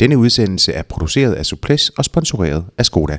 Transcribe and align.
Denne 0.00 0.18
udsendelse 0.18 0.72
er 0.72 0.82
produceret 0.82 1.34
af 1.34 1.46
Suples 1.46 1.88
og 1.88 2.04
sponsoreret 2.04 2.66
af 2.78 2.86
Skoda. 2.86 3.18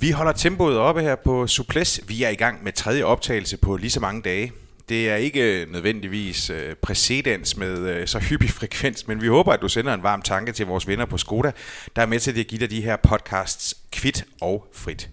Vi 0.00 0.10
holder 0.10 0.32
tempoet 0.32 0.78
oppe 0.78 1.00
her 1.00 1.16
på 1.24 1.46
Suples. 1.46 2.00
Vi 2.08 2.22
er 2.22 2.28
i 2.28 2.34
gang 2.34 2.64
med 2.64 2.72
tredje 2.72 3.02
optagelse 3.02 3.56
på 3.56 3.76
lige 3.76 3.90
så 3.90 4.00
mange 4.00 4.22
dage. 4.22 4.52
Det 4.90 5.10
er 5.10 5.16
ikke 5.16 5.66
nødvendigvis 5.70 6.50
øh, 6.50 6.74
præcedens 6.74 7.56
med 7.56 7.78
øh, 7.78 8.06
så 8.06 8.18
hyppig 8.18 8.50
frekvens, 8.50 9.06
men 9.08 9.22
vi 9.22 9.26
håber, 9.26 9.52
at 9.52 9.60
du 9.62 9.68
sender 9.68 9.94
en 9.94 10.02
varm 10.02 10.22
tanke 10.22 10.52
til 10.52 10.66
vores 10.66 10.86
venner 10.86 11.04
på 11.04 11.18
Skoda, 11.18 11.52
der 11.96 12.02
er 12.02 12.06
med 12.06 12.20
til 12.20 12.40
at 12.40 12.46
give 12.46 12.60
dig 12.60 12.70
de 12.70 12.80
her 12.80 12.96
podcasts 12.96 13.74
kvit 13.92 14.24
og 14.40 14.66
frit. 14.72 15.08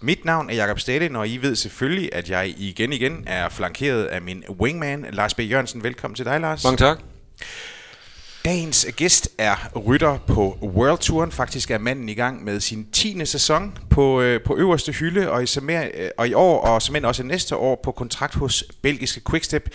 Mit 0.00 0.24
navn 0.24 0.50
er 0.50 0.54
Jakob 0.54 0.80
Stadin, 0.80 1.16
og 1.16 1.28
I 1.28 1.36
ved 1.36 1.56
selvfølgelig, 1.56 2.10
at 2.12 2.30
jeg 2.30 2.54
igen 2.56 2.92
igen 2.92 3.24
er 3.26 3.48
flankeret 3.48 4.04
af 4.04 4.22
min 4.22 4.44
wingman, 4.60 5.06
Lars 5.12 5.34
B. 5.34 5.40
Jørgensen. 5.40 5.82
Velkommen 5.82 6.14
til 6.14 6.24
dig, 6.24 6.40
Lars. 6.40 6.64
Mange 6.64 6.76
tak. 6.76 6.98
Dagens 8.48 8.86
gæst 8.96 9.30
er 9.38 9.70
rytter 9.86 10.18
på 10.26 10.58
World 10.62 10.98
Touren. 10.98 11.32
Faktisk 11.32 11.70
er 11.70 11.78
manden 11.78 12.08
i 12.08 12.14
gang 12.14 12.44
med 12.44 12.60
sin 12.60 12.86
10. 12.92 13.26
sæson 13.26 13.78
på, 13.90 14.20
øh, 14.20 14.40
på 14.42 14.56
øverste 14.56 14.92
hylde, 14.92 15.30
og 15.30 15.42
i, 15.42 15.46
øh, 15.68 16.10
og 16.18 16.28
i 16.28 16.34
år, 16.34 16.60
og 16.60 16.82
som 16.82 17.04
også 17.04 17.22
næste 17.22 17.56
år, 17.56 17.80
på 17.84 17.92
kontrakt 17.92 18.34
hos 18.34 18.64
belgiske 18.82 19.20
Quickstep. 19.30 19.70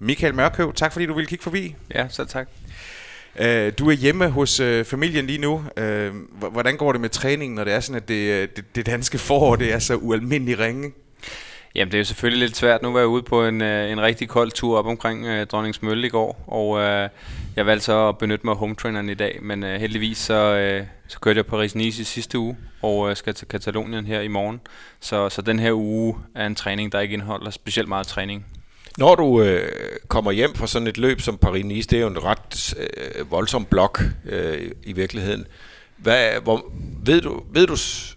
Michael 0.00 0.34
Mørkøv, 0.34 0.72
tak 0.74 0.92
fordi 0.92 1.06
du 1.06 1.14
ville 1.14 1.28
kigge 1.28 1.42
forbi. 1.42 1.74
Ja, 1.94 2.06
så 2.08 2.24
tak. 2.24 2.48
Øh, 3.38 3.72
du 3.78 3.90
er 3.90 3.94
hjemme 3.94 4.28
hos 4.28 4.60
øh, 4.60 4.84
familien 4.84 5.26
lige 5.26 5.38
nu. 5.38 5.64
Øh, 5.76 6.14
hvordan 6.50 6.76
går 6.76 6.92
det 6.92 7.00
med 7.00 7.08
træningen, 7.08 7.54
når 7.56 7.64
det 7.64 7.72
er 7.72 7.80
sådan, 7.80 8.02
at 8.02 8.08
det, 8.08 8.30
øh, 8.30 8.48
det, 8.56 8.64
det 8.74 8.86
danske 8.86 9.18
forår 9.18 9.56
det 9.56 9.72
er 9.72 9.78
så 9.78 9.94
ualmindelig 9.94 10.58
ringe? 10.58 10.92
Jamen, 11.76 11.92
det 11.92 11.96
er 11.96 12.00
jo 12.00 12.04
selvfølgelig 12.04 12.48
lidt 12.48 12.56
svært. 12.56 12.82
Nu 12.82 12.92
var 12.92 12.98
jeg 12.98 13.08
ude 13.08 13.22
på 13.22 13.46
en, 13.46 13.62
øh, 13.62 13.90
en 13.90 14.02
rigtig 14.02 14.28
kold 14.28 14.50
tur 14.50 14.78
op 14.78 14.86
omkring 14.86 15.26
øh, 15.26 15.46
Dronningsmølle 15.46 16.06
i 16.06 16.10
går, 16.10 16.44
og 16.46 16.80
øh, 16.80 17.08
jeg 17.56 17.66
valgte 17.66 17.84
så 17.84 18.08
at 18.08 18.18
benytte 18.18 18.46
mig 18.46 18.52
af 18.52 18.58
hometraineren 18.58 19.08
i 19.08 19.14
dag, 19.14 19.38
men 19.42 19.64
øh, 19.64 19.80
heldigvis 19.80 20.18
så, 20.18 20.34
øh, 20.34 20.86
så 21.08 21.20
kørte 21.20 21.38
jeg 21.38 21.44
Paris-Nice 21.46 22.00
i 22.00 22.04
sidste 22.04 22.38
uge, 22.38 22.56
og 22.82 23.10
øh, 23.10 23.16
skal 23.16 23.34
til 23.34 23.48
Katalonien 23.48 24.06
her 24.06 24.20
i 24.20 24.28
morgen. 24.28 24.60
Så, 25.00 25.28
så 25.28 25.42
den 25.42 25.58
her 25.58 25.72
uge 25.72 26.16
er 26.34 26.46
en 26.46 26.54
træning, 26.54 26.92
der 26.92 27.00
ikke 27.00 27.14
indeholder 27.14 27.50
specielt 27.50 27.88
meget 27.88 28.06
træning. 28.06 28.46
Når 28.98 29.14
du 29.14 29.42
øh, 29.42 29.68
kommer 30.08 30.32
hjem 30.32 30.54
fra 30.54 30.66
sådan 30.66 30.88
et 30.88 30.98
løb 30.98 31.20
som 31.20 31.38
Paris-Nice, 31.46 31.86
det 31.90 31.92
er 31.92 32.00
jo 32.00 32.08
en 32.08 32.24
ret 32.24 32.74
øh, 32.78 33.30
voldsom 33.30 33.64
blok 33.64 34.02
øh, 34.24 34.70
i 34.84 34.92
virkeligheden. 34.92 35.46
Hvad, 35.96 36.30
hvor, 36.42 36.72
ved, 37.04 37.20
du, 37.20 37.42
ved, 37.52 37.66
du, 37.66 37.76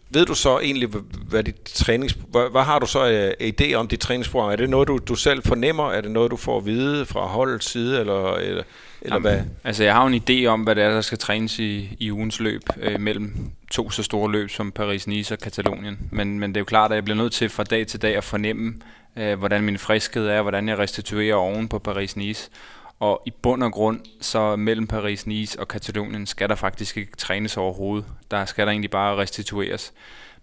ved 0.09 0.25
du 0.25 0.35
så 0.35 0.59
egentlig, 0.59 0.89
hvad, 1.29 1.43
dit 1.43 1.55
trænings, 1.63 2.17
hvad, 2.31 2.51
hvad 2.51 2.63
har 2.63 2.79
du 2.79 2.85
så 2.85 2.99
af 2.99 3.53
idé 3.61 3.73
om 3.73 3.87
dit 3.87 3.99
træningsprogram? 3.99 4.51
Er 4.51 4.55
det 4.55 4.69
noget, 4.69 4.87
du, 4.87 4.97
du 4.97 5.15
selv 5.15 5.43
fornemmer? 5.43 5.91
Er 5.91 6.01
det 6.01 6.11
noget, 6.11 6.31
du 6.31 6.37
får 6.37 6.57
at 6.57 6.65
vide 6.65 7.05
fra 7.05 7.25
holdets 7.25 7.69
side? 7.69 7.99
Eller, 7.99 8.35
eller, 8.35 8.63
eller 9.01 9.15
Jamen, 9.15 9.21
hvad? 9.21 9.41
Altså, 9.63 9.83
jeg 9.83 9.93
har 9.93 10.05
en 10.05 10.21
idé 10.29 10.45
om, 10.45 10.61
hvad 10.61 10.75
det 10.75 10.83
er, 10.83 10.89
der 10.89 11.01
skal 11.01 11.17
trænes 11.17 11.59
i, 11.59 11.97
i 11.99 12.11
ugens 12.11 12.39
løb 12.39 12.61
øh, 12.81 12.99
mellem 12.99 13.51
to 13.71 13.89
så 13.89 14.03
store 14.03 14.31
løb 14.31 14.49
som 14.49 14.73
Paris-Nice 14.79 15.31
og 15.31 15.39
Katalonien. 15.39 15.99
Men, 16.11 16.39
men 16.39 16.49
det 16.49 16.57
er 16.57 16.61
jo 16.61 16.65
klart, 16.65 16.91
at 16.91 16.95
jeg 16.95 17.03
bliver 17.03 17.17
nødt 17.17 17.33
til 17.33 17.49
fra 17.49 17.63
dag 17.63 17.87
til 17.87 18.01
dag 18.01 18.17
at 18.17 18.23
fornemme, 18.23 18.73
øh, 19.17 19.39
hvordan 19.39 19.63
min 19.63 19.77
friskhed 19.77 20.27
er, 20.27 20.41
hvordan 20.41 20.69
jeg 20.69 20.79
restituerer 20.79 21.35
oven 21.35 21.67
på 21.67 21.81
Paris-Nice. 21.87 22.49
Og 22.99 23.21
i 23.25 23.31
bund 23.41 23.63
og 23.63 23.71
grund, 23.71 23.99
så 24.21 24.55
mellem 24.55 24.87
Paris-Nice 24.93 25.59
og 25.59 25.67
Katalonien, 25.67 26.25
skal 26.25 26.49
der 26.49 26.55
faktisk 26.55 26.97
ikke 26.97 27.15
trænes 27.17 27.57
overhovedet. 27.57 28.05
Der 28.31 28.45
skal 28.45 28.65
der 28.65 28.71
egentlig 28.71 28.91
bare 28.91 29.17
restitueres. 29.17 29.93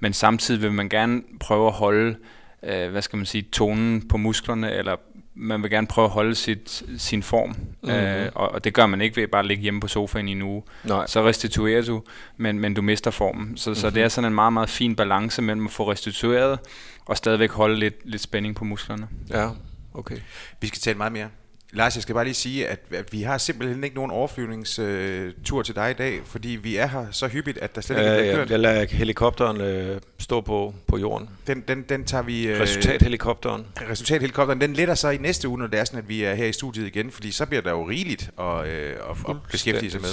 Men 0.01 0.12
samtidig 0.12 0.62
vil 0.62 0.73
man 0.73 0.89
gerne 0.89 1.23
prøve 1.41 1.67
at 1.67 1.73
holde, 1.73 2.17
øh, 2.62 2.91
hvad 2.91 3.03
skal 3.03 3.17
man 3.17 3.27
sige, 3.27 3.43
tonen 3.43 4.09
på 4.09 4.17
musklerne, 4.17 4.73
eller 4.73 4.97
man 5.34 5.62
vil 5.62 5.71
gerne 5.71 5.87
prøve 5.87 6.05
at 6.05 6.11
holde 6.11 6.34
sit, 6.34 6.83
sin 6.99 7.23
form, 7.23 7.49
mm-hmm. 7.49 7.91
øh, 7.91 8.28
og, 8.34 8.53
og 8.53 8.65
det 8.65 8.75
gør 8.75 8.87
man 8.87 9.00
ikke 9.00 9.17
ved 9.17 9.28
bare 9.28 9.38
at 9.38 9.47
ligge 9.47 9.62
hjemme 9.62 9.81
på 9.81 9.88
sofaen 9.88 10.28
i 10.28 10.33
en 10.33 10.43
uge. 10.43 10.62
Nej. 10.84 11.06
Så 11.06 11.25
restituerer 11.25 11.83
du, 11.83 12.03
men, 12.37 12.59
men 12.59 12.75
du 12.75 12.83
mister 12.83 13.11
formen. 13.11 13.56
Så, 13.56 13.71
mm-hmm. 13.71 13.81
så 13.81 13.91
det 13.91 14.03
er 14.03 14.09
sådan 14.09 14.31
en 14.31 14.34
meget, 14.34 14.53
meget 14.53 14.69
fin 14.69 14.97
balance 14.97 15.43
mellem 15.43 15.67
at 15.67 15.73
få 15.73 15.91
restitueret, 15.91 16.59
og 17.05 17.17
stadigvæk 17.17 17.50
holde 17.50 17.77
lidt, 17.77 17.94
lidt 18.05 18.23
spænding 18.23 18.55
på 18.55 18.65
musklerne. 18.65 19.09
Ja, 19.31 19.50
okay. 19.94 20.17
Vi 20.61 20.67
skal 20.67 20.81
tale 20.81 20.99
meget 20.99 21.12
mere 21.12 21.28
Lars, 21.76 21.94
jeg 21.94 22.03
skal 22.03 22.14
bare 22.14 22.25
lige 22.25 22.34
sige, 22.34 22.69
at, 22.69 22.81
at 22.91 23.12
vi 23.12 23.22
har 23.22 23.38
simpelthen 23.38 23.84
ikke 23.84 23.97
nogen 23.97 24.10
overflyvningstur 24.10 25.59
øh, 25.59 25.64
til 25.64 25.75
dig 25.75 25.91
i 25.91 25.94
dag, 25.94 26.20
fordi 26.25 26.48
vi 26.48 26.76
er 26.76 26.87
her 26.87 27.06
så 27.10 27.28
hyppigt, 27.28 27.59
at 27.59 27.75
der 27.75 27.81
slet 27.81 27.97
ikke 27.98 28.31
er 28.31 28.37
kørt. 28.37 28.50
Jeg 28.50 28.59
lader 28.59 28.87
helikopteren 28.91 29.60
øh, 29.60 30.00
stå 30.19 30.41
på, 30.41 30.75
på 30.87 30.98
jorden. 30.98 31.28
Den, 31.47 31.64
den, 31.69 31.82
den 31.88 32.04
tager 32.04 32.22
vi... 32.22 32.47
Øh, 32.47 32.60
resultathelikopteren. 32.60 33.66
Resultathelikopteren, 33.91 34.60
den 34.60 34.72
letter 34.72 34.94
så 34.94 35.10
i 35.10 35.16
næste 35.16 35.48
uge, 35.48 35.59
når 35.59 35.66
det 35.66 35.81
er 35.81 35.84
sådan, 35.84 35.98
at 35.98 36.09
vi 36.09 36.22
er 36.22 36.34
her 36.34 36.47
i 36.47 36.53
studiet 36.53 36.87
igen, 36.87 37.10
fordi 37.10 37.31
så 37.31 37.47
bliver 37.47 37.62
der 37.62 37.70
jo 37.70 37.88
rigeligt 37.88 38.31
at, 38.41 38.66
øh, 38.66 38.91
at, 38.91 39.16
at 39.28 39.37
beskæftige 39.50 39.91
sig 39.91 40.00
med. 40.00 40.10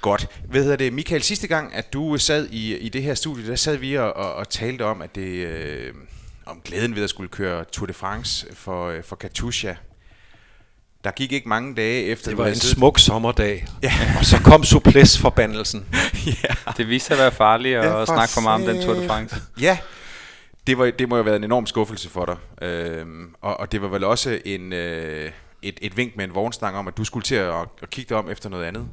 Godt. 0.00 0.28
Hvad 0.48 0.62
hedder 0.62 0.76
det, 0.76 0.92
Michael, 0.92 1.22
sidste 1.22 1.46
gang, 1.46 1.74
at 1.74 1.92
du 1.92 2.18
sad 2.18 2.48
i, 2.50 2.76
i 2.76 2.88
det 2.88 3.02
her 3.02 3.14
studie, 3.14 3.46
der 3.46 3.56
sad 3.56 3.76
vi 3.76 3.94
og, 3.94 4.16
og, 4.16 4.34
og 4.34 4.48
talte 4.48 4.84
om, 4.84 5.02
at 5.02 5.14
det... 5.14 5.46
Øh, 5.46 5.94
om 6.46 6.60
glæden 6.64 6.96
ved 6.96 7.04
at 7.04 7.10
skulle 7.10 7.28
køre 7.28 7.64
Tour 7.64 7.86
de 7.86 7.92
France 7.92 8.46
for, 8.54 8.88
øh, 8.88 9.02
for 9.02 9.16
Katusha 9.16 9.74
der 11.04 11.10
gik 11.10 11.32
ikke 11.32 11.48
mange 11.48 11.74
dage 11.74 12.04
efter... 12.04 12.30
Det 12.30 12.38
var 12.38 12.46
en 12.46 12.54
smuk 12.54 12.98
sommerdag, 12.98 13.66
ja. 13.82 13.92
og 14.18 14.24
så 14.24 14.42
kom 14.44 14.64
Suples-forbandelsen. 14.64 15.86
ja. 16.42 16.72
Det 16.76 16.88
viste 16.88 17.06
sig 17.06 17.14
at 17.14 17.22
være 17.22 17.32
farligt 17.32 17.78
at 17.78 17.98
ja, 17.98 18.04
snakke 18.04 18.32
for 18.34 18.40
meget 18.40 18.68
om 18.68 18.74
den 18.74 18.82
Tour 18.82 18.94
de 18.94 19.06
France. 19.06 19.36
Ja, 19.60 19.78
det, 20.66 20.78
var, 20.78 20.90
det 20.90 21.08
må 21.08 21.16
jo 21.16 21.22
have 21.22 21.26
været 21.26 21.36
en 21.36 21.44
enorm 21.44 21.66
skuffelse 21.66 22.08
for 22.10 22.24
dig. 22.24 22.68
Øhm, 22.68 23.34
og, 23.40 23.60
og 23.60 23.72
det 23.72 23.82
var 23.82 23.88
vel 23.88 24.04
også 24.04 24.38
en, 24.44 24.72
øh, 24.72 25.30
et, 25.62 25.78
et 25.82 25.96
vink 25.96 26.16
med 26.16 26.24
en 26.24 26.34
vognstang 26.34 26.76
om, 26.76 26.88
at 26.88 26.96
du 26.96 27.04
skulle 27.04 27.24
til 27.24 27.34
at, 27.34 27.54
at 27.82 27.90
kigge 27.90 28.08
dig 28.08 28.16
om 28.16 28.30
efter 28.30 28.48
noget 28.48 28.64
andet. 28.64 28.88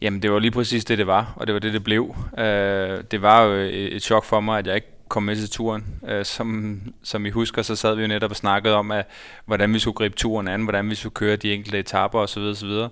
Jamen, 0.00 0.22
det 0.22 0.32
var 0.32 0.38
lige 0.38 0.50
præcis 0.50 0.84
det, 0.84 0.98
det 0.98 1.06
var, 1.06 1.32
og 1.36 1.46
det 1.46 1.52
var 1.52 1.58
det, 1.58 1.72
det 1.72 1.84
blev. 1.84 2.16
Øh, 2.38 3.04
det 3.10 3.22
var 3.22 3.42
jo 3.42 3.52
et, 3.52 3.96
et 3.96 4.02
chok 4.02 4.24
for 4.24 4.40
mig, 4.40 4.58
at 4.58 4.66
jeg 4.66 4.74
ikke 4.74 4.97
kom 5.08 5.22
med 5.22 5.36
til 5.36 5.50
turen. 5.50 5.84
Øh, 6.08 6.24
som, 6.24 6.80
som 7.02 7.26
I 7.26 7.30
husker, 7.30 7.62
så 7.62 7.76
sad 7.76 7.94
vi 7.94 8.02
jo 8.02 8.08
netop 8.08 8.30
og 8.30 8.36
snakkede 8.36 8.74
om, 8.74 8.90
at, 8.90 9.06
hvordan 9.46 9.74
vi 9.74 9.78
skulle 9.78 9.94
gribe 9.94 10.16
turen 10.16 10.48
an, 10.48 10.62
hvordan 10.62 10.90
vi 10.90 10.94
skulle 10.94 11.14
køre 11.14 11.36
de 11.36 11.54
enkelte 11.54 11.78
etaper 11.78 12.18
osv. 12.18 12.40
osv. 12.40 12.88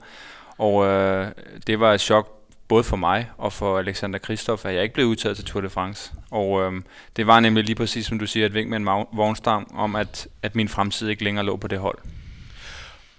Og 0.59 0.87
øh, 0.87 1.29
det 1.67 1.81
var 1.81 1.93
et 1.93 2.01
chok 2.01 2.33
både 2.69 2.85
for 2.85 2.97
mig 2.97 3.31
og 3.39 3.53
for 3.53 3.79
Alexander 3.79 4.19
Kristoff, 4.19 4.65
at 4.65 4.75
jeg 4.75 4.83
ikke 4.83 4.95
blev 4.95 5.07
udtaget 5.07 5.37
til 5.37 5.45
Tour 5.45 5.61
de 5.61 5.69
France. 5.69 6.13
Og 6.31 6.63
øh, 6.63 6.83
det 7.17 7.27
var 7.27 7.41
nemlig 7.41 7.65
lige 7.65 7.77
præcis, 7.77 8.07
som 8.07 8.19
du 8.19 8.27
siger, 8.27 8.47
et 8.47 8.55
vink 8.55 8.71
med 8.71 8.79
en 8.79 8.87
vognstang 9.13 9.75
om, 9.75 9.97
at, 9.97 10.29
at 10.43 10.55
min 10.55 10.69
fremtid 10.69 11.09
ikke 11.09 11.25
længere 11.25 11.47
lå 11.47 11.57
på 11.57 11.69
det 11.69 11.79
hold. 11.79 11.99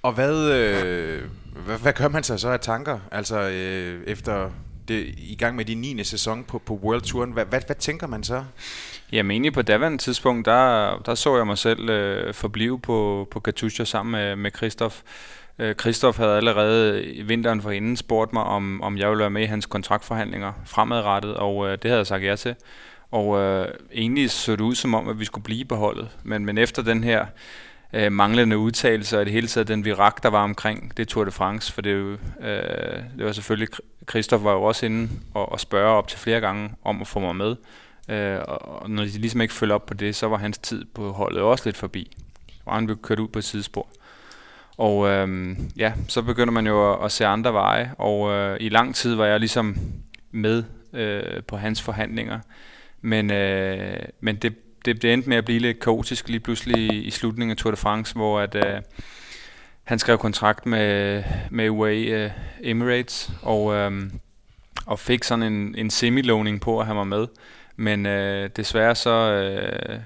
Og 0.01 0.13
hvad, 0.13 0.51
øh, 0.51 1.23
hvad, 1.65 1.77
hvad 1.77 1.93
gør 1.93 2.07
man 2.07 2.23
sig 2.23 2.39
så 2.39 2.49
af 2.49 2.59
tanker, 2.59 2.99
altså 3.11 3.39
øh, 3.39 4.03
efter 4.07 4.49
det, 4.87 5.15
i 5.17 5.35
gang 5.39 5.55
med 5.55 5.65
din 5.65 5.77
9. 5.77 6.03
sæson 6.03 6.43
på, 6.43 6.59
på 6.59 6.73
World 6.73 7.01
Touren. 7.01 7.31
Hvad, 7.31 7.45
hvad, 7.45 7.61
hvad 7.65 7.75
tænker 7.75 8.07
man 8.07 8.23
så? 8.23 8.43
Jamen 9.11 9.31
egentlig 9.31 9.53
på 9.53 9.61
daværende 9.61 9.97
tidspunkt, 9.97 10.45
der, 10.45 10.97
der 11.05 11.15
så 11.15 11.37
jeg 11.37 11.47
mig 11.47 11.57
selv 11.57 11.89
øh, 11.89 12.33
forblive 12.33 12.79
på, 12.79 13.27
på 13.31 13.39
Katusha 13.39 13.83
sammen 13.83 14.11
med, 14.11 14.35
med 14.35 14.51
Christoph. 14.55 14.95
Kristoff 15.57 15.79
Christoph 15.79 16.17
havde 16.17 16.37
allerede 16.37 17.05
i 17.05 17.21
vinteren 17.21 17.61
for 17.61 17.71
inden 17.71 17.97
spurgt 17.97 18.33
mig, 18.33 18.43
om, 18.43 18.81
om 18.81 18.97
jeg 18.97 19.09
ville 19.09 19.19
være 19.19 19.29
med 19.29 19.41
i 19.41 19.45
hans 19.45 19.65
kontraktforhandlinger 19.65 20.53
fremadrettet, 20.65 21.33
og 21.35 21.67
øh, 21.67 21.71
det 21.71 21.83
havde 21.83 21.97
jeg 21.97 22.07
sagt 22.07 22.23
ja 22.23 22.35
til. 22.35 22.55
Og 23.11 23.39
øh, 23.39 23.67
egentlig 23.93 24.31
så 24.31 24.51
det 24.51 24.61
ud 24.61 24.75
som 24.75 24.93
om, 24.93 25.09
at 25.09 25.19
vi 25.19 25.25
skulle 25.25 25.43
blive 25.43 25.65
på 25.65 25.75
holdet. 25.75 26.09
Men, 26.23 26.45
men 26.45 26.57
efter 26.57 26.81
den 26.81 27.03
her 27.03 27.25
øh, 27.93 28.11
manglende 28.11 28.57
udtalelse 28.57 29.19
og 29.19 29.25
det 29.25 29.33
hele 29.33 29.47
taget 29.47 29.67
den 29.67 29.85
virak, 29.85 30.23
der 30.23 30.29
var 30.29 30.43
omkring 30.43 30.97
det 30.97 31.07
Tour 31.07 31.25
de 31.25 31.31
France, 31.31 31.73
for 31.73 31.81
det, 31.81 31.93
jo, 31.93 32.11
øh, 32.41 33.03
det 33.17 33.25
var 33.25 33.31
selvfølgelig, 33.31 33.67
Christoph 34.09 34.43
var 34.43 34.53
jo 34.53 34.63
også 34.63 34.85
inde 34.85 35.09
og, 35.33 35.51
og 35.51 35.59
spørge 35.59 35.97
op 35.97 36.07
til 36.07 36.19
flere 36.19 36.41
gange 36.41 36.69
om 36.83 37.01
at 37.01 37.07
få 37.07 37.19
mig 37.19 37.35
med, 37.35 37.55
øh, 38.09 38.39
og 38.47 38.89
når 38.89 39.03
de 39.03 39.09
ligesom 39.09 39.41
ikke 39.41 39.53
følger 39.53 39.75
op 39.75 39.85
på 39.85 39.93
det, 39.93 40.15
så 40.15 40.27
var 40.27 40.37
hans 40.37 40.57
tid 40.57 40.85
på 40.85 41.11
holdet 41.11 41.41
også 41.41 41.65
lidt 41.65 41.77
forbi, 41.77 42.17
og 42.65 42.75
han 42.75 42.85
blev 42.85 43.01
kørt 43.01 43.19
ud 43.19 43.27
på 43.27 43.39
et 43.39 43.45
sidespor. 43.45 43.87
Og 44.77 45.07
øh, 45.07 45.57
ja, 45.77 45.93
så 46.07 46.21
begynder 46.21 46.51
man 46.51 46.67
jo 46.67 46.93
at, 46.93 47.05
at 47.05 47.11
se 47.11 47.25
andre 47.25 47.53
veje, 47.53 47.93
og 47.97 48.31
øh, 48.31 48.57
i 48.59 48.69
lang 48.69 48.95
tid 48.95 49.15
var 49.15 49.25
jeg 49.25 49.39
ligesom 49.39 49.77
med 50.31 50.63
øh, 50.93 51.43
på 51.43 51.57
hans 51.57 51.81
forhandlinger, 51.81 52.39
men, 53.01 53.31
øh, 53.31 53.99
men 54.21 54.35
det 54.35 54.55
det, 54.87 55.01
det 55.01 55.13
endte 55.13 55.29
med 55.29 55.37
at 55.37 55.45
blive 55.45 55.59
lidt 55.59 55.79
kaotisk 55.79 56.29
lige 56.29 56.39
pludselig 56.39 57.07
i 57.07 57.11
slutningen 57.11 57.51
af 57.51 57.57
Tour 57.57 57.71
de 57.71 57.77
France, 57.77 58.15
hvor 58.15 58.39
at, 58.39 58.55
øh, 58.55 58.81
han 59.87 59.99
skrev 59.99 60.17
kontrakt 60.17 60.65
med, 60.65 61.23
med 61.51 61.69
UAE 61.69 62.15
uh, 62.15 62.23
øh, 62.23 62.31
Emirates, 62.61 63.31
og, 63.41 63.73
øh, 63.73 64.09
og 64.85 64.99
fik 64.99 65.23
sådan 65.23 65.53
en, 65.53 65.75
en 65.77 65.89
semi-låning 65.89 66.61
på, 66.61 66.79
at 66.79 66.87
han 66.87 66.95
var 66.95 67.03
med. 67.03 67.27
Men 67.75 68.05
øh, 68.05 68.49
desværre 68.55 68.95
så 68.95 69.09
øh, 69.09 69.99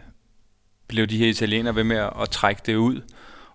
blev 0.87 1.07
de 1.07 1.17
her 1.17 1.27
italienere 1.27 1.75
ved 1.75 1.83
med 1.83 1.97
at, 1.97 2.13
at 2.21 2.29
trække 2.29 2.61
det 2.65 2.75
ud, 2.75 3.01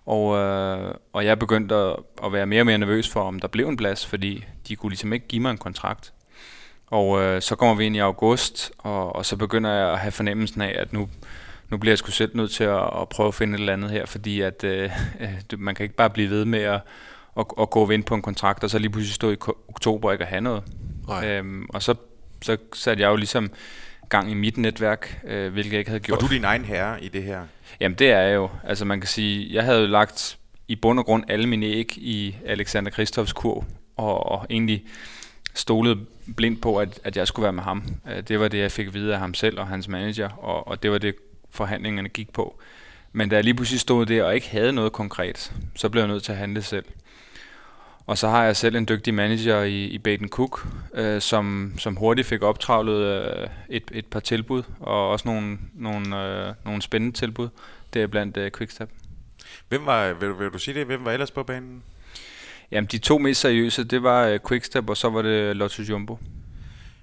og, 0.05 0.37
øh, 0.37 0.93
og 1.13 1.25
jeg 1.25 1.39
begyndte 1.39 1.75
at, 1.75 1.95
at 2.23 2.33
være 2.33 2.45
mere 2.45 2.61
og 2.61 2.65
mere 2.65 2.77
nervøs 2.77 3.09
for, 3.09 3.21
om 3.21 3.39
der 3.39 3.47
blev 3.47 3.67
en 3.67 3.77
plads, 3.77 4.05
fordi 4.05 4.45
de 4.67 4.75
kunne 4.75 4.89
ligesom 4.89 5.13
ikke 5.13 5.27
give 5.27 5.41
mig 5.41 5.51
en 5.51 5.57
kontrakt. 5.57 6.13
Og 6.87 7.21
øh, 7.21 7.41
så 7.41 7.55
kommer 7.55 7.75
vi 7.75 7.85
ind 7.85 7.95
i 7.95 7.99
august, 7.99 8.71
og, 8.77 9.15
og 9.15 9.25
så 9.25 9.35
begynder 9.35 9.71
jeg 9.71 9.91
at 9.91 9.99
have 9.99 10.11
fornemmelsen 10.11 10.61
af, 10.61 10.75
at 10.79 10.93
nu, 10.93 11.09
nu 11.69 11.77
bliver 11.77 11.91
jeg 11.91 11.97
sgu 11.97 12.11
selv 12.11 12.31
nødt 12.33 12.51
til 12.51 12.63
at, 12.63 12.83
at 13.01 13.09
prøve 13.09 13.27
at 13.27 13.35
finde 13.35 13.53
et 13.53 13.59
eller 13.59 13.73
andet 13.73 13.91
her, 13.91 14.05
fordi 14.05 14.41
at 14.41 14.63
øh, 14.63 14.91
man 15.57 15.75
kan 15.75 15.83
ikke 15.83 15.95
bare 15.95 16.09
blive 16.09 16.29
ved 16.29 16.45
med 16.45 16.59
at, 16.59 16.81
at, 17.39 17.45
at 17.61 17.69
gå 17.69 17.79
og 17.79 17.89
vente 17.89 18.05
på 18.05 18.15
en 18.15 18.21
kontrakt, 18.21 18.63
og 18.63 18.69
så 18.69 18.79
lige 18.79 18.89
pludselig 18.89 19.15
stå 19.15 19.31
i 19.31 19.35
oktober 19.69 20.07
og 20.07 20.13
ikke 20.13 20.23
at 20.23 20.29
have 20.29 20.41
noget. 20.41 20.63
Øhm, 21.23 21.65
og 21.69 21.83
så, 21.83 21.95
så 22.41 22.57
satte 22.73 23.03
jeg 23.03 23.09
jo 23.09 23.15
ligesom 23.15 23.51
gang 24.09 24.31
i 24.31 24.33
mit 24.33 24.57
netværk, 24.57 25.21
øh, 25.27 25.53
hvilket 25.53 25.71
jeg 25.71 25.79
ikke 25.79 25.91
havde 25.91 26.03
gjort. 26.03 26.17
Og 26.17 26.21
du 26.21 26.25
er 26.25 26.29
din 26.29 26.43
egen 26.43 26.65
herre 26.65 27.03
i 27.03 27.07
det 27.07 27.23
her? 27.23 27.41
Jamen 27.79 27.97
det 27.97 28.11
er 28.11 28.19
jeg 28.19 28.35
jo. 28.35 28.49
Altså 28.63 28.85
man 28.85 29.01
kan 29.01 29.07
sige, 29.07 29.53
jeg 29.53 29.63
havde 29.63 29.87
lagt 29.87 30.37
i 30.67 30.75
bund 30.75 30.99
og 30.99 31.05
grund 31.05 31.23
alle 31.27 31.47
mine 31.47 31.65
æg 31.65 31.97
i 31.97 32.35
Alexander 32.45 32.91
Kristoffs 32.91 33.33
kurv, 33.33 33.65
og, 33.97 34.25
og 34.31 34.45
egentlig 34.49 34.85
stolet 35.53 36.07
blindt 36.35 36.61
på, 36.61 36.77
at, 36.77 36.99
at 37.03 37.17
jeg 37.17 37.27
skulle 37.27 37.43
være 37.43 37.53
med 37.53 37.63
ham. 37.63 37.83
Øh, 38.11 38.21
det 38.21 38.39
var 38.39 38.47
det, 38.47 38.59
jeg 38.59 38.71
fik 38.71 38.87
at 38.87 38.93
vide 38.93 39.13
af 39.13 39.19
ham 39.19 39.33
selv 39.33 39.59
og 39.59 39.67
hans 39.67 39.87
manager, 39.87 40.29
og, 40.29 40.67
og 40.67 40.83
det 40.83 40.91
var 40.91 40.97
det, 40.97 41.15
forhandlingerne 41.51 42.09
gik 42.09 42.33
på. 42.33 42.59
Men 43.11 43.29
da 43.29 43.35
jeg 43.35 43.43
lige 43.43 43.53
pludselig 43.53 43.79
stod 43.79 44.05
der 44.05 44.23
og 44.23 44.35
ikke 44.35 44.49
havde 44.49 44.73
noget 44.73 44.91
konkret, 44.91 45.53
så 45.75 45.89
blev 45.89 46.01
jeg 46.01 46.07
nødt 46.07 46.23
til 46.23 46.31
at 46.31 46.37
handle 46.37 46.61
selv. 46.61 46.85
Og 48.05 48.17
så 48.17 48.27
har 48.27 48.43
jeg 48.43 48.55
selv 48.55 48.75
en 48.75 48.87
dygtig 48.87 49.13
manager 49.13 49.61
i, 49.61 49.85
i 49.85 49.97
Baden 49.97 50.29
Cook, 50.29 50.67
øh, 50.93 51.21
som, 51.21 51.73
som 51.77 51.95
hurtigt 51.95 52.27
fik 52.27 52.41
optravlet 52.41 53.03
øh, 53.03 53.47
et, 53.69 53.83
et 53.93 54.05
par 54.05 54.19
tilbud, 54.19 54.63
og 54.79 55.09
også 55.09 55.27
nogle, 55.27 55.57
nogle, 55.73 56.23
øh, 56.23 56.53
nogle 56.65 56.81
spændende 56.81 57.15
tilbud, 57.15 57.49
det 57.93 58.01
er 58.01 58.07
blandt 58.07 58.37
øh, 58.37 58.51
Quickstep. 58.57 58.89
Hvem 59.69 59.85
var, 59.85 60.13
vil, 60.13 60.39
vil 60.39 60.49
du 60.49 60.59
sige 60.59 60.75
det, 60.79 60.85
hvem 60.85 61.05
var 61.05 61.11
ellers 61.11 61.31
på 61.31 61.43
banen? 61.43 61.83
Jamen, 62.71 62.87
de 62.91 62.97
to 62.97 63.17
mest 63.17 63.41
seriøse, 63.41 63.83
det 63.83 64.03
var 64.03 64.25
øh, 64.25 64.39
Quickstep, 64.47 64.89
og 64.89 64.97
så 64.97 65.09
var 65.09 65.21
det 65.21 65.55
Lotto 65.55 65.83
Jumbo. 65.83 66.19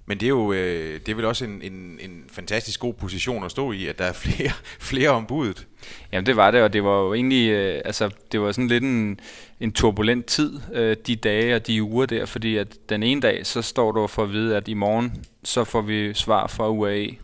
Men 0.06 0.21
det 0.21 0.27
er 0.27 0.31
jo 0.31 0.53
øh, 0.53 1.01
det 1.01 1.09
er 1.09 1.15
vel 1.15 1.25
også 1.25 1.45
en, 1.45 1.62
en, 1.62 1.99
en 2.01 2.25
fantastisk 2.33 2.81
god 2.81 2.95
position 2.95 3.45
at 3.45 3.51
stå 3.51 3.73
i, 3.73 3.87
at 3.87 3.99
der 3.99 4.05
er 4.05 4.12
flere, 4.12 4.53
flere 4.91 5.11
ombudet. 5.11 5.67
Jamen 6.12 6.27
det 6.27 6.37
var 6.37 6.51
det, 6.51 6.62
og 6.62 6.73
det 6.73 6.85
var 6.85 7.01
jo 7.01 7.15
egentlig, 7.15 7.51
øh, 7.51 7.83
altså 7.85 8.11
det 8.33 8.41
var 8.41 8.53
sådan 8.53 8.69
lidt 8.69 8.85
en, 8.85 9.21
en 9.61 9.73
turbulent 9.73 10.27
tid, 10.27 10.61
øh, 10.73 10.97
de 11.06 11.17
dage 11.17 11.56
og 11.56 11.67
de 11.67 11.83
uger 11.83 12.06
der, 12.06 12.27
fordi 12.27 12.56
at 12.56 12.77
den 12.89 13.03
ene 13.03 13.21
dag, 13.21 13.47
så 13.47 13.62
står 13.62 13.93
du 13.93 14.06
for 14.06 14.23
at 14.23 14.33
vide, 14.33 14.56
at 14.56 14.69
i 14.69 14.75
morgen, 14.75 15.25
så 15.45 15.65
får 15.65 15.81
vi 15.81 16.15
svar 16.15 16.47
fra 16.47 16.69
UAE, 16.71 17.17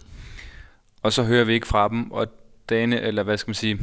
og 1.02 1.12
så 1.12 1.22
hører 1.22 1.44
vi 1.44 1.54
ikke 1.54 1.66
fra 1.66 1.88
dem, 1.88 2.12
og 2.12 2.28
dagene, 2.68 3.00
eller 3.00 3.22
hvad 3.22 3.38
skal 3.38 3.48
man 3.48 3.54
sige, 3.54 3.78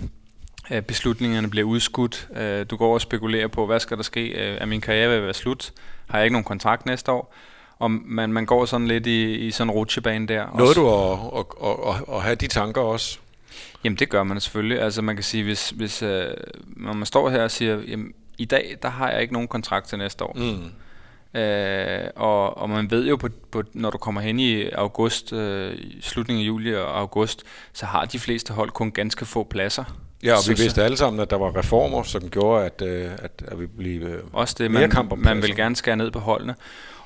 øh, 0.71 0.81
beslutningerne 0.81 1.49
bliver 1.49 1.67
udskudt. 1.67 2.27
Øh, 2.35 2.65
du 2.69 2.77
går 2.77 2.93
og 2.93 3.01
spekulerer 3.01 3.47
på, 3.47 3.65
hvad 3.65 3.79
skal 3.79 3.97
der 3.97 4.03
ske? 4.03 4.27
Øh, 4.29 4.57
er 4.61 4.65
min 4.65 4.81
karriere 4.81 5.09
ved 5.09 5.15
at 5.15 5.23
være 5.23 5.33
slut? 5.33 5.73
Har 6.09 6.17
jeg 6.17 6.25
ikke 6.25 6.33
nogen 6.33 6.45
kontrakt 6.45 6.85
næste 6.85 7.11
år? 7.11 7.33
Og 7.79 7.91
man, 7.91 8.33
man 8.33 8.45
går 8.45 8.65
sådan 8.65 8.87
lidt 8.87 9.07
i, 9.07 9.35
i 9.35 9.51
sådan 9.51 9.69
en 9.69 9.71
rutsjebane 9.71 10.27
der. 10.27 10.45
Nåede 10.57 10.73
du 10.73 10.89
at, 10.89 11.19
at, 11.37 11.45
at, 11.89 12.15
at 12.15 12.21
have 12.21 12.35
de 12.35 12.47
tanker 12.47 12.81
også? 12.81 13.19
Jamen 13.83 13.97
det 13.97 14.09
gør 14.09 14.23
man 14.23 14.39
selvfølgelig. 14.39 14.81
Altså 14.81 15.01
man 15.01 15.15
kan 15.15 15.23
sige, 15.23 15.43
hvis, 15.43 15.69
hvis 15.69 16.03
øh, 16.03 16.27
når 16.65 16.93
man 16.93 17.05
står 17.05 17.29
her 17.29 17.43
og 17.43 17.51
siger, 17.51 17.79
jamen, 17.87 18.13
i 18.37 18.45
dag 18.45 18.77
der 18.81 18.89
har 18.89 19.11
jeg 19.11 19.21
ikke 19.21 19.33
nogen 19.33 19.47
kontrakt 19.47 19.87
til 19.87 19.97
næste 19.97 20.23
år. 20.23 20.33
Mm. 20.35 21.39
Øh, 21.39 22.09
og, 22.15 22.57
og 22.57 22.69
man 22.69 22.91
ved 22.91 23.07
jo, 23.07 23.15
på, 23.15 23.29
på, 23.51 23.63
når 23.73 23.89
du 23.89 23.97
kommer 23.97 24.21
hen 24.21 24.39
i 24.39 24.69
august, 24.69 25.33
øh, 25.33 25.77
slutningen 26.01 26.43
af 26.43 26.47
juli 26.47 26.75
og 26.75 26.99
august, 26.99 27.43
så 27.73 27.85
har 27.85 28.05
de 28.05 28.19
fleste 28.19 28.53
hold 28.53 28.69
kun 28.69 28.91
ganske 28.91 29.25
få 29.25 29.43
pladser. 29.43 29.83
Ja, 30.23 30.33
og 30.33 30.39
vi 30.49 30.55
så, 30.55 30.63
vidste 30.63 30.83
alle 30.83 30.97
sammen, 30.97 31.19
at 31.19 31.29
der 31.29 31.37
var 31.37 31.57
reformer, 31.57 32.03
som 32.03 32.29
gjorde, 32.29 32.65
at, 32.65 32.81
øh, 32.81 33.11
at, 33.19 33.43
at 33.47 33.59
vi 33.59 33.65
blev 33.65 34.01
øh, 34.01 34.23
også 34.33 34.55
det, 34.57 34.71
mere 34.71 34.81
man, 34.81 34.89
kamp 34.89 35.11
om 35.11 35.19
Man 35.19 35.41
vil 35.41 35.55
gerne 35.55 35.75
skære 35.75 35.95
ned 35.95 36.11
på 36.11 36.19
holdene. 36.19 36.55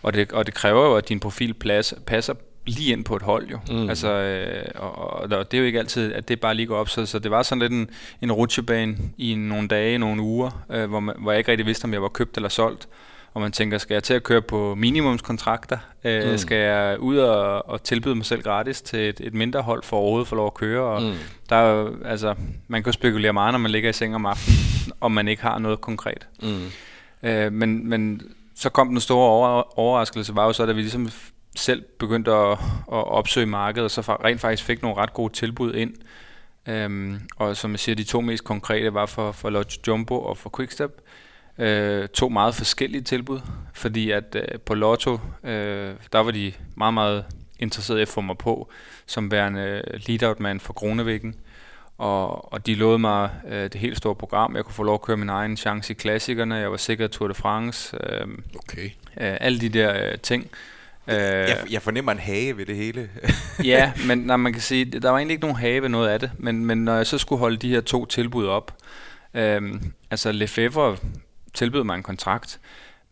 Og 0.02 0.14
det, 0.14 0.32
og 0.32 0.46
det 0.46 0.54
kræver 0.54 0.86
jo, 0.86 0.96
at 0.96 1.10
din 1.10 1.20
profil 1.20 1.54
plads, 1.54 1.94
passer 2.06 2.34
lige 2.66 2.92
ind 2.92 3.06
på 3.06 3.16
et 3.16 3.22
hold 3.22 3.48
jo. 3.48 3.60
Mm. 3.70 3.90
Altså, 3.90 4.12
øh, 4.12 4.66
og, 4.76 4.96
og 4.96 5.30
det 5.30 5.54
er 5.54 5.58
jo 5.58 5.66
ikke 5.66 5.80
altid, 5.80 6.14
at 6.14 6.28
det 6.28 6.40
bare 6.40 6.56
lige 6.56 6.66
går 6.66 6.78
op. 6.78 6.90
Så, 6.90 7.06
så 7.06 7.20
det 7.20 7.32
var 7.32 7.44
sådan 7.44 7.60
lidt 7.60 7.72
en, 7.72 7.90
en 8.22 8.32
rutsjebane 8.32 8.98
i 9.18 9.36
nogle 9.36 9.68
dage, 9.68 9.98
nogle 9.98 10.22
uger, 10.22 10.66
øh, 10.70 10.90
hvor, 10.90 11.00
man, 11.00 11.16
hvor 11.20 11.32
jeg 11.32 11.40
ikke 11.40 11.52
rigtig 11.52 11.66
vidste, 11.66 11.86
om 11.86 11.94
jeg 11.94 12.02
var 12.02 12.08
købt 12.08 12.38
eller 12.38 12.50
solgt. 12.50 12.88
Og 13.34 13.42
man 13.42 13.52
tænker, 13.52 13.78
skal 13.78 13.94
jeg 13.94 14.04
til 14.04 14.14
at 14.14 14.24
køre 14.24 14.42
på 14.42 14.76
minimumskontrakter? 14.76 15.78
Øh, 16.04 16.32
mm. 16.32 16.38
Skal 16.38 16.58
jeg 16.58 17.00
ud 17.00 17.18
og, 17.18 17.70
og 17.70 17.84
tilbyde 17.84 18.16
mig 18.16 18.26
selv 18.26 18.42
gratis 18.42 18.82
til 18.82 19.00
et, 19.00 19.22
et 19.24 19.34
mindre 19.34 19.62
hold 19.62 19.84
for 19.84 19.98
overhovedet 19.98 20.28
få 20.28 20.36
lov 20.36 20.46
at 20.46 20.54
køre? 20.54 20.84
Og 20.84 21.02
mm. 21.02 21.14
der 21.50 21.56
er, 21.56 21.90
altså, 22.06 22.36
man 22.68 22.84
kan 22.84 22.94
spekulere 22.94 23.34
meget, 23.34 23.54
når 23.54 23.60
man 23.60 23.72
ligger 23.72 23.90
i 23.90 23.94
seng 23.94 24.16
om 24.16 24.26
aftenen, 24.26 24.58
om 25.02 25.12
man 25.12 25.28
ikke 25.28 25.42
har 25.42 25.60
noget 25.60 25.82
konkret. 25.82 26.28
Mm. 26.42 26.68
Øh, 27.24 27.54
men, 27.54 27.90
men 27.90 28.22
så 28.56 28.70
kom 28.70 28.90
den 28.90 29.00
store 29.00 29.30
over, 29.30 29.80
overraskelse, 29.80 30.36
var 30.36 30.46
jo 30.46 30.54
så, 30.54 30.66
da 30.66 30.72
vi 30.72 30.82
ligesom 30.82 31.10
selv 31.56 31.84
begyndte 32.00 32.32
at, 32.32 32.52
at 32.52 32.58
opsøge 33.08 33.46
markedet, 33.46 33.84
og 33.84 33.92
så 33.92 34.02
rent 34.02 34.42
faktisk 34.42 34.64
fik 34.64 34.82
nogle 34.82 34.98
ret 34.98 35.14
gode 35.14 35.34
tilbud 35.34 35.74
ind. 35.74 35.94
Øhm, 36.68 37.20
og 37.36 37.58
som 37.58 37.72
jeg 37.72 37.80
siger, 37.80 37.96
de 37.96 38.04
to 38.04 38.22
mest 38.22 38.44
konkrete 38.44 38.94
var 38.94 39.06
for, 39.06 39.32
for 39.32 39.50
Lodge 39.50 39.80
Jumbo 39.88 40.22
og 40.22 40.38
for 40.38 40.52
Quickstep. 40.58 40.92
Øh, 41.58 42.08
to 42.08 42.30
meget 42.30 42.56
forskellige 42.56 43.02
tilbud, 43.02 43.40
fordi 43.74 44.12
at 44.12 44.36
øh, 44.36 44.60
på 44.66 44.74
Lotto, 44.74 45.20
øh, 45.44 45.94
der 46.14 46.20
var 46.20 46.32
de 46.32 46.54
meget, 46.76 46.94
meget 46.94 47.26
interesserede 47.60 48.02
i 48.02 48.02
at 48.02 48.08
få 48.08 48.22
mig 48.22 48.38
på, 48.38 48.70
som 49.06 49.32
værende 49.32 49.82
lead-out-mand 50.08 50.60
for 50.60 50.74
Kronevæggen. 50.74 51.36
Og, 51.98 52.54
og 52.54 52.66
de 52.66 52.76
lovede 52.76 53.00
mig 53.00 53.30
øh, 53.48 53.64
det 53.64 53.76
helt 53.76 53.98
store 53.98 54.16
program. 54.16 54.56
Jeg 54.56 54.66
kunne 54.66 54.74
få 54.74 54.84
lov 54.84 54.94
at 54.94 55.02
køre 55.02 55.18
min 55.18 55.30
egen 55.30 55.58
chance 55.58 55.94
i 55.94 55.96
klassikerne. 55.96 56.56
Jeg 56.56 56.72
var 56.72 56.78
sikker 56.78 57.08
Tour 57.08 57.28
de 57.28 57.34
France. 57.34 57.98
Øh, 58.04 58.28
okay. 58.56 58.86
Øh, 58.86 59.38
alle 59.42 59.60
de 59.60 59.70
der 59.70 60.12
øh, 60.12 60.18
ting. 60.18 60.48
Øh, 61.08 61.16
jeg, 61.16 61.58
jeg 61.72 61.82
fornemmer 61.82 62.12
en 62.12 62.20
hage 62.20 62.58
ved 62.58 62.66
det 62.66 62.76
hele. 62.76 63.10
ja, 63.64 63.92
men 64.08 64.18
når 64.18 64.38
man 64.38 64.54
kan 64.54 64.62
sige, 64.62 64.86
der 64.86 65.10
var 65.10 65.18
egentlig 65.18 65.34
ikke 65.34 65.42
nogen 65.42 65.58
hage 65.58 65.82
ved 65.82 65.90
noget 65.90 66.10
af 66.10 66.20
det. 66.20 66.32
Men, 66.38 66.66
men 66.66 66.86
når 66.86 66.96
jeg 66.96 67.08
så 67.08 67.18
skulle 67.18 67.40
holde 67.40 67.58
de 67.58 67.70
her 67.70 67.82
to 67.82 68.06
tilbud 68.06 68.48
op, 68.48 68.78
øh, 69.34 69.62
altså 70.12 70.32
Lefebvre 70.32 70.98
tilbød 71.54 71.84
mig 71.84 71.96
en 71.96 72.04
kontrakt, 72.04 72.60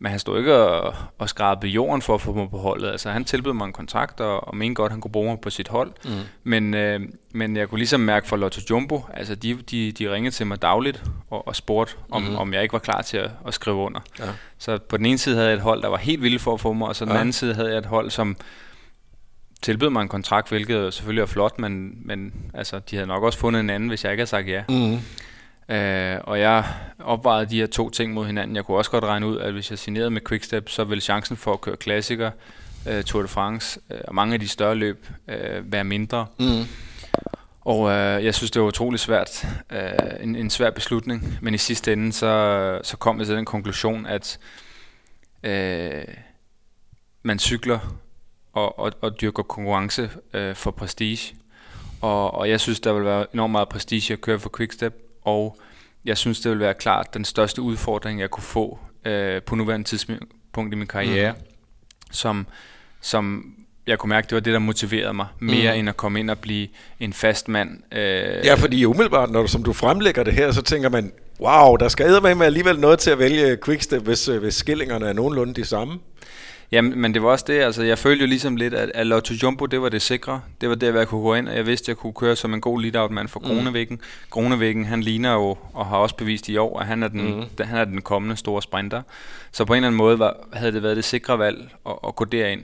men 0.02 0.10
han 0.10 0.18
stod 0.18 0.38
ikke 0.38 0.54
og, 0.54 0.94
og 1.18 1.28
skrabede 1.28 1.72
jorden 1.72 2.02
for 2.02 2.14
at 2.14 2.20
få 2.20 2.32
mig 2.32 2.50
på 2.50 2.58
holdet. 2.58 2.90
Altså, 2.90 3.10
han 3.10 3.24
tilbød 3.24 3.52
mig 3.52 3.66
en 3.66 3.72
kontrakt, 3.72 4.20
og, 4.20 4.48
og 4.48 4.56
mente 4.56 4.74
godt, 4.74 4.90
at 4.90 4.92
han 4.92 5.00
kunne 5.00 5.12
bruge 5.12 5.28
mig 5.28 5.40
på 5.40 5.50
sit 5.50 5.68
hold. 5.68 5.92
Mm. 6.04 6.10
Men, 6.44 6.74
øh, 6.74 7.00
men 7.32 7.56
jeg 7.56 7.68
kunne 7.68 7.78
ligesom 7.78 8.00
mærke 8.00 8.28
for 8.28 8.36
Lotto 8.36 8.60
Jumbo, 8.70 9.04
altså 9.14 9.34
de, 9.34 9.54
de, 9.54 9.92
de 9.92 10.12
ringede 10.12 10.34
til 10.34 10.46
mig 10.46 10.62
dagligt 10.62 11.02
og, 11.30 11.48
og 11.48 11.56
spurgte, 11.56 11.94
om, 12.10 12.22
mm. 12.22 12.36
om 12.36 12.54
jeg 12.54 12.62
ikke 12.62 12.72
var 12.72 12.78
klar 12.78 13.02
til 13.02 13.16
at, 13.16 13.30
at 13.46 13.54
skrive 13.54 13.76
under. 13.76 14.00
Ja. 14.18 14.24
Så 14.58 14.78
på 14.78 14.96
den 14.96 15.06
ene 15.06 15.18
side 15.18 15.34
havde 15.34 15.48
jeg 15.48 15.56
et 15.56 15.62
hold, 15.62 15.82
der 15.82 15.88
var 15.88 15.96
helt 15.96 16.22
vildt 16.22 16.42
for 16.42 16.54
at 16.54 16.60
få 16.60 16.72
mig, 16.72 16.88
og 16.88 16.96
så 16.96 17.04
den 17.04 17.12
ja. 17.12 17.20
anden 17.20 17.32
side 17.32 17.54
havde 17.54 17.68
jeg 17.68 17.78
et 17.78 17.86
hold, 17.86 18.10
som 18.10 18.36
tilbød 19.62 19.90
mig 19.90 20.02
en 20.02 20.08
kontrakt, 20.08 20.48
hvilket 20.48 20.94
selvfølgelig 20.94 21.22
er 21.22 21.26
flot, 21.26 21.58
men, 21.58 21.92
men 22.04 22.32
altså, 22.54 22.78
de 22.78 22.96
havde 22.96 23.06
nok 23.06 23.22
også 23.22 23.38
fundet 23.38 23.60
en 23.60 23.70
anden, 23.70 23.88
hvis 23.88 24.04
jeg 24.04 24.12
ikke 24.12 24.20
havde 24.20 24.30
sagt 24.30 24.48
ja. 24.48 24.62
Mm. 24.68 24.98
Øh, 25.70 26.18
og 26.24 26.40
jeg 26.40 26.64
opvejede 26.98 27.50
de 27.50 27.56
her 27.56 27.66
to 27.66 27.90
ting 27.90 28.12
mod 28.12 28.26
hinanden. 28.26 28.56
Jeg 28.56 28.64
kunne 28.64 28.76
også 28.76 28.90
godt 28.90 29.04
regne 29.04 29.26
ud, 29.26 29.38
at 29.38 29.52
hvis 29.52 29.70
jeg 29.70 29.78
signerede 29.78 30.10
med 30.10 30.20
Quickstep, 30.28 30.68
så 30.68 30.84
ville 30.84 31.00
chancen 31.00 31.36
for 31.36 31.52
at 31.52 31.60
køre 31.60 31.76
klassiker, 31.76 32.30
øh, 32.88 33.04
Tour 33.04 33.22
de 33.22 33.28
France 33.28 33.80
øh, 33.90 34.00
og 34.08 34.14
mange 34.14 34.34
af 34.34 34.40
de 34.40 34.48
større 34.48 34.74
løb 34.74 35.06
øh, 35.28 35.72
være 35.72 35.84
mindre. 35.84 36.26
Mm. 36.38 36.64
Og 37.60 37.90
øh, 37.90 38.24
jeg 38.24 38.34
synes, 38.34 38.50
det 38.50 38.62
var 38.62 38.68
utrolig 38.68 39.00
svært. 39.00 39.46
Øh, 39.72 39.80
en, 40.20 40.36
en 40.36 40.50
svær 40.50 40.70
beslutning. 40.70 41.38
Men 41.40 41.54
i 41.54 41.58
sidste 41.58 41.92
ende, 41.92 42.12
så, 42.12 42.80
så 42.82 42.96
kom 42.96 43.18
jeg 43.18 43.26
til 43.26 43.36
den 43.36 43.44
konklusion, 43.44 44.06
at 44.06 44.38
øh, 45.42 46.04
man 47.22 47.38
cykler 47.38 47.78
og, 48.52 48.78
og, 48.78 48.92
og 49.00 49.20
dyrker 49.20 49.42
konkurrence 49.42 50.10
øh, 50.34 50.54
for 50.54 50.70
prestige. 50.70 51.34
Og, 52.00 52.34
og 52.34 52.50
jeg 52.50 52.60
synes, 52.60 52.80
der 52.80 52.92
vil 52.92 53.04
være 53.04 53.26
enormt 53.34 53.52
meget 53.52 53.68
prestige 53.68 54.12
at 54.12 54.20
køre 54.20 54.38
for 54.38 54.50
Quickstep 54.56 55.09
og 55.22 55.58
jeg 56.04 56.18
synes, 56.18 56.40
det 56.40 56.50
vil 56.50 56.60
være 56.60 56.74
klart 56.74 57.14
den 57.14 57.24
største 57.24 57.62
udfordring, 57.62 58.20
jeg 58.20 58.30
kunne 58.30 58.42
få 58.42 58.78
øh, 59.04 59.42
på 59.42 59.54
nuværende 59.54 59.86
tidspunkt 59.86 60.72
i 60.72 60.76
min 60.76 60.86
karriere, 60.86 61.32
mm. 61.32 61.38
som, 62.10 62.46
som 63.00 63.54
jeg 63.86 63.98
kunne 63.98 64.08
mærke, 64.08 64.24
det 64.26 64.34
var 64.34 64.40
det, 64.40 64.52
der 64.52 64.58
motiverede 64.58 65.14
mig 65.14 65.26
mere, 65.38 65.72
mm. 65.72 65.78
end 65.78 65.88
at 65.88 65.96
komme 65.96 66.20
ind 66.20 66.30
og 66.30 66.38
blive 66.38 66.68
en 67.00 67.12
fast 67.12 67.48
mand. 67.48 67.82
Øh. 67.92 68.44
Ja, 68.44 68.54
fordi 68.54 68.84
umiddelbart, 68.84 69.30
når 69.30 69.42
du, 69.42 69.48
som 69.48 69.62
du 69.62 69.72
fremlægger 69.72 70.22
det 70.22 70.34
her, 70.34 70.52
så 70.52 70.62
tænker 70.62 70.88
man, 70.88 71.12
wow, 71.40 71.76
der 71.76 71.88
skal 71.88 72.22
med 72.22 72.46
alligevel 72.46 72.78
noget 72.78 72.98
til 72.98 73.10
at 73.10 73.18
vælge 73.18 73.58
Quickstep, 73.64 74.02
hvis, 74.02 74.28
øh, 74.28 74.42
hvis 74.42 74.54
skillingerne 74.54 75.06
er 75.06 75.12
nogenlunde 75.12 75.54
de 75.54 75.64
samme. 75.64 75.98
Jamen, 76.72 77.00
men 77.00 77.14
det 77.14 77.22
var 77.22 77.28
også 77.28 77.44
det, 77.48 77.60
altså 77.60 77.82
jeg 77.82 77.98
følte 77.98 78.20
jo 78.20 78.26
ligesom 78.26 78.56
lidt, 78.56 78.74
at, 78.74 78.90
at 78.94 79.06
Lotto 79.06 79.34
Jumbo, 79.34 79.66
det 79.66 79.82
var 79.82 79.88
det 79.88 80.02
sikre. 80.02 80.40
Det 80.60 80.68
var 80.68 80.74
der, 80.74 80.90
hvor 80.90 81.00
jeg 81.00 81.08
kunne 81.08 81.22
gå 81.22 81.34
ind, 81.34 81.48
og 81.48 81.56
jeg 81.56 81.66
vidste, 81.66 81.84
at 81.84 81.88
jeg 81.88 81.96
kunne 81.96 82.12
køre 82.12 82.36
som 82.36 82.54
en 82.54 82.60
god 82.60 82.80
lead-out-mand 82.80 83.28
for 83.28 83.40
Kronevæggen. 83.40 83.96
Mm. 83.96 84.02
Kronevæggen, 84.30 84.84
han 84.84 85.00
ligner 85.00 85.32
jo, 85.32 85.56
og 85.74 85.86
har 85.86 85.96
også 85.96 86.16
bevist 86.16 86.48
i 86.48 86.56
år, 86.56 86.80
at 86.80 86.86
han 86.86 87.02
er 87.02 87.08
den, 87.08 87.36
mm. 87.36 87.44
han 87.60 87.78
er 87.78 87.84
den 87.84 88.02
kommende 88.02 88.36
store 88.36 88.62
sprinter. 88.62 89.02
Så 89.52 89.64
på 89.64 89.72
en 89.72 89.76
eller 89.76 89.88
anden 89.88 89.96
måde 89.96 90.18
var, 90.18 90.36
havde 90.52 90.72
det 90.72 90.82
været 90.82 90.96
det 90.96 91.04
sikre 91.04 91.38
valg 91.38 91.70
at, 91.86 91.94
at 92.08 92.16
gå 92.16 92.24
derind. 92.24 92.62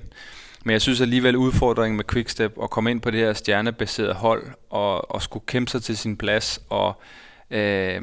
Men 0.65 0.73
jeg 0.73 0.83
synes 0.83 1.01
alligevel 1.01 1.37
udfordringen 1.37 1.97
med 1.97 2.05
Quickstep 2.13 2.53
at 2.63 2.71
komme 2.71 2.91
ind 2.91 3.01
på 3.01 3.11
det 3.11 3.21
her 3.21 3.33
stjernebaserede 3.33 4.15
hold 4.15 4.43
og, 4.71 5.11
og 5.15 5.23
skulle 5.23 5.45
kæmpe 5.47 5.71
sig 5.71 5.83
til 5.83 5.97
sin 5.97 6.17
plads 6.17 6.61
og 6.69 7.01
øh, 7.51 8.03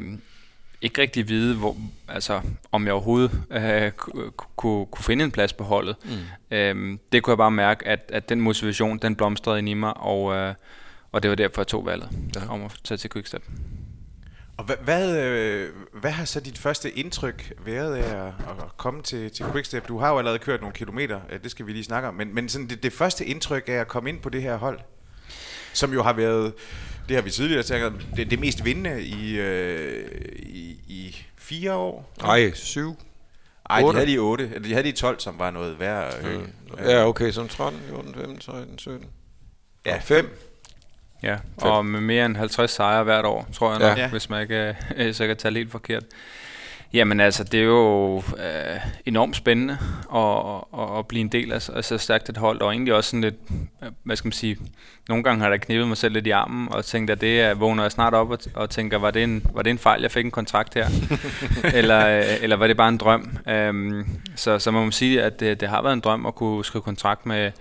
ikke 0.84 1.00
rigtig 1.00 1.28
vide, 1.28 1.56
hvor, 1.56 1.76
altså, 2.08 2.40
om 2.72 2.84
jeg 2.84 2.92
overhovedet 2.92 3.40
øh, 3.50 3.90
kunne, 4.56 4.86
kunne 4.86 5.04
finde 5.04 5.24
en 5.24 5.30
plads 5.30 5.52
på 5.52 5.64
holdet. 5.64 5.96
Mm. 6.04 6.56
Øhm, 6.56 7.00
det 7.12 7.22
kunne 7.22 7.32
jeg 7.32 7.38
bare 7.38 7.50
mærke, 7.50 7.88
at, 7.88 8.10
at 8.12 8.28
den 8.28 8.40
motivation, 8.40 8.98
den 8.98 9.16
blomstrede 9.16 9.58
ind 9.58 9.68
i 9.68 9.74
mig, 9.74 9.96
og, 9.96 10.34
øh, 10.34 10.54
og 11.12 11.22
det 11.22 11.30
var 11.30 11.34
derfor, 11.34 11.60
jeg 11.60 11.66
tog 11.66 11.86
valget 11.86 12.08
ja. 12.34 12.52
om 12.52 12.64
at 12.64 12.76
tage 12.84 12.98
til 12.98 13.10
Quickstep. 13.10 13.42
Og 14.56 14.64
hvad, 14.64 14.76
hvad, 14.84 15.26
øh, 15.26 15.70
hvad 15.92 16.10
har 16.10 16.24
så 16.24 16.40
dit 16.40 16.58
første 16.58 16.90
indtryk 16.90 17.52
været 17.64 17.96
af 17.96 18.26
at, 18.26 18.32
at 18.48 18.76
komme 18.76 19.02
til, 19.02 19.30
til 19.30 19.46
Quickstep? 19.52 19.88
Du 19.88 19.98
har 19.98 20.10
jo 20.12 20.18
allerede 20.18 20.38
kørt 20.38 20.60
nogle 20.60 20.74
kilometer, 20.74 21.20
det 21.42 21.50
skal 21.50 21.66
vi 21.66 21.72
lige 21.72 21.84
snakke 21.84 22.08
om, 22.08 22.14
men, 22.14 22.34
men 22.34 22.48
sådan 22.48 22.68
det, 22.68 22.82
det 22.82 22.92
første 22.92 23.24
indtryk 23.24 23.68
af 23.68 23.72
at 23.72 23.88
komme 23.88 24.08
ind 24.08 24.20
på 24.20 24.28
det 24.28 24.42
her 24.42 24.56
hold, 24.56 24.80
som 25.72 25.92
jo 25.92 26.02
har 26.02 26.12
været, 26.12 26.52
det 27.08 27.16
har 27.16 27.22
vi 27.22 27.30
tidligere 27.30 27.62
sagt, 27.62 27.94
det, 28.16 28.30
det 28.30 28.38
mest 28.40 28.64
vindende 28.64 29.02
i, 29.02 29.38
øh, 29.38 30.04
i, 30.36 30.78
i 30.86 31.16
fire 31.36 31.74
år. 31.74 32.12
Nej, 32.22 32.52
syv. 32.54 32.96
Ej, 33.70 33.80
de 33.80 33.92
havde 33.92 34.06
de 34.06 34.18
8. 34.18 34.50
De 34.64 34.72
havde 34.72 34.86
de 34.86 34.92
12, 34.92 35.20
som 35.20 35.38
var 35.38 35.50
noget 35.50 35.80
værre. 35.80 36.10
Mm. 36.22 36.52
Ja, 36.78 37.08
okay, 37.08 37.30
så 37.30 37.46
13, 37.46 37.80
14, 37.88 38.14
15, 38.14 38.40
16, 38.40 38.78
17. 38.78 39.06
Ja, 39.86 39.98
5. 39.98 40.38
Ja, 41.22 41.36
og 41.56 41.86
med 41.86 42.00
mere 42.00 42.26
end 42.26 42.36
50 42.36 42.70
sejre 42.70 43.04
hvert 43.04 43.24
år, 43.24 43.48
tror 43.52 43.70
jeg 43.70 43.78
nok, 43.88 43.98
ja. 43.98 44.08
hvis 44.08 44.30
man 44.30 44.42
ikke 44.42 44.76
øh, 44.96 45.14
så 45.14 45.26
kan 45.26 45.36
tale 45.36 45.58
helt 45.58 45.70
forkert. 45.70 46.04
Jamen 46.94 47.20
altså, 47.20 47.44
det 47.44 47.60
er 47.60 47.64
jo 47.64 48.16
øh, 48.16 48.80
enormt 49.06 49.36
spændende 49.36 49.78
at, 50.14 50.80
at, 50.80 50.98
at 50.98 51.06
blive 51.06 51.20
en 51.20 51.28
del 51.28 51.52
af, 51.52 51.68
af 51.68 51.84
så 51.84 51.98
stærkt 51.98 52.28
et 52.28 52.36
hold, 52.36 52.60
og 52.60 52.72
egentlig 52.72 52.94
også 52.94 53.10
sådan 53.10 53.20
lidt, 53.20 53.34
hvad 54.02 54.16
skal 54.16 54.26
man 54.26 54.32
sige, 54.32 54.56
nogle 55.08 55.24
gange 55.24 55.42
har 55.42 55.50
jeg 55.50 55.60
knippet 55.60 55.88
mig 55.88 55.96
selv 55.96 56.14
lidt 56.14 56.26
i 56.26 56.30
armen, 56.30 56.68
og 56.72 56.84
tænkt, 56.84 57.10
at 57.10 57.20
det 57.20 57.40
er, 57.40 57.54
vågner 57.54 57.82
jeg 57.82 57.92
snart 57.92 58.14
op 58.14 58.30
og, 58.30 58.38
og 58.54 58.70
tænker, 58.70 58.98
var 58.98 59.10
det, 59.10 59.22
en, 59.22 59.46
var 59.52 59.62
det 59.62 59.70
en 59.70 59.78
fejl, 59.78 60.00
jeg 60.02 60.10
fik 60.10 60.24
en 60.24 60.30
kontrakt 60.30 60.74
her? 60.74 60.86
eller, 61.78 62.18
øh, 62.18 62.42
eller 62.42 62.56
var 62.56 62.66
det 62.66 62.76
bare 62.76 62.88
en 62.88 62.98
drøm? 62.98 63.36
Um, 63.68 64.06
så, 64.36 64.58
så 64.58 64.70
man 64.70 64.84
må 64.84 64.90
sige, 64.90 65.22
at 65.22 65.40
det, 65.40 65.60
det 65.60 65.68
har 65.68 65.82
været 65.82 65.92
en 65.92 66.00
drøm 66.00 66.26
at 66.26 66.34
kunne 66.34 66.64
skrive 66.64 66.82
kontrakt 66.82 67.26
med, 67.26 67.52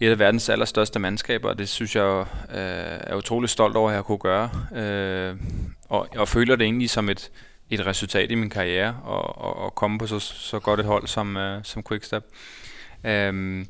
et 0.00 0.10
af 0.10 0.18
verdens 0.18 0.48
allerstørste 0.48 0.98
mandskaber, 0.98 1.48
og 1.48 1.58
det 1.58 1.68
synes 1.68 1.96
jeg 1.96 2.24
øh, 2.50 3.00
er 3.00 3.16
utrolig 3.16 3.50
stolt 3.50 3.76
over, 3.76 3.90
at 3.90 3.96
jeg 3.96 4.04
kunne 4.04 4.18
gøre. 4.18 4.50
Øh, 4.76 5.36
og, 5.88 6.08
og 6.16 6.28
føler 6.28 6.56
det 6.56 6.64
egentlig 6.64 6.90
som 6.90 7.08
et, 7.08 7.30
et 7.70 7.86
resultat 7.86 8.30
i 8.30 8.34
min 8.34 8.50
karriere, 8.50 8.96
og, 9.04 9.38
og, 9.38 9.56
og 9.56 9.74
komme 9.74 9.98
på 9.98 10.06
så, 10.06 10.18
så 10.18 10.58
godt 10.58 10.80
et 10.80 10.86
hold 10.86 11.06
som, 11.06 11.36
øh, 11.36 11.60
som 11.64 11.84
Quickstep. 11.88 12.22
Øh, 13.06 13.64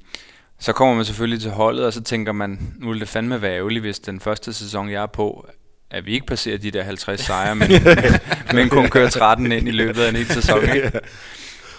så 0.61 0.73
kommer 0.73 0.95
man 0.95 1.05
selvfølgelig 1.05 1.41
til 1.41 1.51
holdet, 1.51 1.87
og 1.87 1.93
så 1.93 2.03
tænker 2.03 2.33
man, 2.33 2.75
nu 2.79 2.91
vil 2.91 3.01
det 3.01 3.09
fandme 3.09 3.43
være 3.43 3.57
ærgerligt, 3.57 3.83
hvis 3.83 3.99
den 3.99 4.21
første 4.21 4.53
sæson, 4.53 4.91
jeg 4.91 5.03
er 5.03 5.07
på, 5.07 5.49
at 5.91 6.07
vi 6.07 6.13
ikke 6.13 6.27
passerer 6.27 6.59
de 6.59 6.71
der 6.71 6.83
50 6.83 7.21
sejre, 7.21 7.55
men, 7.55 7.69
men 8.55 8.69
kun 8.69 8.89
kører 8.89 9.11
13 9.11 9.53
ind 9.53 9.69
i 9.69 9.71
løbet 9.71 10.01
af 10.01 10.09
en 10.09 10.17
hel 10.17 10.27
sæson. 10.27 10.63
Ikke? 10.63 10.93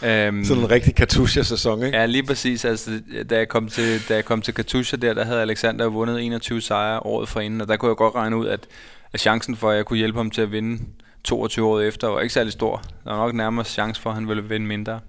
Um, 0.01 0.45
Sådan 0.45 0.63
en 0.63 0.71
rigtig 0.71 0.95
Katusha-sæson, 0.95 1.83
ikke? 1.83 1.97
Ja, 1.97 2.05
lige 2.05 2.23
præcis. 2.23 2.65
Altså, 2.65 3.01
da, 3.29 3.37
jeg 3.37 3.47
kom 3.47 3.67
til, 3.67 4.09
da 4.09 4.15
jeg 4.15 4.25
kom 4.25 4.41
til 4.41 4.53
Katusha 4.53 4.97
der, 4.97 5.13
der 5.13 5.25
havde 5.25 5.41
Alexander 5.41 5.87
vundet 5.87 6.25
21 6.25 6.61
sejre 6.61 6.99
året 6.99 7.29
forinden, 7.29 7.61
og 7.61 7.67
der 7.67 7.77
kunne 7.77 7.89
jeg 7.89 7.95
godt 7.95 8.15
regne 8.15 8.37
ud, 8.37 8.47
at, 8.47 8.67
at 9.13 9.19
chancen 9.19 9.55
for, 9.55 9.71
at 9.71 9.77
jeg 9.77 9.85
kunne 9.85 9.97
hjælpe 9.97 10.19
ham 10.19 10.31
til 10.31 10.41
at 10.41 10.51
vinde 10.51 10.79
22 11.23 11.67
år 11.67 11.79
efter, 11.79 12.07
var 12.07 12.21
ikke 12.21 12.33
særlig 12.33 12.53
stor. 12.53 12.83
Der 13.03 13.11
var 13.11 13.17
nok 13.17 13.35
nærmere 13.35 13.65
chance 13.65 14.01
for, 14.01 14.09
at 14.09 14.15
han 14.15 14.27
ville 14.27 14.43
vinde 14.43 14.65
mindre. 14.65 14.99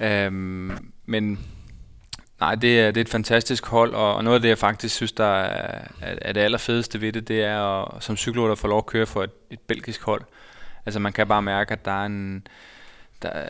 Øhm, 0.00 0.92
men 1.06 1.38
nej, 2.40 2.54
det 2.54 2.80
er, 2.80 2.86
det 2.86 2.96
er 2.96 3.04
et 3.04 3.08
fantastisk 3.08 3.66
hold, 3.66 3.94
og, 3.94 4.14
og 4.14 4.24
noget 4.24 4.34
af 4.34 4.42
det, 4.42 4.48
jeg 4.48 4.58
faktisk 4.58 4.94
synes, 4.94 5.12
der 5.12 5.24
er, 5.24 5.88
er 6.00 6.32
det 6.32 6.40
allerfedeste 6.40 7.00
ved 7.00 7.12
det, 7.12 7.28
det 7.28 7.42
er 7.42 7.60
at, 7.60 8.02
som 8.02 8.16
cykelrytter 8.16 8.52
at 8.52 8.58
få 8.58 8.66
lov 8.66 8.78
at 8.78 8.86
køre 8.86 9.06
for 9.06 9.22
et, 9.22 9.30
et 9.50 9.60
belgisk 9.60 10.02
hold. 10.02 10.22
Altså 10.86 11.00
man 11.00 11.12
kan 11.12 11.26
bare 11.26 11.42
mærke, 11.42 11.72
at 11.72 11.84
der 11.84 12.02
er 12.02 12.06
en 12.06 12.46
der, 13.22 13.44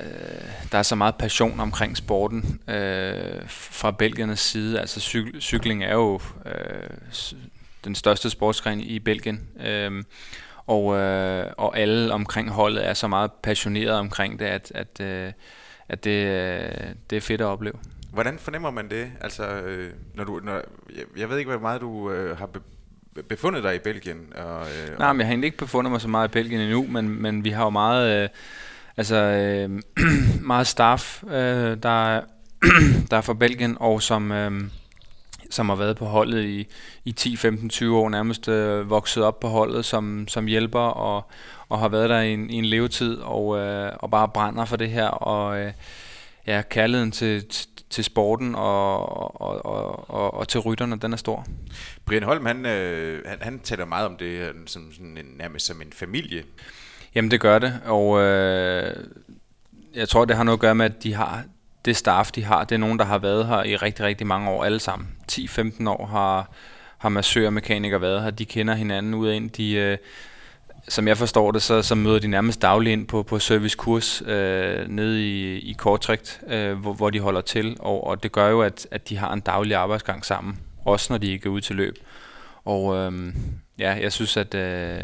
der 0.73 0.79
er 0.79 0.83
så 0.83 0.95
meget 0.95 1.15
passion 1.15 1.61
omkring 1.61 1.97
sporten 1.97 2.61
øh, 2.69 3.43
fra 3.49 3.91
Belgiernes 3.91 4.41
side. 4.41 4.81
Altså 4.81 5.01
cyk, 5.01 5.41
cykling 5.41 5.85
er 5.85 5.93
jo 5.95 6.21
øh, 6.47 6.91
den 7.85 7.95
største 7.95 8.31
sportsgren 8.31 8.81
i 8.81 8.99
Belgien. 8.99 9.49
Øh, 9.61 10.05
og, 10.67 10.97
øh, 10.97 11.47
og 11.57 11.79
alle 11.79 12.13
omkring 12.13 12.51
holdet 12.51 12.89
er 12.89 12.95
så 12.95 13.09
meget 13.09 13.33
passionerede 13.33 13.99
omkring 13.99 14.39
det, 14.39 14.45
at, 14.45 14.73
at, 14.75 15.01
øh, 15.01 15.33
at 15.89 16.05
det, 16.05 16.27
øh, 16.27 16.95
det 17.11 17.17
er 17.17 17.21
fedt 17.21 17.41
at 17.41 17.47
opleve. 17.47 17.75
Hvordan 18.13 18.39
fornemmer 18.39 18.71
man 18.71 18.91
det? 18.91 19.11
Altså, 19.21 19.45
øh, 19.45 19.91
når 20.15 20.25
du, 20.25 20.41
når, 20.43 20.55
jeg, 20.97 21.05
jeg 21.17 21.31
ved 21.31 21.39
ikke, 21.39 21.51
hvor 21.51 21.61
meget 21.61 21.81
du 21.81 22.11
øh, 22.11 22.39
har 22.39 22.47
be, 22.47 22.61
befundet 23.23 23.63
dig 23.63 23.75
i 23.75 23.79
Belgien. 23.79 24.33
Og, 24.37 24.61
øh, 24.61 24.99
Nej, 24.99 25.13
men 25.13 25.21
jeg 25.21 25.27
har 25.27 25.33
egentlig 25.33 25.47
ikke 25.47 25.59
befundet 25.59 25.91
mig 25.91 26.01
så 26.01 26.09
meget 26.09 26.29
i 26.29 26.33
Belgien 26.33 26.61
endnu, 26.61 26.87
men, 26.89 27.23
men 27.23 27.45
vi 27.45 27.51
har 27.51 27.65
jo 27.65 27.71
meget... 27.71 28.23
Øh, 28.23 28.29
Altså 28.97 29.17
øh, 29.17 29.83
meget 30.53 30.67
staff, 30.67 31.25
øh, 31.25 31.77
der, 31.83 32.21
der 33.11 33.17
er 33.17 33.21
fra 33.21 33.35
Belgien, 33.35 33.77
og 33.81 34.03
som, 34.03 34.33
øh, 34.33 34.63
som 35.55 35.69
har 35.69 35.77
været 35.77 35.97
på 35.97 36.05
holdet 36.05 36.45
i, 36.45 36.67
i 37.05 37.13
10, 37.13 37.37
15, 37.37 37.69
20 37.69 37.99
år, 37.99 38.09
nærmest 38.09 38.49
øh, 38.49 38.91
vokset 38.91 39.25
op 39.25 39.41
på 39.41 39.49
holdet 39.49 39.85
som, 39.85 40.29
som 40.29 40.47
hjælper, 40.47 40.81
og, 40.81 41.31
og 41.69 41.79
har 41.79 41.89
været 41.89 42.11
der 42.11 42.21
i 42.21 42.33
en, 42.33 42.51
i 42.51 42.55
en 42.55 42.65
levetid, 42.65 43.17
og, 43.17 43.59
øh, 43.59 43.93
og 43.99 44.11
bare 44.11 44.29
brænder 44.29 44.65
for 44.65 44.77
det 44.77 44.91
her, 44.91 45.07
og 45.07 45.61
øh, 45.61 45.73
ja, 46.47 46.63
kærligheden 46.71 47.13
til, 47.13 47.45
til 47.91 48.05
sporten 48.05 48.55
og, 48.55 49.41
og, 49.41 49.67
og, 49.67 50.11
og, 50.11 50.35
og 50.35 50.49
til 50.49 50.61
rytterne, 50.61 50.97
den 50.97 51.13
er 51.13 51.17
stor. 51.17 51.47
Brian 52.05 52.23
Holm, 52.23 52.47
han, 52.47 52.67
øh, 52.67 53.23
han, 53.27 53.39
han 53.41 53.59
taler 53.59 53.85
meget 53.85 54.07
om 54.07 54.17
det 54.17 54.53
som, 54.67 54.93
sådan 54.93 55.17
en, 55.19 55.27
nærmest 55.37 55.67
som 55.67 55.83
en 55.83 55.93
familie. 55.93 56.45
Jamen 57.15 57.31
det 57.31 57.41
gør 57.41 57.59
det, 57.59 57.81
og 57.85 58.21
øh, 58.21 58.97
jeg 59.95 60.09
tror 60.09 60.25
det 60.25 60.37
har 60.37 60.45
noget 60.45 60.57
at 60.57 60.61
gøre 60.61 60.75
med, 60.75 60.85
at 60.85 61.03
de 61.03 61.15
har 61.15 61.45
det 61.85 61.97
staff, 61.97 62.31
de 62.31 62.45
har. 62.45 62.65
Det 62.65 62.75
er 62.75 62.79
nogen, 62.79 62.99
der 62.99 63.05
har 63.05 63.19
været 63.19 63.47
her 63.47 63.63
i 63.63 63.77
rigtig, 63.77 64.05
rigtig 64.05 64.27
mange 64.27 64.51
år 64.51 64.65
alle 64.65 64.81
sammen. 64.81 65.09
10-15 65.33 65.89
år 65.89 66.07
har, 66.07 66.51
har 66.99 67.09
massør 67.09 67.47
og 67.47 67.53
mekanikere 67.53 68.01
været 68.01 68.23
her. 68.23 68.31
De 68.31 68.45
kender 68.45 68.75
hinanden 68.75 69.15
ud 69.15 69.29
af 69.29 69.35
ind. 69.35 69.51
De, 69.51 69.73
øh, 69.73 69.99
som 70.89 71.09
jeg 71.09 71.17
forstår 71.17 71.53
det, 71.53 71.63
så, 71.63 71.83
så 71.83 71.95
møder 71.95 72.19
de 72.19 72.29
nærmest 72.29 72.63
dagligt 72.63 72.93
ind 72.93 73.07
på, 73.07 73.23
på 73.23 73.39
servicekurs 73.39 74.23
øh, 74.27 74.89
nede 74.89 75.23
i, 75.23 75.59
i 75.59 75.73
Kortrigt, 75.73 76.41
øh, 76.47 76.79
hvor, 76.79 76.93
hvor 76.93 77.11
de 77.11 77.21
holder 77.21 77.41
til. 77.41 77.77
Og, 77.81 78.07
og 78.07 78.23
det 78.23 78.33
gør 78.33 78.49
jo, 78.49 78.63
at, 78.63 78.87
at 78.91 79.09
de 79.09 79.17
har 79.17 79.33
en 79.33 79.41
daglig 79.41 79.77
arbejdsgang 79.77 80.25
sammen, 80.25 80.59
også 80.85 81.13
når 81.13 81.19
de 81.19 81.33
ikke 81.33 81.47
er 81.47 81.51
ude 81.51 81.61
til 81.61 81.77
løb. 81.77 81.95
Og 82.65 82.97
øh, 82.97 83.35
ja, 83.79 83.93
jeg 84.03 84.13
synes, 84.13 84.37
at... 84.37 84.55
Øh, 84.55 85.03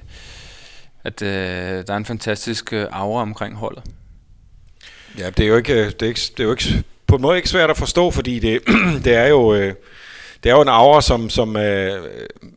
at 1.05 1.23
øh, 1.23 1.87
der 1.87 1.93
er 1.93 1.97
en 1.97 2.05
fantastisk 2.05 2.73
øh, 2.73 2.87
aura 2.91 3.23
omkring 3.23 3.57
holdet. 3.57 3.83
Ja, 5.21 5.31
det 5.31 5.45
er 5.45 5.49
jo 5.49 5.57
ikke, 5.57 5.73
øh, 5.73 5.87
det 5.87 6.03
er 6.03 6.07
ikke, 6.07 6.21
det 6.37 6.41
er 6.41 6.45
jo 6.45 6.51
ikke 6.51 6.85
på 7.07 7.17
en 7.17 7.23
måde 7.23 7.37
ikke 7.37 7.49
svært 7.49 7.71
at 7.71 7.77
forstå, 7.77 8.11
fordi 8.11 8.39
det, 8.39 8.61
det 9.05 9.15
er 9.15 9.27
jo 9.27 9.55
øh, 9.55 9.75
det 10.45 10.51
er 10.51 10.55
jo 10.55 10.63
en 10.63 10.69
aura, 10.69 11.03
som, 11.03 11.31
som 11.31 11.57
øh, 11.57 12.03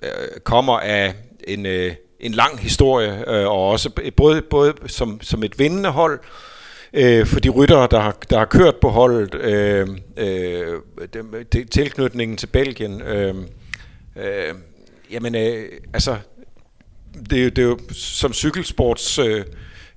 øh, 0.03 0.39
kommer 0.43 0.79
af 0.79 1.13
en, 1.47 1.65
øh, 1.65 1.93
en 2.19 2.31
lang 2.31 2.59
historie, 2.59 3.29
øh, 3.29 3.47
og 3.47 3.69
også 3.69 3.89
både, 4.17 4.41
både 4.41 4.73
som, 4.87 5.21
som 5.21 5.43
et 5.43 5.59
vindende 5.59 5.89
hold, 5.89 6.19
øh, 6.93 7.25
for 7.25 7.39
de 7.39 7.49
ryttere, 7.49 7.87
der 7.91 7.99
har, 7.99 8.17
der 8.29 8.37
har 8.37 8.45
kørt 8.45 8.75
på 8.75 8.89
holdet, 8.89 9.35
øh, 9.35 9.87
øh, 10.17 10.79
det, 11.53 11.69
tilknytningen 11.71 12.37
til 12.37 12.47
Belgien, 12.47 13.01
øh, 13.01 13.35
øh, 14.15 14.53
jamen 15.11 15.35
øh, 15.35 15.65
altså 15.93 16.17
det, 17.29 17.55
det 17.55 17.57
er 17.57 17.63
jo 17.63 17.79
som 17.91 18.33
cykelsports... 18.33 19.19
Øh, 19.19 19.45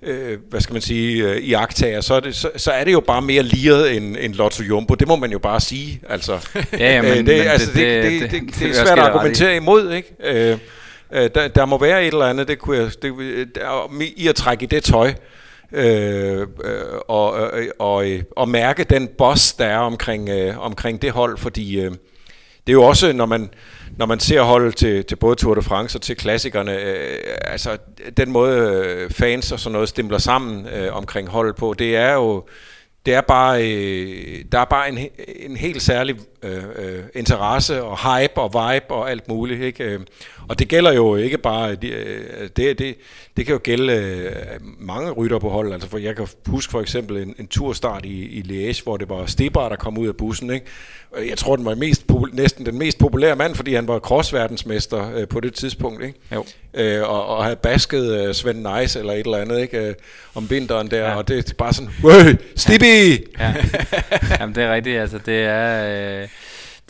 øh, 0.02 0.38
hvad 0.50 0.60
skal 0.60 0.72
man 0.72 0.82
sige, 0.82 1.24
øh, 1.24 1.36
i 1.36 1.52
aktager, 1.52 2.00
så 2.00 2.14
er, 2.14 2.20
det, 2.20 2.34
så, 2.34 2.50
så 2.56 2.70
er 2.70 2.84
det 2.84 2.92
jo 2.92 3.00
bare 3.00 3.22
mere 3.22 3.42
liret 3.42 3.96
end, 3.96 4.16
end 4.20 4.34
Lotto 4.34 4.62
Jumbo. 4.62 4.94
Det 4.94 5.08
må 5.08 5.16
man 5.16 5.32
jo 5.32 5.38
bare 5.38 5.60
sige. 5.60 6.00
Altså, 6.08 6.32
ja, 6.72 6.94
ja, 6.94 7.02
men, 7.02 7.10
øh, 7.10 7.16
det, 7.16 7.26
men 7.26 7.46
altså, 7.46 7.72
det, 7.72 8.04
det, 8.04 8.12
det, 8.12 8.20
det, 8.20 8.30
det, 8.30 8.42
det, 8.42 8.60
det 8.60 8.68
er 8.68 8.84
svært 8.84 8.98
at 8.98 9.04
argumentere 9.04 9.56
imod, 9.56 9.92
ikke? 9.92 10.14
Øh, 10.24 10.58
øh, 11.12 11.30
der, 11.34 11.48
der 11.48 11.64
må 11.64 11.78
være 11.78 12.00
et 12.00 12.12
eller 12.12 12.26
andet, 12.26 12.48
det 12.48 12.58
kunne 12.58 12.76
jeg, 12.76 12.90
det, 13.02 13.14
der, 13.54 14.02
i 14.16 14.28
at 14.28 14.34
trække 14.34 14.62
i 14.62 14.66
det 14.66 14.84
tøj, 14.84 15.14
øh, 15.72 16.40
øh, 16.40 16.46
og, 17.08 17.58
øh, 17.58 17.68
og, 17.78 18.10
øh, 18.10 18.22
og 18.36 18.48
mærke 18.48 18.84
den 18.84 19.08
boss, 19.18 19.52
der 19.52 19.66
er 19.66 19.78
omkring, 19.78 20.28
øh, 20.28 20.58
omkring 20.58 21.02
det 21.02 21.12
hold, 21.12 21.38
fordi 21.38 21.80
øh, 21.80 21.92
det 22.66 22.72
er 22.72 22.74
jo 22.74 22.82
også, 22.82 23.12
når 23.12 23.26
man, 23.26 23.50
når 23.96 24.06
man 24.06 24.20
ser 24.20 24.42
holdet 24.42 24.76
til, 24.76 25.04
til 25.04 25.16
både 25.16 25.36
Tour 25.36 25.54
de 25.54 25.62
France 25.62 25.98
og 25.98 26.02
til 26.02 26.16
klassikerne, 26.16 26.78
øh, 26.82 27.18
altså 27.44 27.76
den 28.16 28.32
måde 28.32 28.58
øh, 28.58 29.10
fans 29.10 29.52
og 29.52 29.60
sådan 29.60 29.72
noget 29.72 29.88
stemler 29.88 30.18
sammen 30.18 30.66
øh, 30.68 30.96
omkring 30.96 31.28
holdet 31.28 31.56
på, 31.56 31.74
det 31.78 31.96
er 31.96 32.12
jo 32.12 32.44
det 33.06 33.14
er 33.14 33.20
bare, 33.20 33.72
øh, 33.72 34.44
der 34.52 34.58
er 34.58 34.64
bare 34.64 34.88
en, 34.88 34.98
en 35.36 35.56
helt 35.56 35.82
særlig 35.82 36.16
øh, 36.46 36.64
øh, 36.76 37.02
interesse 37.14 37.82
og 37.82 37.98
hype 37.98 38.36
og 38.36 38.48
vibe 38.48 38.94
og 38.94 39.10
alt 39.10 39.28
muligt. 39.28 39.62
Ikke? 39.62 39.84
Øh, 39.84 40.00
og 40.48 40.58
det 40.58 40.68
gælder 40.68 40.92
jo 40.92 41.16
ikke 41.16 41.38
bare, 41.38 41.74
det, 41.74 41.92
det, 42.56 42.78
det, 42.78 42.96
det 43.36 43.46
kan 43.46 43.52
jo 43.52 43.60
gælde 43.62 43.92
øh, 43.92 44.32
mange 44.78 45.10
rytter 45.10 45.38
på 45.38 45.48
hold. 45.48 45.72
Altså 45.72 45.88
for 45.88 45.98
jeg 45.98 46.16
kan 46.16 46.26
huske 46.46 46.70
for 46.70 46.80
eksempel 46.80 47.16
en, 47.16 47.34
en 47.38 47.46
turstart 47.46 48.04
i, 48.04 48.24
i 48.24 48.40
Liège, 48.40 48.82
hvor 48.82 48.96
det 48.96 49.08
var 49.08 49.26
Stebar, 49.26 49.68
der 49.68 49.76
kom 49.76 49.98
ud 49.98 50.08
af 50.08 50.16
bussen. 50.16 50.50
Ikke? 50.50 50.66
Jeg 51.28 51.38
tror, 51.38 51.56
den 51.56 51.64
var 51.64 51.74
mest, 51.74 52.04
næsten 52.32 52.66
den 52.66 52.78
mest 52.78 52.98
populære 52.98 53.36
mand, 53.36 53.54
fordi 53.54 53.74
han 53.74 53.88
var 53.88 53.98
crossverdensmester 53.98 55.16
øh, 55.16 55.28
på 55.28 55.40
det 55.40 55.54
tidspunkt. 55.54 56.04
Ikke? 56.04 56.18
Jo. 56.32 56.44
Øh, 56.74 57.02
og, 57.02 57.26
og 57.26 57.44
havde 57.44 57.56
basket 57.56 58.26
øh, 58.26 58.34
Svend 58.34 58.58
Nice 58.58 58.98
eller 58.98 59.12
et 59.12 59.24
eller 59.24 59.38
andet 59.38 59.60
ikke? 59.60 59.78
Øh, 59.78 59.94
om 60.34 60.50
vinteren 60.50 60.90
der. 60.90 61.08
Ja. 61.08 61.16
Og 61.16 61.28
det 61.28 61.38
er 61.50 61.54
bare 61.58 61.72
sådan, 61.72 61.90
Wøh, 62.04 62.34
Stibi! 62.56 63.24
Ja. 63.38 63.54
Jamen 64.40 64.54
det 64.54 64.64
er 64.64 64.74
rigtigt. 64.74 65.00
Altså, 65.00 65.18
det 65.26 65.44
er, 65.44 66.20
øh, 66.22 66.28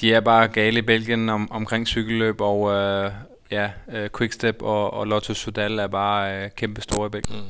de 0.00 0.14
er 0.14 0.20
bare 0.20 0.48
gale 0.48 0.78
i 0.78 0.82
Belgien 0.82 1.28
om, 1.28 1.52
omkring 1.52 1.86
cykelløb, 1.86 2.40
og 2.40 2.72
øh, 2.72 3.10
ja, 3.50 3.70
øh, 3.92 4.10
Quickstep 4.18 4.62
og, 4.62 4.92
og 4.92 5.06
Lotto 5.06 5.34
Sudal 5.34 5.78
er 5.78 5.86
bare 5.86 6.44
øh, 6.44 6.50
kæmpe 6.56 6.80
store 6.80 7.06
i 7.06 7.10
Belgien. 7.10 7.38
Mm. 7.38 7.46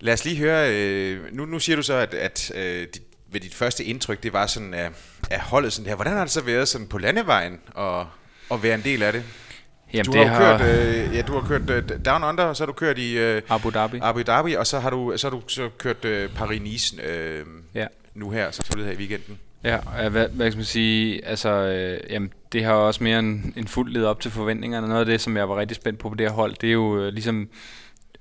Lad 0.00 0.12
os 0.12 0.24
lige 0.24 0.36
høre, 0.36 0.74
øh, 0.74 1.20
nu, 1.32 1.44
nu 1.44 1.58
siger 1.58 1.76
du 1.76 1.82
så, 1.82 1.94
at, 1.94 2.14
at 2.14 2.52
øh, 2.54 2.86
dit, 2.94 3.02
ved 3.32 3.40
dit 3.40 3.54
første 3.54 3.84
indtryk, 3.84 4.22
det 4.22 4.32
var 4.32 4.46
sådan 4.46 4.74
af, 4.74 4.90
af 5.30 5.40
holdet 5.40 5.72
sådan 5.72 5.88
her. 5.88 5.94
Hvordan 5.94 6.12
har 6.12 6.20
det 6.20 6.30
så 6.30 6.42
været 6.42 6.68
sådan 6.68 6.86
på 6.86 6.98
landevejen 6.98 7.60
og, 7.74 8.06
og 8.48 8.62
være 8.62 8.74
en 8.74 8.82
del 8.84 9.02
af 9.02 9.12
det? 9.12 9.24
Jamen, 9.92 10.04
du, 10.04 10.12
det 10.12 10.28
har 10.28 10.44
har... 10.44 10.58
kørt, 10.58 10.68
øh, 10.68 11.16
ja, 11.16 11.22
du 11.22 11.32
har 11.32 11.48
kørt 11.48 11.70
øh, 11.70 12.04
Down 12.04 12.24
Under, 12.24 12.44
og 12.44 12.56
så 12.56 12.62
har 12.62 12.66
du 12.66 12.72
kørt 12.72 12.98
i 12.98 13.18
øh, 13.18 13.42
Abu 13.48 13.70
Dhabi. 13.70 13.98
Abu 14.02 14.22
Dhabi, 14.22 14.52
og 14.52 14.66
så 14.66 14.80
har 14.80 14.90
du 14.90 15.14
så 15.16 15.30
har 15.30 15.36
du 15.36 15.42
så 15.48 15.68
kørt 15.78 16.04
øh, 16.04 16.30
Paris-Nice 16.36 17.02
øh, 17.02 17.46
ja. 17.74 17.86
nu 18.14 18.30
her, 18.30 18.50
så 18.50 18.62
så 18.62 18.78
her 18.78 18.90
i 18.90 18.96
weekenden. 18.96 19.38
Ja, 19.64 20.08
hvad, 20.08 20.28
hvad 20.28 20.50
skal 20.50 20.58
man 20.58 20.64
sige, 20.64 21.24
altså, 21.24 21.48
øh, 21.48 22.00
jamen, 22.10 22.32
det 22.52 22.64
har 22.64 22.72
også 22.72 23.04
mere 23.04 23.18
en, 23.18 23.54
end 23.56 23.68
fuld 23.68 23.92
ledet 23.92 24.08
op 24.08 24.20
til 24.20 24.30
forventningerne. 24.30 24.88
Noget 24.88 25.00
af 25.00 25.06
det, 25.06 25.20
som 25.20 25.36
jeg 25.36 25.48
var 25.48 25.56
rigtig 25.56 25.76
spændt 25.76 25.98
på 25.98 26.08
på 26.08 26.14
det 26.14 26.26
her 26.26 26.34
hold, 26.34 26.54
det 26.60 26.68
er 26.68 26.72
jo 26.72 26.98
øh, 26.98 27.12
ligesom 27.12 27.48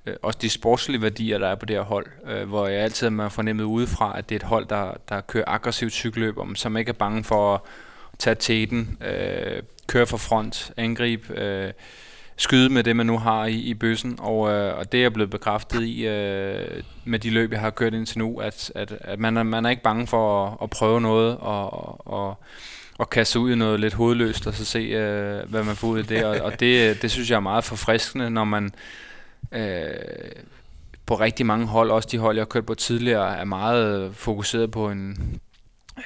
øh, 0.05 0.15
også 0.21 0.39
de 0.41 0.50
sportslige 0.50 1.01
værdier, 1.01 1.38
der 1.38 1.48
er 1.48 1.55
på 1.55 1.65
det 1.65 1.75
her 1.75 1.83
hold, 1.83 2.05
øh, 2.27 2.48
hvor 2.48 2.67
jeg 2.67 2.81
altid 2.81 3.10
har 3.10 3.29
fornemmet 3.29 3.63
udefra, 3.63 4.17
at 4.17 4.29
det 4.29 4.36
er 4.36 4.39
et 4.39 4.43
hold, 4.43 4.65
der, 4.67 4.93
der 5.10 5.21
kører 5.21 5.45
aggressivt 5.48 5.93
cykelløb, 5.93 6.38
om, 6.38 6.55
som 6.55 6.77
ikke 6.77 6.89
er 6.89 6.93
bange 6.93 7.24
for 7.24 7.53
at 7.53 7.62
tage 8.19 8.36
teten, 8.36 8.98
øh, 9.05 9.63
køre 9.88 10.07
for 10.07 10.17
front, 10.17 10.71
angribe, 10.77 11.39
øh, 11.39 11.71
skyde 12.41 12.69
med 12.69 12.83
det, 12.83 12.95
man 12.95 13.05
nu 13.05 13.17
har 13.17 13.45
i, 13.45 13.55
i 13.55 13.74
bøssen, 13.74 14.15
og, 14.19 14.51
øh, 14.51 14.77
og 14.77 14.91
det 14.91 15.05
er 15.05 15.10
blevet 15.10 15.29
bekræftet 15.29 15.81
i 15.81 16.07
øh, 16.07 16.83
med 17.05 17.19
de 17.19 17.29
løb, 17.29 17.51
jeg 17.51 17.60
har 17.60 17.69
kørt 17.69 17.93
indtil 17.93 18.19
nu, 18.19 18.39
at, 18.39 18.71
at, 18.75 18.93
at 19.01 19.19
man, 19.19 19.38
er, 19.38 19.43
man 19.43 19.65
er 19.65 19.69
ikke 19.69 19.83
bange 19.83 20.07
for 20.07 20.48
at, 20.48 20.57
at 20.63 20.69
prøve 20.69 21.01
noget 21.01 21.38
og, 21.38 22.07
og, 22.07 22.43
og 22.98 23.10
kaste 23.10 23.39
ud 23.39 23.51
i 23.51 23.55
noget 23.55 23.79
lidt 23.79 23.93
hovedløst, 23.93 24.48
og 24.48 24.53
så 24.53 24.65
se, 24.65 24.79
øh, 24.79 25.50
hvad 25.50 25.63
man 25.63 25.75
får 25.75 25.88
ud 25.88 26.00
af 26.00 26.05
det, 26.05 26.24
og, 26.25 26.38
og 26.41 26.60
det, 26.60 27.01
det 27.01 27.12
synes 27.12 27.29
jeg 27.29 27.36
er 27.36 27.39
meget 27.39 27.63
forfriskende, 27.63 28.29
når 28.29 28.43
man 28.43 28.71
øh, 29.51 29.88
på 31.05 31.15
rigtig 31.15 31.45
mange 31.45 31.67
hold, 31.67 31.91
også 31.91 32.10
de 32.12 32.17
hold, 32.17 32.36
jeg 32.36 32.41
har 32.41 32.45
kørt 32.45 32.65
på 32.65 32.74
tidligere, 32.74 33.38
er 33.38 33.45
meget 33.45 34.15
fokuseret 34.15 34.71
på 34.71 34.89
en 34.89 35.39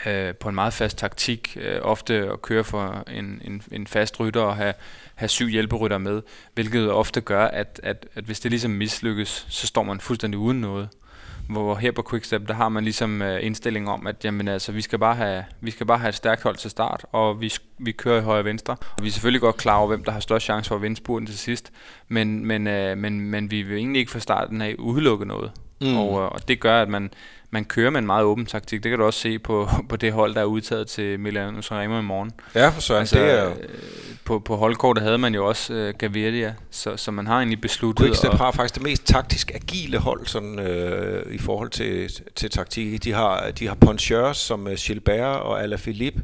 øh, 0.06 0.36
på 0.36 0.50
en 0.50 0.56
meget 0.56 0.74
fast 0.74 0.98
taktik, 0.98 1.58
øh, 1.62 1.80
ofte 1.82 2.14
at 2.14 2.42
køre 2.42 2.64
for 2.64 3.04
en, 3.12 3.42
en, 3.46 3.64
en 3.72 3.88
fast 3.88 4.20
rytter 4.20 4.42
og 4.42 4.56
have, 4.56 4.74
have 5.16 5.30
syv 5.30 5.48
hjælperytter 5.48 5.98
med, 5.98 6.22
hvilket 6.54 6.92
ofte 6.92 7.22
gør, 7.22 7.46
at, 7.46 7.80
at, 7.84 8.06
at 8.16 8.24
hvis 8.24 8.40
det 8.40 8.52
ligesom 8.52 8.72
mislykkes, 8.72 9.46
så 9.50 9.68
står 9.68 9.84
man 9.84 10.00
fuldstændig 10.00 10.38
uden 10.38 10.62
noget. 10.62 10.90
Hvor 11.50 11.76
her 11.76 11.92
på 11.92 12.08
Quickstep, 12.10 12.48
der 12.48 12.54
har 12.54 12.70
man 12.70 12.84
ligesom 12.84 13.22
øh, 13.22 13.46
indstilling 13.46 13.90
om, 13.90 14.08
at 14.08 14.26
jamen, 14.26 14.48
altså, 14.48 14.72
vi, 14.72 14.82
skal 14.82 15.00
bare 15.00 15.16
have, 15.16 15.44
vi 15.62 15.72
skal 15.72 15.86
bare 15.86 15.98
have 15.98 16.10
et 16.10 16.16
stærkt 16.16 16.44
hold 16.44 16.56
til 16.56 16.72
start, 16.72 17.06
og 17.12 17.42
vi, 17.42 17.54
vi 17.78 17.92
kører 17.92 18.20
i 18.20 18.24
højre 18.24 18.40
og 18.40 18.46
venstre. 18.46 18.76
Og 18.98 19.04
vi 19.04 19.08
er 19.08 19.12
selvfølgelig 19.12 19.42
godt 19.42 19.58
klar 19.58 19.78
over, 19.78 19.88
hvem 19.88 20.04
der 20.04 20.12
har 20.12 20.20
størst 20.20 20.46
chance 20.46 20.68
for 20.68 20.76
at 20.76 20.82
vinde 20.82 20.96
spurten 20.96 21.28
til 21.28 21.38
sidst, 21.38 21.72
men, 22.08 22.46
men, 22.46 22.68
øh, 22.68 22.98
men, 22.98 23.22
men 23.22 23.52
vi 23.52 23.62
vil 23.62 23.78
egentlig 23.78 24.00
ikke 24.00 24.12
fra 24.12 24.20
starten 24.20 24.62
af 24.62 24.76
udelukke 24.80 25.26
noget. 25.26 25.52
Mm. 25.82 25.98
Og, 25.98 26.22
øh, 26.22 26.28
og 26.28 26.48
det 26.48 26.60
gør, 26.60 26.82
at 26.82 26.90
man, 26.90 27.12
man 27.50 27.66
kører 27.66 27.90
med 27.90 28.00
en 28.00 28.06
meget 28.06 28.24
åben 28.24 28.46
taktik. 28.46 28.84
Det 28.84 28.90
kan 28.90 29.00
du 29.00 29.06
også 29.06 29.20
se 29.20 29.40
på, 29.40 29.70
på 29.90 29.96
det 29.96 30.14
hold, 30.14 30.36
der 30.36 30.42
er 30.42 30.46
udtaget 30.46 30.88
til 30.88 31.20
Milano 31.20 31.62
Sanremo 31.62 32.00
i 32.00 32.04
morgen. 32.04 32.32
Ja, 32.56 32.70
for 32.70 32.82
søren. 32.82 33.00
Altså, 33.00 33.20
det 33.20 33.32
er... 33.32 33.50
Øh, 33.50 33.56
på, 34.26 34.40
på 34.40 34.56
holdkortet 34.56 35.04
havde 35.04 35.18
man 35.18 35.36
jo 35.36 35.48
også 35.48 35.74
uh, 35.74 36.00
Gaviria, 36.00 36.54
så, 36.72 36.98
så 36.98 37.12
man 37.12 37.28
har 37.28 37.38
egentlig 37.38 37.62
besluttet... 37.62 38.06
Quickstep 38.06 38.32
har 38.32 38.52
faktisk 38.52 38.76
det 38.76 38.84
mest 38.84 39.08
taktisk 39.08 39.52
agile 39.56 39.98
hold 39.98 40.26
sådan, 40.26 40.60
øh, 40.60 41.34
i 41.34 41.38
forhold 41.38 41.70
til, 41.70 42.10
til 42.36 42.50
taktik. 42.50 43.04
De 43.04 43.12
har, 43.12 43.52
de 43.52 43.68
har 43.68 43.76
Ponchers 43.76 44.38
som 44.38 44.68
uh, 44.68 44.74
Gilbert 44.74 45.42
og 45.42 45.64
Alaphilippe, 45.64 46.22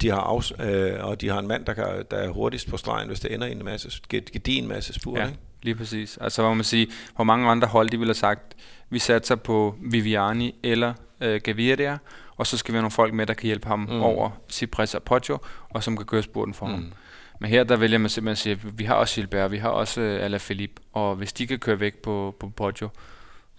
de 0.00 0.10
har 0.10 0.20
afs, 0.20 0.52
øh, 0.60 0.92
og 1.00 1.20
de 1.20 1.28
har 1.28 1.38
en 1.38 1.48
mand, 1.48 1.64
der, 1.64 1.74
kan, 1.74 1.84
der 2.10 2.16
er 2.16 2.28
hurtigst 2.28 2.70
på 2.70 2.76
stregen, 2.76 3.08
hvis 3.08 3.20
det 3.20 3.34
ender 3.34 3.46
i 3.46 3.52
en 3.52 3.64
masse, 3.64 3.90
gedin 4.08 4.68
masse 4.68 4.92
spur. 4.92 5.18
Ja, 5.18 5.26
ikke? 5.26 5.38
Lige 5.62 5.74
præcis. 5.74 6.18
Altså 6.20 6.42
hvor 6.42 6.54
man 6.54 6.64
sige, 6.64 6.86
hvor 7.16 7.24
mange 7.24 7.48
andre 7.48 7.68
hold, 7.68 7.90
de 7.90 7.98
ville 7.98 8.08
have 8.08 8.14
sagt, 8.14 8.56
vi 8.90 8.98
satser 8.98 9.34
på 9.34 9.76
Viviani 9.80 10.54
eller 10.62 10.94
øh, 11.20 11.40
Gaviria, 11.44 11.98
og 12.36 12.46
så 12.46 12.56
skal 12.56 12.72
vi 12.72 12.76
have 12.76 12.82
nogle 12.82 12.90
folk 12.90 13.14
med, 13.14 13.26
der 13.26 13.34
kan 13.34 13.46
hjælpe 13.46 13.68
ham 13.68 13.78
mm. 13.78 14.02
over 14.02 14.30
Cipressa 14.50 14.98
og 14.98 15.02
Poggio, 15.02 15.38
og 15.70 15.82
som 15.82 15.96
kan 15.96 16.06
køre 16.06 16.22
spurten 16.22 16.54
for 16.54 16.66
mm. 16.66 16.72
ham. 16.72 16.92
Men 17.40 17.50
her 17.50 17.64
der 17.64 17.76
vælger 17.76 17.98
man 17.98 18.10
simpelthen 18.10 18.32
at 18.32 18.38
sige, 18.38 18.68
at 18.68 18.78
vi 18.78 18.84
har 18.84 18.94
også 18.94 19.14
Gilbert, 19.14 19.50
vi 19.50 19.58
har 19.58 19.68
også 19.68 20.00
uh, 20.00 20.06
Alaphilippe, 20.06 20.82
og 20.92 21.16
hvis 21.16 21.32
de 21.32 21.46
kan 21.46 21.58
køre 21.58 21.80
væk 21.80 21.94
på, 21.96 22.36
på 22.40 22.48
Poggio, 22.48 22.88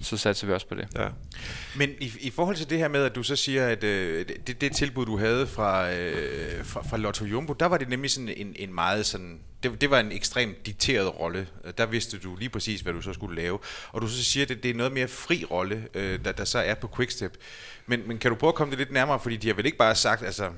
så 0.02 0.18
satser 0.18 0.48
vi 0.48 0.54
også 0.54 0.68
på 0.68 0.76
det. 0.76 0.88
Ja. 0.96 1.08
Men 1.78 1.90
i, 2.00 2.12
i 2.22 2.30
forhold 2.30 2.56
til 2.56 2.70
det 2.70 2.78
her 2.78 2.88
med, 2.88 3.04
at 3.04 3.16
du 3.16 3.24
så 3.24 3.36
siger, 3.36 3.68
at 3.68 3.84
øh, 3.84 4.26
det, 4.48 4.62
det 4.62 4.76
tilbud, 4.76 5.06
du 5.06 5.18
havde 5.18 5.48
fra, 5.48 5.92
øh, 5.92 6.66
fra, 6.66 6.84
fra 6.84 6.98
Lotto 6.98 7.26
Jumbo, 7.26 7.54
der 7.54 7.66
var 7.66 7.78
det 7.78 7.90
nemlig 7.90 8.12
sådan 8.12 8.30
en, 8.38 8.56
en 8.56 8.76
meget 8.76 9.06
sådan, 9.06 9.40
det, 9.64 9.82
det 9.82 9.90
var 9.90 10.00
en 10.00 10.12
ekstremt 10.12 10.66
dikteret 10.66 11.20
rolle. 11.20 11.48
Øh, 11.64 11.74
der 11.78 11.86
vidste 11.86 12.20
du 12.20 12.36
lige 12.36 12.50
præcis, 12.50 12.82
hvad 12.82 12.94
du 12.94 13.02
så 13.02 13.14
skulle 13.14 13.42
lave. 13.42 13.60
Og 13.92 14.02
du 14.02 14.08
så 14.08 14.24
siger, 14.24 14.46
at 14.46 14.50
det, 14.50 14.64
det 14.64 14.72
er 14.72 14.76
noget 14.76 14.92
mere 14.92 15.08
fri 15.08 15.46
rolle, 15.52 15.88
øh, 15.94 16.26
der, 16.26 16.32
der 16.32 16.46
så 16.46 16.60
er 16.60 16.74
på 16.74 16.90
Quickstep. 16.96 17.38
Men, 17.86 18.08
men 18.08 18.18
kan 18.18 18.32
du 18.32 18.36
prøve 18.36 18.50
at 18.50 18.56
komme 18.56 18.72
det 18.72 18.78
lidt 18.78 18.92
nærmere, 18.92 19.20
fordi 19.20 19.38
de 19.38 19.48
har 19.48 19.54
vel 19.54 19.66
ikke 19.66 19.78
bare 19.78 19.96
sagt, 19.96 20.24
altså, 20.24 20.50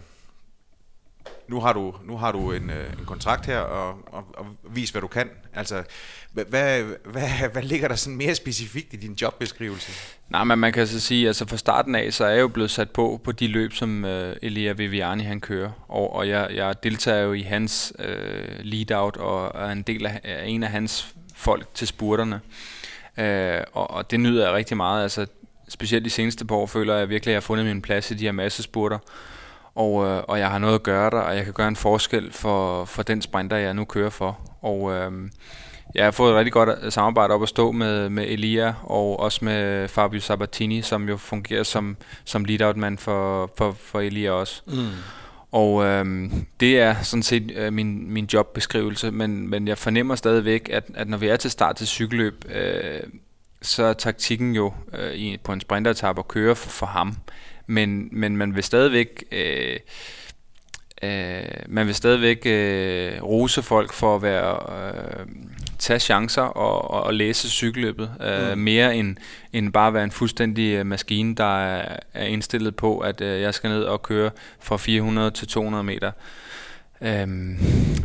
nu 1.47 1.59
har 1.59 1.73
du, 1.73 1.93
nu 2.05 2.17
har 2.17 2.31
du 2.31 2.51
en, 2.51 2.69
øh, 2.69 2.99
en 2.99 3.05
kontrakt 3.05 3.45
her, 3.45 3.59
og, 3.59 3.97
og, 4.07 4.25
og 4.37 4.45
vis, 4.69 4.89
hvad 4.89 5.01
du 5.01 5.07
kan. 5.07 5.29
Altså, 5.53 5.83
hvad, 6.31 6.45
hvad, 6.45 6.83
hvad, 7.05 7.49
hvad 7.51 7.63
ligger 7.63 7.87
der 7.87 7.95
sådan 7.95 8.17
mere 8.17 8.35
specifikt 8.35 8.93
i 8.93 8.95
din 8.95 9.13
jobbeskrivelse? 9.21 9.91
Nej, 10.29 10.43
men 10.43 10.59
man 10.59 10.73
kan 10.73 10.87
så 10.87 10.99
sige, 10.99 11.27
altså 11.27 11.47
fra 11.47 11.57
starten 11.57 11.95
af, 11.95 12.13
så 12.13 12.25
er 12.25 12.29
jeg 12.29 12.41
jo 12.41 12.47
blevet 12.47 12.71
sat 12.71 12.89
på 12.89 13.21
på 13.23 13.31
de 13.31 13.47
løb, 13.47 13.73
som 13.73 14.05
øh, 14.05 14.35
Elia 14.41 14.73
Viviani 14.73 15.23
han 15.23 15.41
kører. 15.41 15.71
Og, 15.87 16.13
og 16.13 16.29
jeg, 16.29 16.49
jeg 16.53 16.83
deltager 16.83 17.21
jo 17.21 17.33
i 17.33 17.41
hans 17.41 17.93
øh, 17.99 18.59
lead-out, 18.59 19.17
og 19.17 19.61
er 19.67 19.71
en 19.71 19.81
del 19.81 20.05
af 20.05 20.19
er 20.23 20.43
en 20.43 20.63
af 20.63 20.69
hans 20.69 21.15
folk 21.35 21.67
til 21.73 21.87
spurterne. 21.87 22.41
Øh, 23.17 23.61
og, 23.73 23.91
og 23.91 24.11
det 24.11 24.19
nyder 24.19 24.45
jeg 24.45 24.53
rigtig 24.53 24.77
meget. 24.77 25.03
Altså, 25.03 25.25
specielt 25.69 26.05
de 26.05 26.09
seneste 26.09 26.45
par 26.45 26.55
år 26.55 26.65
føler 26.65 26.95
jeg 26.95 27.09
virkelig, 27.09 27.31
at 27.31 27.33
jeg 27.33 27.37
har 27.37 27.45
fundet 27.45 27.65
min 27.65 27.81
plads 27.81 28.11
i 28.11 28.13
de 28.13 28.23
her 28.23 28.31
massespurter. 28.31 28.97
spurter 28.97 29.34
og, 29.75 30.05
øh, 30.05 30.23
og 30.27 30.39
jeg 30.39 30.49
har 30.49 30.57
noget 30.57 30.75
at 30.75 30.83
gøre 30.83 31.09
der, 31.09 31.17
og 31.17 31.35
jeg 31.35 31.43
kan 31.43 31.53
gøre 31.53 31.67
en 31.67 31.75
forskel 31.75 32.33
for, 32.33 32.85
for 32.85 33.03
den 33.03 33.21
sprinter, 33.21 33.57
jeg 33.57 33.73
nu 33.73 33.85
kører 33.85 34.09
for. 34.09 34.39
Og 34.61 34.91
øh, 34.91 35.11
jeg 35.95 36.03
har 36.03 36.11
fået 36.11 36.31
et 36.31 36.37
rigtig 36.37 36.53
godt 36.53 36.69
øh, 36.81 36.91
samarbejde 36.91 37.33
op 37.33 37.43
at 37.43 37.49
stå 37.49 37.71
med, 37.71 38.09
med 38.09 38.25
Elia, 38.27 38.73
og 38.83 39.19
også 39.19 39.45
med 39.45 39.87
Fabio 39.87 40.19
Sabatini, 40.19 40.81
som 40.81 41.09
jo 41.09 41.17
fungerer 41.17 41.63
som, 41.63 41.97
som 42.25 42.45
lead-out-mand 42.45 42.97
for, 42.97 43.51
for, 43.57 43.71
for 43.71 43.99
Elia 43.99 44.31
også. 44.31 44.61
Mm. 44.67 44.87
Og 45.51 45.85
øh, 45.85 46.31
det 46.59 46.79
er 46.79 46.95
sådan 47.01 47.23
set 47.23 47.51
øh, 47.55 47.73
min, 47.73 48.11
min 48.13 48.29
jobbeskrivelse, 48.33 49.11
men, 49.11 49.49
men 49.49 49.67
jeg 49.67 49.77
fornemmer 49.77 50.15
stadigvæk, 50.15 50.69
at, 50.71 50.83
at 50.93 51.09
når 51.09 51.17
vi 51.17 51.27
er 51.27 51.35
til 51.35 51.51
start 51.51 51.75
til 51.75 51.87
cykelløb, 51.87 52.45
øh, 52.49 52.99
så 53.61 53.83
er 53.83 53.93
taktikken 53.93 54.55
jo 54.55 54.73
øh, 54.93 55.37
på 55.43 55.53
en 55.53 55.61
sprinteretappe 55.61 56.19
at 56.19 56.27
køre 56.27 56.55
for, 56.55 56.69
for 56.69 56.85
ham 56.85 57.17
men, 57.67 58.09
men 58.11 58.37
man 58.37 58.55
vil 58.55 58.63
stadigvæk... 58.63 59.23
Øh, 59.31 59.79
øh, 61.03 61.43
man 61.67 61.87
vil 61.87 61.95
stadigvæk 61.95 62.41
øh, 62.45 63.23
rose 63.23 63.61
folk 63.61 63.93
for 63.93 64.15
at 64.15 64.21
være 64.21 64.59
øh, 64.87 65.25
tage 65.79 65.99
chancer 65.99 66.41
og, 66.41 66.91
og, 66.91 67.03
og 67.03 67.13
læse 67.13 67.49
cykelløbet 67.49 68.11
øh, 68.21 68.51
mm. 68.51 68.59
mere 68.59 68.95
end, 68.95 69.15
end 69.53 69.73
bare 69.73 69.93
være 69.93 70.03
en 70.03 70.11
fuldstændig 70.11 70.73
øh, 70.73 70.85
maskine, 70.85 71.35
der 71.35 71.65
er, 71.65 71.95
er 72.13 72.25
indstillet 72.25 72.75
på, 72.75 72.99
at 72.99 73.21
øh, 73.21 73.41
jeg 73.41 73.53
skal 73.53 73.69
ned 73.69 73.83
og 73.83 74.01
køre 74.01 74.31
fra 74.59 74.77
400 74.77 75.31
til 75.31 75.47
200 75.47 75.83
meter. 75.83 76.11
Øhm, 77.01 77.57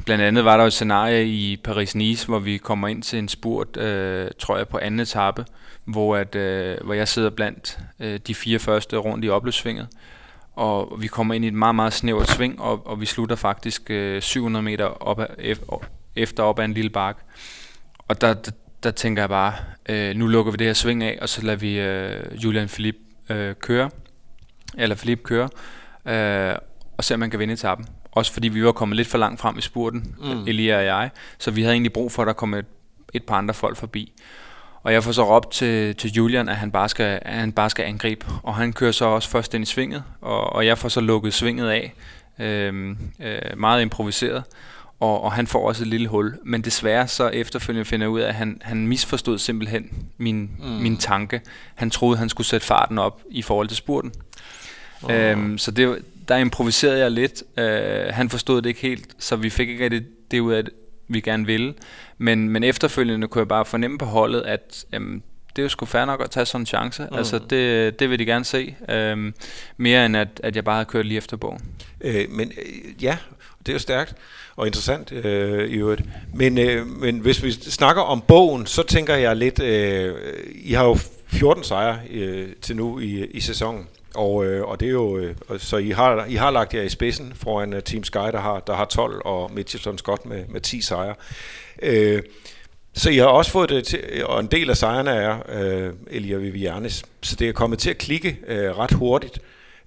blandt 0.06 0.24
andet 0.24 0.44
var 0.44 0.56
der 0.56 0.64
et 0.64 0.72
scenarie 0.72 1.26
i 1.26 1.60
Paris-Nice, 1.68 2.26
hvor 2.26 2.38
vi 2.38 2.56
kommer 2.56 2.88
ind 2.88 3.02
til 3.02 3.18
en 3.18 3.28
spurt, 3.28 3.76
øh, 3.76 4.30
tror 4.38 4.56
jeg, 4.56 4.68
på 4.68 4.78
anden 4.78 5.00
etape, 5.00 5.44
hvor, 5.84 6.16
at, 6.16 6.34
øh, 6.34 6.76
hvor 6.84 6.94
jeg 6.94 7.08
sidder 7.08 7.30
blandt 7.30 7.78
øh, 8.00 8.20
de 8.26 8.34
fire 8.34 8.58
første 8.58 8.96
rundt 8.96 9.24
i 9.24 9.28
opløbssvinget. 9.28 9.88
Og 10.56 10.96
vi 10.98 11.06
kommer 11.06 11.34
ind 11.34 11.44
i 11.44 11.48
et 11.48 11.54
meget, 11.54 11.74
meget 11.74 11.92
snævert 11.92 12.28
sving, 12.28 12.60
og, 12.60 12.86
og 12.86 13.00
vi 13.00 13.06
slutter 13.06 13.36
faktisk 13.36 13.90
øh, 13.90 14.22
700 14.22 14.62
meter 14.62 14.84
op 14.84 15.20
af, 15.20 15.56
efter 16.16 16.42
op 16.42 16.58
ad 16.58 16.64
en 16.64 16.72
lille 16.72 16.90
bakke. 16.90 17.20
Og 18.08 18.20
der, 18.20 18.34
der, 18.34 18.50
der 18.82 18.90
tænker 18.90 19.22
jeg 19.22 19.28
bare, 19.28 19.54
øh, 19.88 20.16
nu 20.16 20.26
lukker 20.26 20.52
vi 20.52 20.56
det 20.56 20.66
her 20.66 20.74
sving 20.74 21.02
af, 21.02 21.18
og 21.22 21.28
så 21.28 21.42
lader 21.42 21.58
vi 21.58 21.80
øh, 21.80 22.44
Julian 22.44 22.68
Philippe 22.68 23.00
øh, 23.30 23.54
køre, 23.54 23.90
eller 24.78 24.96
Philippe 24.96 25.24
køre. 25.24 25.48
Øh, 26.06 26.56
og 26.96 27.04
se 27.04 27.14
om 27.14 27.20
man 27.20 27.30
kan 27.30 27.40
vinde 27.40 27.54
etappen. 27.54 27.86
Også 28.12 28.32
fordi 28.32 28.48
vi 28.48 28.64
var 28.64 28.72
kommet 28.72 28.96
lidt 28.96 29.08
for 29.08 29.18
langt 29.18 29.40
frem 29.40 29.58
i 29.58 29.60
spurten, 29.60 30.14
mm. 30.18 30.46
Elia 30.46 30.76
og 30.76 30.84
jeg, 30.84 31.10
så 31.38 31.50
vi 31.50 31.62
havde 31.62 31.74
egentlig 31.74 31.92
brug 31.92 32.12
for, 32.12 32.22
at 32.22 32.26
der 32.26 32.32
kom 32.32 32.54
et, 32.54 32.66
et 33.12 33.24
par 33.24 33.34
andre 33.34 33.54
folk 33.54 33.76
forbi. 33.76 34.12
Og 34.82 34.92
jeg 34.92 35.04
får 35.04 35.12
så 35.12 35.36
råbt 35.36 35.50
til, 35.50 35.96
til 35.96 36.12
Julian, 36.12 36.48
at 36.48 36.56
han, 36.56 36.70
bare 36.70 36.88
skal, 36.88 37.18
at 37.22 37.34
han 37.34 37.52
bare 37.52 37.70
skal 37.70 37.84
angribe. 37.84 38.26
Og 38.42 38.54
han 38.54 38.72
kører 38.72 38.92
så 38.92 39.04
også 39.04 39.28
først 39.28 39.54
ind 39.54 39.62
i 39.62 39.66
svinget, 39.66 40.02
og, 40.20 40.52
og 40.52 40.66
jeg 40.66 40.78
får 40.78 40.88
så 40.88 41.00
lukket 41.00 41.34
svinget 41.34 41.68
af. 41.68 41.94
Øh, 42.38 42.96
øh, 43.20 43.38
meget 43.56 43.82
improviseret. 43.82 44.42
Og, 45.00 45.22
og 45.22 45.32
han 45.32 45.46
får 45.46 45.68
også 45.68 45.82
et 45.82 45.88
lille 45.88 46.08
hul. 46.08 46.38
Men 46.44 46.62
desværre 46.62 47.08
så 47.08 47.28
efterfølgende 47.28 47.84
finder 47.84 48.04
jeg 48.04 48.10
ud 48.10 48.20
af, 48.20 48.28
at 48.28 48.34
han, 48.34 48.60
han 48.64 48.86
misforstod 48.86 49.38
simpelthen 49.38 50.08
min, 50.18 50.50
mm. 50.58 50.66
min 50.66 50.96
tanke. 50.96 51.40
Han 51.74 51.90
troede, 51.90 52.18
han 52.18 52.28
skulle 52.28 52.46
sætte 52.46 52.66
farten 52.66 52.98
op 52.98 53.22
i 53.30 53.42
forhold 53.42 53.68
til 53.68 53.76
spurten. 53.76 54.12
Oh. 55.02 55.14
Øhm, 55.14 55.58
så 55.58 55.70
det, 55.70 55.98
der 56.30 56.36
improviserede 56.36 56.98
jeg 56.98 57.10
lidt. 57.10 57.42
Øh, 57.58 58.14
han 58.14 58.30
forstod 58.30 58.62
det 58.62 58.68
ikke 58.68 58.80
helt, 58.80 59.06
så 59.18 59.36
vi 59.36 59.50
fik 59.50 59.68
ikke 59.68 59.88
det, 59.88 60.06
det 60.30 60.40
ud 60.40 60.52
af, 60.52 60.64
vi 61.08 61.20
gerne 61.20 61.46
ville. 61.46 61.74
Men, 62.18 62.48
men 62.48 62.64
efterfølgende 62.64 63.28
kunne 63.28 63.40
jeg 63.40 63.48
bare 63.48 63.64
fornemme 63.64 63.98
på 63.98 64.04
holdet, 64.04 64.42
at 64.42 64.84
jamen, 64.92 65.22
det 65.56 65.58
er 65.58 65.62
jo 65.62 65.68
sgu 65.68 65.86
fair 65.86 66.04
nok 66.04 66.22
at 66.24 66.30
tage 66.30 66.46
sådan 66.46 66.62
en 66.62 66.66
chance. 66.66 67.06
Mm. 67.10 67.16
Altså, 67.16 67.38
det, 67.50 68.00
det 68.00 68.10
vil 68.10 68.18
de 68.18 68.24
gerne 68.24 68.44
se. 68.44 68.76
Øhm, 68.88 69.34
mere 69.76 70.06
end 70.06 70.16
at, 70.16 70.28
at 70.42 70.56
jeg 70.56 70.64
bare 70.64 70.74
havde 70.74 70.86
kørt 70.86 71.06
lige 71.06 71.18
efter 71.18 71.36
bogen. 71.36 71.60
Øh, 72.00 72.30
men 72.30 72.52
øh, 72.58 73.04
ja, 73.04 73.16
det 73.58 73.68
er 73.68 73.72
jo 73.72 73.78
stærkt 73.78 74.14
og 74.56 74.66
interessant 74.66 75.12
øh, 75.12 75.68
i 75.68 75.74
øvrigt. 75.74 76.02
Men, 76.34 76.58
øh, 76.58 76.86
men 76.86 77.18
hvis 77.18 77.42
vi 77.42 77.52
snakker 77.52 78.02
om 78.02 78.20
bogen, 78.20 78.66
så 78.66 78.82
tænker 78.82 79.14
jeg 79.14 79.36
lidt, 79.36 79.62
øh, 79.62 80.14
I 80.54 80.72
har 80.72 80.84
jo 80.84 80.98
14 81.26 81.64
sejre 81.64 81.98
øh, 82.10 82.48
til 82.62 82.76
nu 82.76 82.98
i, 82.98 83.26
i 83.26 83.40
sæsonen. 83.40 83.86
Og, 84.14 84.44
øh, 84.44 84.68
og 84.68 84.80
det 84.80 84.86
er 84.86 84.92
jo, 84.92 85.18
øh, 85.18 85.34
så 85.58 85.76
I 85.76 85.90
har, 85.90 86.24
I 86.24 86.34
har 86.34 86.50
lagt 86.50 86.74
jer 86.74 86.82
i 86.82 86.88
spidsen 86.88 87.32
foran 87.34 87.72
uh, 87.72 87.80
Team 87.80 88.04
Sky, 88.04 88.16
der 88.16 88.40
har, 88.40 88.60
der 88.60 88.74
har 88.74 88.84
12, 88.84 89.22
og 89.24 89.50
Mitchelton 89.54 89.98
Scott 89.98 90.26
med, 90.26 90.44
med 90.48 90.60
10 90.60 90.80
sejre. 90.80 91.14
Øh, 91.82 92.22
så 92.94 93.10
I 93.10 93.16
har 93.16 93.26
også 93.26 93.50
fået 93.50 93.68
det 93.68 93.84
til, 93.84 94.24
og 94.24 94.40
en 94.40 94.46
del 94.46 94.70
af 94.70 94.76
sejrene 94.76 95.10
er 95.10 95.38
øh, 95.48 95.92
Elia 96.10 96.36
Vivianis, 96.36 97.04
så 97.22 97.36
det 97.36 97.48
er 97.48 97.52
kommet 97.52 97.78
til 97.78 97.90
at 97.90 97.98
klikke 97.98 98.38
øh, 98.46 98.78
ret 98.78 98.92
hurtigt. 98.92 99.38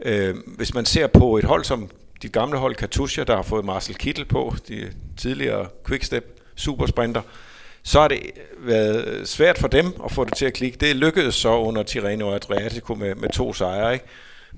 Øh, 0.06 0.36
hvis 0.58 0.74
man 0.74 0.86
ser 0.86 1.08
på 1.08 1.38
et 1.38 1.44
hold 1.44 1.64
som 1.64 1.90
dit 2.22 2.32
gamle 2.32 2.58
hold 2.58 2.76
Katusha, 2.76 3.24
der 3.24 3.36
har 3.36 3.44
fået 3.44 3.66
Marcel 3.66 3.96
Kittel 3.96 4.26
på, 4.26 4.56
de 4.68 4.92
tidligere 5.18 5.68
Quickstep 5.88 6.40
supersprinter, 6.56 7.22
så 7.84 8.02
har 8.02 8.08
det 8.08 8.19
været 8.58 9.28
svært 9.28 9.58
for 9.58 9.67
dem 9.67 9.93
at 10.06 10.12
få 10.12 10.26
det 10.26 10.38
til 10.38 10.46
at 10.46 10.54
klikke. 10.54 10.78
Det 10.78 10.96
lykkedes 10.96 11.36
så 11.36 11.58
under 11.58 11.84
Tirreno 11.84 12.28
og 12.28 12.36
Adriatico 12.36 12.96
med, 12.96 13.15
med 13.15 13.30
to 13.30 13.54
sejre. 13.54 13.93
Ikke? 13.93 14.06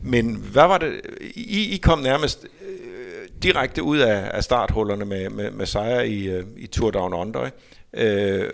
Men 0.03 0.35
hvad 0.35 0.67
var 0.67 0.77
det? 0.77 1.01
I, 1.35 1.73
I 1.73 1.77
kom 1.77 1.99
nærmest 1.99 2.47
øh, 2.61 3.27
direkte 3.43 3.83
ud 3.83 3.97
af, 3.97 4.31
af 4.33 4.43
starthullerne 4.43 5.05
med, 5.05 5.29
med, 5.29 5.51
med 5.51 5.65
sejre 5.65 6.07
i, 6.07 6.29
øh, 6.29 6.45
i 6.57 6.67
Tour 6.67 6.91
Down 6.91 7.13
Under. 7.13 7.45
Ikke? 7.45 7.57
Øh, 7.93 8.51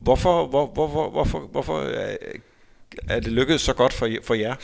hvorfor, 0.00 0.46
hvor, 0.46 0.66
hvor, 0.66 0.88
hvor, 0.88 1.10
hvorfor, 1.10 1.38
hvorfor 1.38 1.80
er, 1.80 2.16
er 3.08 3.20
det 3.20 3.32
lykkedes 3.32 3.60
så 3.60 3.72
godt 3.72 3.92
for, 3.92 4.08
for 4.24 4.34
jer? 4.34 4.54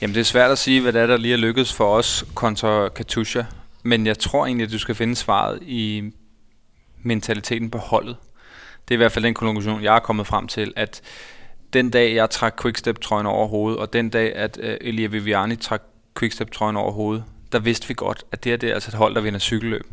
Jamen 0.00 0.14
det 0.14 0.20
er 0.20 0.24
svært 0.24 0.50
at 0.50 0.58
sige, 0.58 0.80
hvad 0.80 0.92
det 0.92 1.02
er, 1.02 1.06
der 1.06 1.16
lige 1.16 1.34
er 1.34 1.38
lykkedes 1.38 1.72
for 1.72 1.94
os 1.94 2.24
kontra 2.34 2.88
Katusha. 2.88 3.42
Men 3.82 4.06
jeg 4.06 4.18
tror 4.18 4.46
egentlig, 4.46 4.64
at 4.64 4.72
du 4.72 4.78
skal 4.78 4.94
finde 4.94 5.16
svaret 5.16 5.58
i 5.62 6.12
mentaliteten 7.02 7.70
på 7.70 7.78
holdet. 7.78 8.16
Det 8.90 8.94
er 8.94 8.96
i 8.96 9.02
hvert 9.02 9.12
fald 9.12 9.24
den 9.24 9.34
konklusion, 9.34 9.82
jeg 9.82 9.94
er 9.96 10.00
kommet 10.00 10.26
frem 10.26 10.48
til, 10.48 10.72
at 10.76 11.00
den 11.72 11.90
dag, 11.90 12.14
jeg 12.14 12.30
trak 12.30 12.62
Quickstep-trøjen 12.62 13.26
over 13.26 13.48
hovedet, 13.48 13.80
og 13.80 13.92
den 13.92 14.08
dag, 14.08 14.36
at 14.36 14.58
uh, 14.62 14.68
Elia 14.80 15.06
Viviani 15.06 15.56
trak 15.56 15.82
Quickstep-trøjen 16.18 16.76
over 16.76 16.92
hovedet, 16.92 17.24
der 17.52 17.58
vidste 17.58 17.88
vi 17.88 17.94
godt, 17.94 18.24
at 18.32 18.44
det 18.44 18.52
her 18.52 18.56
det 18.56 18.70
er 18.70 18.74
altså 18.74 18.90
et 18.90 18.94
hold, 18.94 19.14
der 19.14 19.20
vinder 19.20 19.38
cykelløb. 19.38 19.86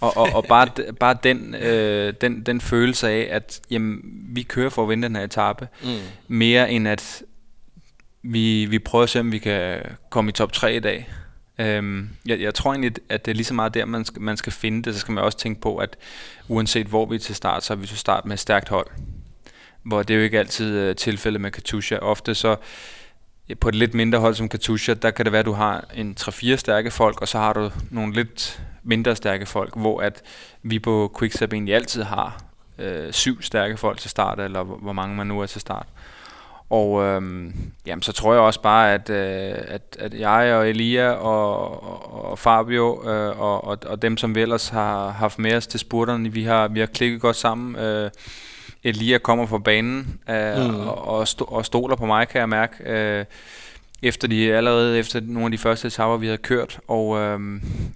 Og, 0.00 0.16
og, 0.16 0.28
og 0.34 0.44
bare, 0.44 0.68
bare 1.00 1.16
den, 1.22 1.54
øh, 1.54 2.14
den, 2.20 2.42
den 2.42 2.60
følelse 2.60 3.08
af, 3.08 3.28
at 3.30 3.60
jamen, 3.70 4.00
vi 4.28 4.42
kører 4.42 4.70
for 4.70 4.82
at 4.82 4.88
vinde 4.88 5.08
den 5.08 5.16
her 5.16 5.24
etape, 5.24 5.68
mm. 5.82 5.88
mere 6.28 6.70
end 6.70 6.88
at 6.88 7.22
vi, 8.22 8.64
vi 8.64 8.78
prøver 8.78 9.02
at 9.02 9.08
se, 9.10 9.20
om 9.20 9.32
vi 9.32 9.38
kan 9.38 9.80
komme 10.10 10.28
i 10.28 10.32
top 10.32 10.52
3 10.52 10.76
i 10.76 10.80
dag. 10.80 11.08
Øhm, 11.60 12.08
jeg, 12.26 12.40
jeg 12.40 12.54
tror 12.54 12.70
egentlig, 12.70 12.94
at 13.08 13.24
det 13.24 13.30
er 13.30 13.34
lige 13.34 13.44
så 13.44 13.54
meget 13.54 13.74
der, 13.74 13.84
man 13.84 14.04
skal, 14.04 14.22
man 14.22 14.36
skal 14.36 14.52
finde 14.52 14.82
det. 14.82 14.94
Så 14.94 15.00
skal 15.00 15.12
man 15.12 15.24
også 15.24 15.38
tænke 15.38 15.60
på, 15.60 15.76
at 15.76 15.96
uanset 16.48 16.86
hvor 16.86 17.06
vi 17.06 17.14
er 17.14 17.18
til 17.18 17.34
start, 17.34 17.64
så 17.64 17.72
er 17.72 17.76
vi 17.76 17.86
til 17.86 17.98
start 17.98 18.24
med 18.24 18.32
et 18.32 18.40
stærkt 18.40 18.68
hold. 18.68 18.86
Hvor 19.82 20.02
det 20.02 20.14
er 20.14 20.18
jo 20.18 20.24
ikke 20.24 20.38
altid 20.38 20.88
uh, 20.88 20.96
tilfældet 20.96 21.40
med 21.40 21.50
Katusha. 21.50 21.96
Ofte 21.96 22.34
så 22.34 22.56
på 23.60 23.68
et 23.68 23.74
lidt 23.74 23.94
mindre 23.94 24.18
hold 24.18 24.34
som 24.34 24.48
Katusha, 24.48 24.94
der 24.94 25.10
kan 25.10 25.24
det 25.24 25.32
være, 25.32 25.40
at 25.40 25.46
du 25.46 25.52
har 25.52 25.84
en 25.94 26.16
3-4 26.20 26.56
stærke 26.56 26.90
folk, 26.90 27.20
og 27.20 27.28
så 27.28 27.38
har 27.38 27.52
du 27.52 27.70
nogle 27.90 28.12
lidt 28.12 28.62
mindre 28.82 29.16
stærke 29.16 29.46
folk, 29.46 29.76
hvor 29.76 30.00
at 30.00 30.22
vi 30.62 30.78
på 30.78 31.16
Quickstep 31.18 31.52
egentlig 31.52 31.74
altid 31.74 32.02
har 32.02 32.42
øh, 32.78 33.12
syv 33.12 33.42
stærke 33.42 33.76
folk 33.76 33.98
til 33.98 34.10
start, 34.10 34.40
eller 34.40 34.62
hvor 34.62 34.92
mange 34.92 35.16
man 35.16 35.26
nu 35.26 35.40
er 35.40 35.46
til 35.46 35.60
start. 35.60 35.86
Og 36.70 37.02
øhm, 37.02 37.52
jamen, 37.86 38.02
så 38.02 38.12
tror 38.12 38.32
jeg 38.32 38.42
også 38.42 38.62
bare, 38.62 38.94
at, 38.94 39.10
øh, 39.10 39.54
at, 39.68 39.96
at 39.98 40.14
jeg 40.14 40.54
og 40.54 40.68
Elia 40.68 41.10
og, 41.10 41.82
og, 41.82 42.30
og 42.30 42.38
Fabio 42.38 43.10
øh, 43.10 43.40
og, 43.40 43.64
og, 43.64 43.78
og 43.86 44.02
dem, 44.02 44.16
som 44.16 44.34
vi 44.34 44.40
ellers 44.40 44.68
har 44.68 45.10
haft 45.10 45.38
med 45.38 45.54
os 45.54 45.66
til 45.66 45.80
spurterne, 45.80 46.32
vi 46.32 46.44
har, 46.44 46.68
vi 46.68 46.80
har 46.80 46.86
klikket 46.86 47.20
godt 47.20 47.36
sammen. 47.36 47.76
Øh, 47.76 48.10
Elia 48.84 49.18
kommer 49.18 49.46
fra 49.46 49.58
banen 49.58 50.20
øh, 50.30 50.56
mm. 50.56 50.80
og, 50.80 51.08
og, 51.08 51.28
sto, 51.28 51.44
og 51.44 51.66
stoler 51.66 51.96
på 51.96 52.06
mig, 52.06 52.28
kan 52.28 52.40
jeg 52.40 52.48
mærke. 52.48 52.74
Øh, 52.86 53.24
efter 54.02 54.28
de 54.28 54.54
allerede 54.54 54.98
efter 54.98 55.20
nogle 55.20 55.44
af 55.44 55.50
de 55.50 55.58
første 55.58 55.88
etaper, 55.88 56.16
vi 56.16 56.26
havde 56.26 56.38
kørt. 56.38 56.80
Og 56.88 57.18
øh, 57.18 57.40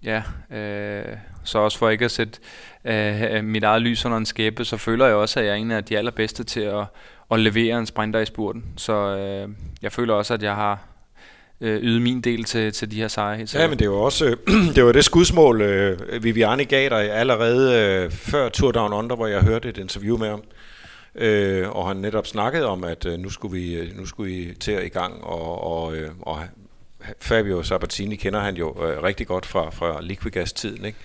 ja, 0.05 0.23
øh, 0.57 1.17
så 1.45 1.59
også 1.59 1.79
for 1.79 1.91
ikke 1.91 2.05
at 2.05 2.11
sætte 2.11 2.39
øh, 2.85 3.45
mit 3.45 3.65
eget 3.65 3.83
lys 3.83 4.05
under 4.05 4.19
en 4.19 4.27
skæbe, 4.27 4.65
så 4.65 4.77
føler 4.77 5.07
jeg 5.07 5.15
også, 5.15 5.41
at 5.41 5.47
jeg 5.47 5.53
er 5.53 5.57
en 5.57 5.71
af 5.71 5.85
de 5.85 5.99
allerbedste 5.99 6.45
til 6.45 6.61
at 6.61 6.85
at 7.31 7.41
levere 7.41 7.79
en 7.79 7.87
sprinter 7.87 8.21
i 8.21 8.27
spurten. 8.27 8.65
Så 8.77 8.93
øh, 8.93 9.49
jeg 9.83 9.93
føler 9.93 10.15
også, 10.15 10.35
at 10.35 10.43
jeg 10.43 10.55
har 10.55 10.79
øh, 11.61 11.83
ydet 11.83 12.03
min 12.03 12.21
del 12.21 12.45
til, 12.45 12.73
til 12.73 12.91
de 12.91 12.97
her 12.97 13.09
sejre. 13.09 13.37
Helt 13.37 13.55
ja, 13.55 13.69
men 13.69 13.79
det 13.79 13.91
var 13.91 13.97
også 13.97 14.37
det, 14.75 14.85
var 14.85 14.93
det 14.93 15.05
skudsmål, 15.05 15.63
øh, 15.63 16.25
Viviani 16.25 16.65
gav 16.65 16.89
dig 16.89 17.13
allerede 17.13 17.75
øh, 17.79 18.11
før 18.11 18.49
Tour 18.49 18.73
Down 18.73 18.93
Under, 18.93 19.17
hvor 19.17 19.27
jeg 19.27 19.43
hørte 19.43 19.69
et 19.69 19.79
interview 19.79 20.19
med 20.19 20.29
ham. 20.29 20.43
Øh, 21.15 21.71
og 21.71 21.89
han 21.89 21.97
netop 21.97 22.27
snakkede 22.27 22.67
om, 22.67 22.85
at 22.85 23.07
øh, 23.07 23.19
nu, 23.19 23.31
skulle 23.31 23.61
vi, 23.61 23.75
øh, 23.75 23.97
nu 23.97 24.07
skulle 24.07 24.35
vi 24.35 24.55
til 24.61 24.73
at 24.73 24.85
i 24.85 24.89
gang, 24.89 25.25
og, 25.25 25.65
og, 25.65 25.97
øh, 25.97 26.11
og 26.23 26.39
Fabio 27.21 27.63
Sabatini 27.63 28.17
kender 28.17 28.41
han 28.41 28.57
jo 28.57 28.87
øh, 28.87 29.03
rigtig 29.03 29.27
godt 29.27 29.47
fra, 29.47 29.71
fra 29.71 30.01
Liquigas-tiden, 30.03 30.85
ikke? 30.85 30.99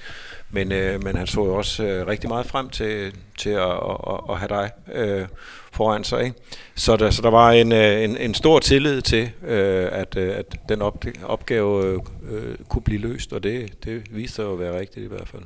Men, 0.52 0.72
øh, 0.72 1.04
men 1.04 1.18
han 1.18 1.28
så 1.28 1.46
jo 1.46 1.56
også 1.56 1.84
øh, 1.84 2.08
rigtig 2.08 2.30
meget 2.30 2.46
frem 2.46 2.70
til, 2.70 3.14
til 3.38 3.50
at, 3.50 3.72
at, 3.72 4.20
at 4.30 4.38
have 4.38 4.48
dig 4.50 4.72
øh, 4.94 5.28
foran 5.72 6.04
sig. 6.04 6.24
Ikke? 6.24 6.36
Så, 6.76 6.98
der, 6.98 7.10
så 7.10 7.22
der 7.22 7.30
var 7.30 7.52
en, 7.52 7.72
øh, 7.72 8.04
en, 8.04 8.18
en 8.18 8.34
stor 8.34 8.60
tillid 8.60 9.02
til, 9.02 9.32
øh, 9.44 9.88
at, 9.92 10.18
øh, 10.18 10.36
at 10.38 10.56
den 10.70 10.82
op, 10.82 11.06
opgave 11.24 12.02
øh, 12.30 12.56
kunne 12.70 12.82
blive 12.82 13.02
løst, 13.02 13.34
og 13.34 13.44
det, 13.44 13.84
det 13.86 14.04
viste 14.12 14.36
sig 14.36 14.44
jo 14.44 14.54
at 14.54 14.60
være 14.60 14.80
rigtigt 14.80 15.06
i 15.06 15.10
hvert 15.10 15.28
fald. 15.28 15.42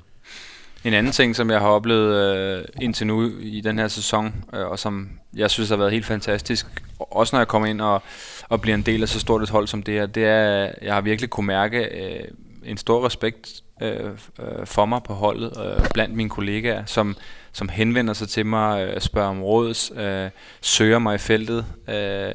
En 0.83 0.93
anden 0.93 1.11
ting, 1.11 1.35
som 1.35 1.49
jeg 1.49 1.59
har 1.59 1.67
oplevet 1.67 2.35
øh, 2.35 2.65
indtil 2.81 3.07
nu 3.07 3.31
i 3.39 3.61
den 3.61 3.79
her 3.79 3.87
sæson, 3.87 4.45
øh, 4.53 4.67
og 4.67 4.79
som 4.79 5.09
jeg 5.35 5.51
synes 5.51 5.69
har 5.69 5.77
været 5.77 5.91
helt 5.91 6.05
fantastisk, 6.05 6.65
også 6.99 7.35
når 7.35 7.39
jeg 7.39 7.47
kommer 7.47 7.67
ind 7.67 7.81
og, 7.81 8.01
og 8.49 8.61
bliver 8.61 8.75
en 8.75 8.81
del 8.81 9.01
af 9.01 9.09
så 9.09 9.19
stort 9.19 9.43
et 9.43 9.49
hold 9.49 9.67
som 9.67 9.83
det 9.83 9.93
her, 9.93 10.05
det 10.05 10.25
er, 10.25 10.65
at 10.65 10.75
jeg 10.81 10.93
har 10.93 11.01
virkelig 11.01 11.29
kunne 11.29 11.47
mærke 11.47 11.79
øh, 11.79 12.27
en 12.65 12.77
stor 12.77 13.05
respekt 13.05 13.63
Øh, 13.83 14.11
øh, 14.39 14.65
for 14.65 14.85
mig 14.85 15.03
på 15.03 15.13
holdet, 15.13 15.53
øh, 15.65 15.85
blandt 15.93 16.15
mine 16.15 16.29
kollegaer, 16.29 16.85
som, 16.85 17.15
som 17.51 17.69
henvender 17.69 18.13
sig 18.13 18.29
til 18.29 18.45
mig, 18.45 18.87
øh, 18.87 19.01
spørger 19.01 19.29
om 19.29 19.43
råds, 19.43 19.91
øh, 19.95 20.29
søger 20.61 20.99
mig 20.99 21.15
i 21.15 21.17
feltet, 21.17 21.65
øh, 21.87 22.33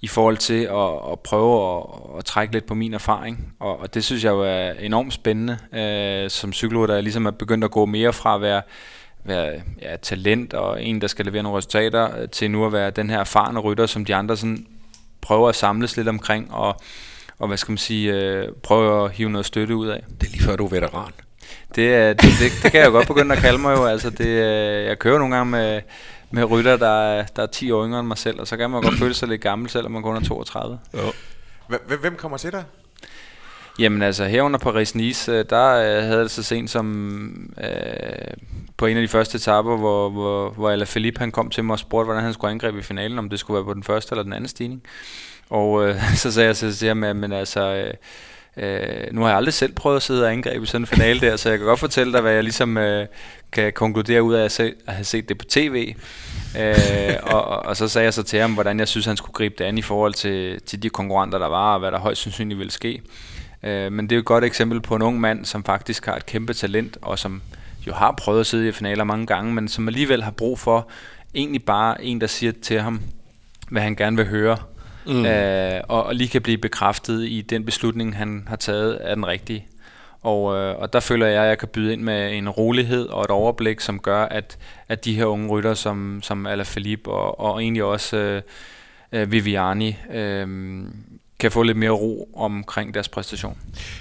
i 0.00 0.08
forhold 0.08 0.36
til 0.36 0.62
at, 0.62 1.12
at 1.12 1.20
prøve 1.20 1.76
at, 1.76 1.84
at 2.18 2.24
trække 2.24 2.52
lidt 2.52 2.66
på 2.66 2.74
min 2.74 2.94
erfaring. 2.94 3.54
Og, 3.58 3.80
og 3.80 3.94
det 3.94 4.04
synes 4.04 4.24
jeg 4.24 4.30
jo 4.30 4.42
er 4.42 4.72
enormt 4.72 5.12
spændende, 5.12 5.58
øh, 5.72 6.30
som 6.30 6.50
psykolog, 6.50 6.88
der 6.88 7.00
ligesom 7.00 7.26
er 7.26 7.30
begyndt 7.30 7.64
at 7.64 7.70
gå 7.70 7.86
mere 7.86 8.12
fra 8.12 8.34
at 8.34 8.40
være 8.40 8.62
være 9.24 9.62
ja, 9.82 9.96
talent 9.96 10.54
og 10.54 10.84
en, 10.84 11.00
der 11.00 11.06
skal 11.06 11.24
levere 11.24 11.42
nogle 11.42 11.58
resultater, 11.58 12.20
øh, 12.20 12.28
til 12.28 12.50
nu 12.50 12.66
at 12.66 12.72
være 12.72 12.90
den 12.90 13.10
her 13.10 13.18
erfarne 13.18 13.60
rytter, 13.60 13.86
som 13.86 14.04
de 14.04 14.14
andre 14.14 14.36
sådan 14.36 14.66
prøver 15.20 15.48
at 15.48 15.54
samles 15.54 15.96
lidt 15.96 16.08
omkring, 16.08 16.54
og 16.54 16.80
og 17.40 17.48
hvad 17.48 17.56
skal 17.56 17.72
man 17.72 17.78
sige, 17.78 18.12
øh, 18.12 18.48
prøve 18.62 19.04
at 19.04 19.10
hive 19.10 19.30
noget 19.30 19.46
støtte 19.46 19.76
ud 19.76 19.86
af. 19.86 20.04
Det 20.20 20.26
er 20.26 20.30
lige 20.30 20.42
før 20.42 20.56
du 20.56 20.64
er 20.64 20.70
veteran. 20.70 21.12
Det, 21.74 22.22
det, 22.22 22.30
det, 22.40 22.52
det 22.62 22.72
kan 22.72 22.80
jeg 22.80 22.86
jo 22.86 22.92
godt 22.92 23.06
begynde 23.06 23.34
at 23.34 23.40
kalde 23.40 23.58
mig 23.58 23.76
jo. 23.76 23.84
Altså 23.84 24.10
det, 24.10 24.26
øh, 24.26 24.84
jeg 24.84 24.98
kører 24.98 25.18
nogle 25.18 25.36
gange 25.36 25.50
med, 25.50 25.80
med 26.30 26.44
rytter, 26.44 26.76
der 26.76 27.02
er, 27.02 27.24
der 27.36 27.42
er 27.42 27.46
10 27.46 27.70
år 27.70 27.86
yngre 27.86 28.00
end 28.00 28.08
mig 28.08 28.18
selv, 28.18 28.40
og 28.40 28.46
så 28.46 28.56
kan 28.56 28.70
man 28.70 28.82
godt 28.82 28.98
føle 28.98 29.14
sig 29.14 29.28
lidt 29.28 29.40
gammel, 29.40 29.70
selvom 29.70 29.92
man 29.92 30.02
kun 30.02 30.16
er 30.16 30.20
32. 30.20 30.78
Jo. 30.94 31.12
Hvem 32.00 32.16
kommer 32.16 32.38
til 32.38 32.52
dig? 32.52 32.64
Jamen 33.78 34.02
altså, 34.02 34.24
her 34.24 34.42
under 34.42 34.58
Paris-Nice, 34.58 35.30
øh, 35.30 35.44
der 35.50 35.66
øh, 35.68 36.04
havde 36.04 36.20
det 36.20 36.30
så 36.30 36.42
sent 36.42 36.70
som 36.70 37.54
øh, 37.64 38.34
på 38.76 38.86
en 38.86 38.96
af 38.96 39.02
de 39.02 39.08
første 39.08 39.36
etaper, 39.36 39.76
hvor, 39.76 40.10
hvor, 40.10 40.50
hvor 40.50 40.70
Alaphilippe 40.70 41.20
han 41.20 41.30
kom 41.30 41.50
til 41.50 41.64
mig 41.64 41.72
og 41.72 41.78
spurgte, 41.78 42.04
hvordan 42.04 42.22
han 42.22 42.32
skulle 42.32 42.50
angribe 42.50 42.78
i 42.78 42.82
finalen, 42.82 43.18
om 43.18 43.30
det 43.30 43.38
skulle 43.38 43.54
være 43.54 43.64
på 43.64 43.74
den 43.74 43.82
første 43.82 44.12
eller 44.12 44.22
den 44.22 44.32
anden 44.32 44.48
stigning. 44.48 44.82
Og 45.50 45.88
øh, 45.88 45.96
så 46.22 46.32
sagde 46.32 46.46
jeg 46.46 46.56
så 46.56 46.76
til 46.76 46.88
ham, 46.88 46.96
men 46.96 47.32
altså, 47.32 47.74
øh, 47.74 47.94
Øh, 48.56 49.06
nu 49.12 49.20
har 49.20 49.28
jeg 49.28 49.36
aldrig 49.36 49.54
selv 49.54 49.72
prøvet 49.72 49.96
at 49.96 50.02
sidde 50.02 50.24
og 50.24 50.32
angribe 50.32 50.66
sådan 50.66 50.82
en 50.82 50.86
finale 50.86 51.20
der, 51.20 51.36
så 51.36 51.48
jeg 51.48 51.58
kan 51.58 51.66
godt 51.66 51.80
fortælle 51.80 52.12
dig, 52.12 52.20
hvad 52.20 52.32
jeg 52.32 52.42
ligesom 52.42 52.78
øh, 52.78 53.06
kan 53.52 53.72
konkludere 53.72 54.22
ud 54.22 54.34
af 54.34 54.44
at, 54.44 54.52
se, 54.52 54.72
at 54.86 54.94
have 54.94 55.04
set 55.04 55.28
det 55.28 55.38
på 55.38 55.44
tv. 55.44 55.94
øh, 56.58 57.14
og, 57.22 57.44
og 57.44 57.76
så 57.76 57.88
sagde 57.88 58.04
jeg 58.04 58.14
så 58.14 58.22
til 58.22 58.40
ham, 58.40 58.54
hvordan 58.54 58.78
jeg 58.78 58.88
synes, 58.88 59.06
han 59.06 59.16
skulle 59.16 59.32
gribe 59.32 59.54
det 59.58 59.64
an 59.64 59.78
i 59.78 59.82
forhold 59.82 60.14
til, 60.14 60.60
til 60.60 60.82
de 60.82 60.90
konkurrenter, 60.90 61.38
der 61.38 61.46
var, 61.46 61.74
og 61.74 61.80
hvad 61.80 61.92
der 61.92 61.98
højst 61.98 62.22
sandsynligt 62.22 62.58
ville 62.58 62.72
ske. 62.72 63.02
Øh, 63.62 63.92
men 63.92 64.06
det 64.06 64.12
er 64.12 64.16
jo 64.16 64.20
et 64.20 64.26
godt 64.26 64.44
eksempel 64.44 64.80
på 64.80 64.96
en 64.96 65.02
ung 65.02 65.20
mand, 65.20 65.44
som 65.44 65.64
faktisk 65.64 66.06
har 66.06 66.16
et 66.16 66.26
kæmpe 66.26 66.54
talent, 66.54 66.98
og 67.02 67.18
som 67.18 67.42
jo 67.86 67.92
har 67.92 68.14
prøvet 68.18 68.40
at 68.40 68.46
sidde 68.46 68.68
i 68.68 68.72
finaler 68.72 69.04
mange 69.04 69.26
gange, 69.26 69.54
men 69.54 69.68
som 69.68 69.88
alligevel 69.88 70.22
har 70.22 70.30
brug 70.30 70.58
for 70.58 70.88
egentlig 71.34 71.64
bare 71.64 72.04
en, 72.04 72.20
der 72.20 72.26
siger 72.26 72.52
til 72.62 72.80
ham, 72.80 73.00
hvad 73.70 73.82
han 73.82 73.96
gerne 73.96 74.16
vil 74.16 74.26
høre, 74.26 74.56
mm. 75.06 75.24
øh, 75.24 75.80
og, 75.88 76.04
og 76.04 76.14
lige 76.14 76.28
kan 76.28 76.42
blive 76.42 76.58
bekræftet 76.58 77.24
i 77.28 77.40
den 77.40 77.64
beslutning, 77.64 78.16
han 78.16 78.44
har 78.48 78.56
taget, 78.56 78.98
er 79.00 79.14
den 79.14 79.26
rigtige. 79.26 79.66
Og, 80.22 80.56
øh, 80.56 80.78
og 80.78 80.92
der 80.92 81.00
føler 81.00 81.26
jeg, 81.26 81.42
at 81.42 81.48
jeg 81.48 81.58
kan 81.58 81.68
byde 81.68 81.92
ind 81.92 82.02
med 82.02 82.32
en 82.32 82.48
rolighed 82.48 83.06
og 83.06 83.24
et 83.24 83.30
overblik, 83.30 83.80
som 83.80 83.98
gør, 83.98 84.24
at, 84.24 84.58
at 84.88 85.04
de 85.04 85.14
her 85.14 85.24
unge 85.24 85.48
rytter, 85.48 85.74
som, 85.74 86.20
som 86.22 86.46
Alaphilippe 86.46 87.10
og, 87.10 87.40
og 87.40 87.62
egentlig 87.62 87.84
også 87.84 88.16
øh, 88.16 88.42
øh, 89.12 89.32
Viviani, 89.32 89.96
øh, 90.12 90.48
kan 91.40 91.52
få 91.52 91.62
lidt 91.62 91.78
mere 91.78 91.90
ro 91.90 92.28
omkring 92.34 92.94
deres 92.94 93.08
præstation. 93.08 93.58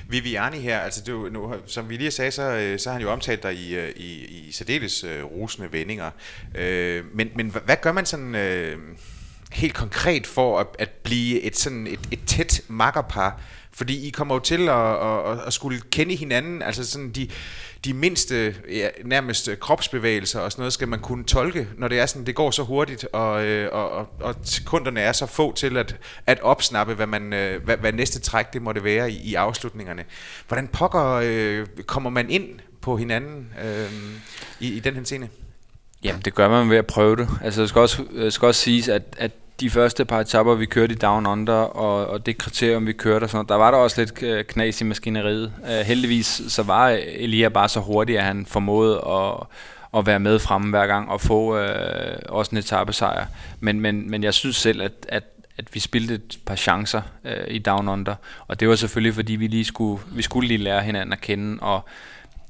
Viviani 0.09 0.57
her, 0.59 0.79
altså 0.79 1.03
du, 1.07 1.29
nu, 1.31 1.53
som 1.67 1.89
vi 1.89 1.97
lige 1.97 2.11
sagde, 2.11 2.31
så, 2.31 2.51
øh, 2.51 2.79
så 2.79 2.89
har 2.89 2.93
han 2.93 3.01
jo 3.01 3.11
omtalt 3.11 3.43
dig 3.43 3.53
i, 3.53 3.75
øh, 3.75 3.89
i, 3.95 4.25
i 4.47 4.51
særdeles 4.51 5.03
uh, 5.03 5.31
rosende 5.31 5.67
vendinger. 5.71 6.09
Uh, 6.55 7.15
men, 7.15 7.29
men 7.35 7.55
hvad 7.65 7.75
gør 7.81 7.91
man 7.91 8.05
sådan 8.05 8.35
uh, 8.35 8.81
helt 9.49 9.73
konkret 9.73 10.27
for 10.27 10.59
at, 10.59 10.67
at 10.79 10.89
blive 10.89 11.41
et 11.41 11.57
sådan 11.57 11.87
et, 11.87 11.99
et 12.11 12.19
tæt 12.25 12.61
makkerpar? 12.67 13.41
Fordi 13.71 14.07
I 14.07 14.09
kommer 14.09 14.35
jo 14.35 14.39
til 14.39 14.69
at, 14.69 15.05
at, 15.31 15.47
at 15.47 15.53
skulle 15.53 15.81
kende 15.91 16.15
hinanden, 16.15 16.61
altså 16.61 16.85
sådan 16.85 17.11
de, 17.11 17.29
de 17.85 17.93
mindste, 17.93 18.55
ja, 18.69 18.89
nærmest 19.05 19.49
kropsbevægelser 19.59 20.39
og 20.39 20.51
sådan 20.51 20.61
noget, 20.61 20.73
skal 20.73 20.87
man 20.87 20.99
kunne 20.99 21.23
tolke, 21.23 21.67
når 21.77 21.87
det 21.87 21.99
er 21.99 22.05
sådan, 22.05 22.25
det 22.25 22.35
går 22.35 22.51
så 22.51 22.63
hurtigt, 22.63 23.03
og, 23.13 23.45
øh, 23.45 23.69
og, 23.71 23.89
og, 23.91 24.07
og 24.19 24.35
sekunderne 24.43 25.01
er 25.01 25.11
så 25.11 25.25
få 25.25 25.55
til 25.55 25.77
at, 25.77 25.95
at 26.27 26.41
opsnappe, 26.41 26.93
hvad, 26.93 27.07
man, 27.07 27.33
øh, 27.33 27.63
hvad, 27.63 27.77
hvad 27.77 27.93
næste 27.93 28.19
træk 28.19 28.53
det 28.53 28.61
måtte 28.61 28.83
være 28.83 29.11
i, 29.11 29.17
i 29.17 29.35
afslutningerne. 29.35 30.05
Hvordan 30.47 30.67
pokker 30.67 31.21
øh, 31.23 31.67
kommer 31.85 32.09
man 32.09 32.29
ind 32.29 32.59
på 32.81 32.97
hinanden 32.97 33.49
øh, 33.63 33.91
i, 34.59 34.73
i 34.73 34.79
den 34.79 34.95
her 34.95 35.03
scene? 35.03 35.29
Jamen, 36.03 36.21
det 36.25 36.35
gør 36.35 36.49
man 36.49 36.69
ved 36.69 36.77
at 36.77 36.85
prøve 36.85 37.15
det. 37.15 37.27
Altså, 37.43 37.61
det 37.61 37.69
skal 37.69 37.81
også, 37.81 38.03
øh, 38.11 38.31
skal 38.31 38.45
også 38.45 38.61
siges, 38.61 38.87
at, 38.87 39.03
at 39.17 39.31
de 39.59 39.69
første 39.69 40.05
par 40.05 40.19
etapper, 40.19 40.55
vi 40.55 40.65
kørte 40.65 40.93
i 40.93 40.97
Down 40.97 41.27
Under, 41.27 41.53
og, 41.53 42.07
og 42.07 42.25
det 42.25 42.37
kriterium, 42.37 42.87
vi 42.87 42.93
kørte, 42.93 43.23
og 43.23 43.29
sådan 43.29 43.45
der 43.49 43.55
var 43.55 43.71
der 43.71 43.77
også 43.77 44.01
lidt 44.01 44.23
øh, 44.23 44.45
knas 44.45 44.81
i 44.81 44.83
maskineriet. 44.83 45.53
Uh, 45.63 45.69
heldigvis 45.69 46.41
så 46.47 46.63
var 46.63 46.89
Elia 47.05 47.49
bare 47.49 47.69
så 47.69 47.79
hurtig, 47.79 48.17
at 48.17 48.23
han 48.23 48.45
formåede 48.45 48.95
at, 49.07 49.33
at 49.97 50.05
være 50.05 50.19
med 50.19 50.39
fremme 50.39 50.69
hver 50.69 50.87
gang 50.87 51.09
og 51.09 51.21
få 51.21 51.57
uh, 51.57 51.65
også 52.29 52.51
en 52.51 52.57
etappesejr. 52.57 53.25
Men, 53.59 53.81
men, 53.81 54.09
men 54.09 54.23
jeg 54.23 54.33
synes 54.33 54.55
selv, 54.55 54.81
at, 54.81 54.93
at 55.07 55.23
at 55.57 55.65
vi 55.73 55.79
spildte 55.79 56.13
et 56.13 56.39
par 56.45 56.55
chancer 56.55 57.01
uh, 57.23 57.31
i 57.47 57.59
Down 57.59 57.87
Under, 57.87 58.15
og 58.47 58.59
det 58.59 58.69
var 58.69 58.75
selvfølgelig, 58.75 59.13
fordi 59.13 59.35
vi 59.35 59.47
lige 59.47 59.65
skulle, 59.65 60.03
vi 60.11 60.21
skulle 60.21 60.47
lige 60.47 60.57
lære 60.57 60.81
hinanden 60.81 61.13
at 61.13 61.21
kende, 61.21 61.57
og 61.61 61.85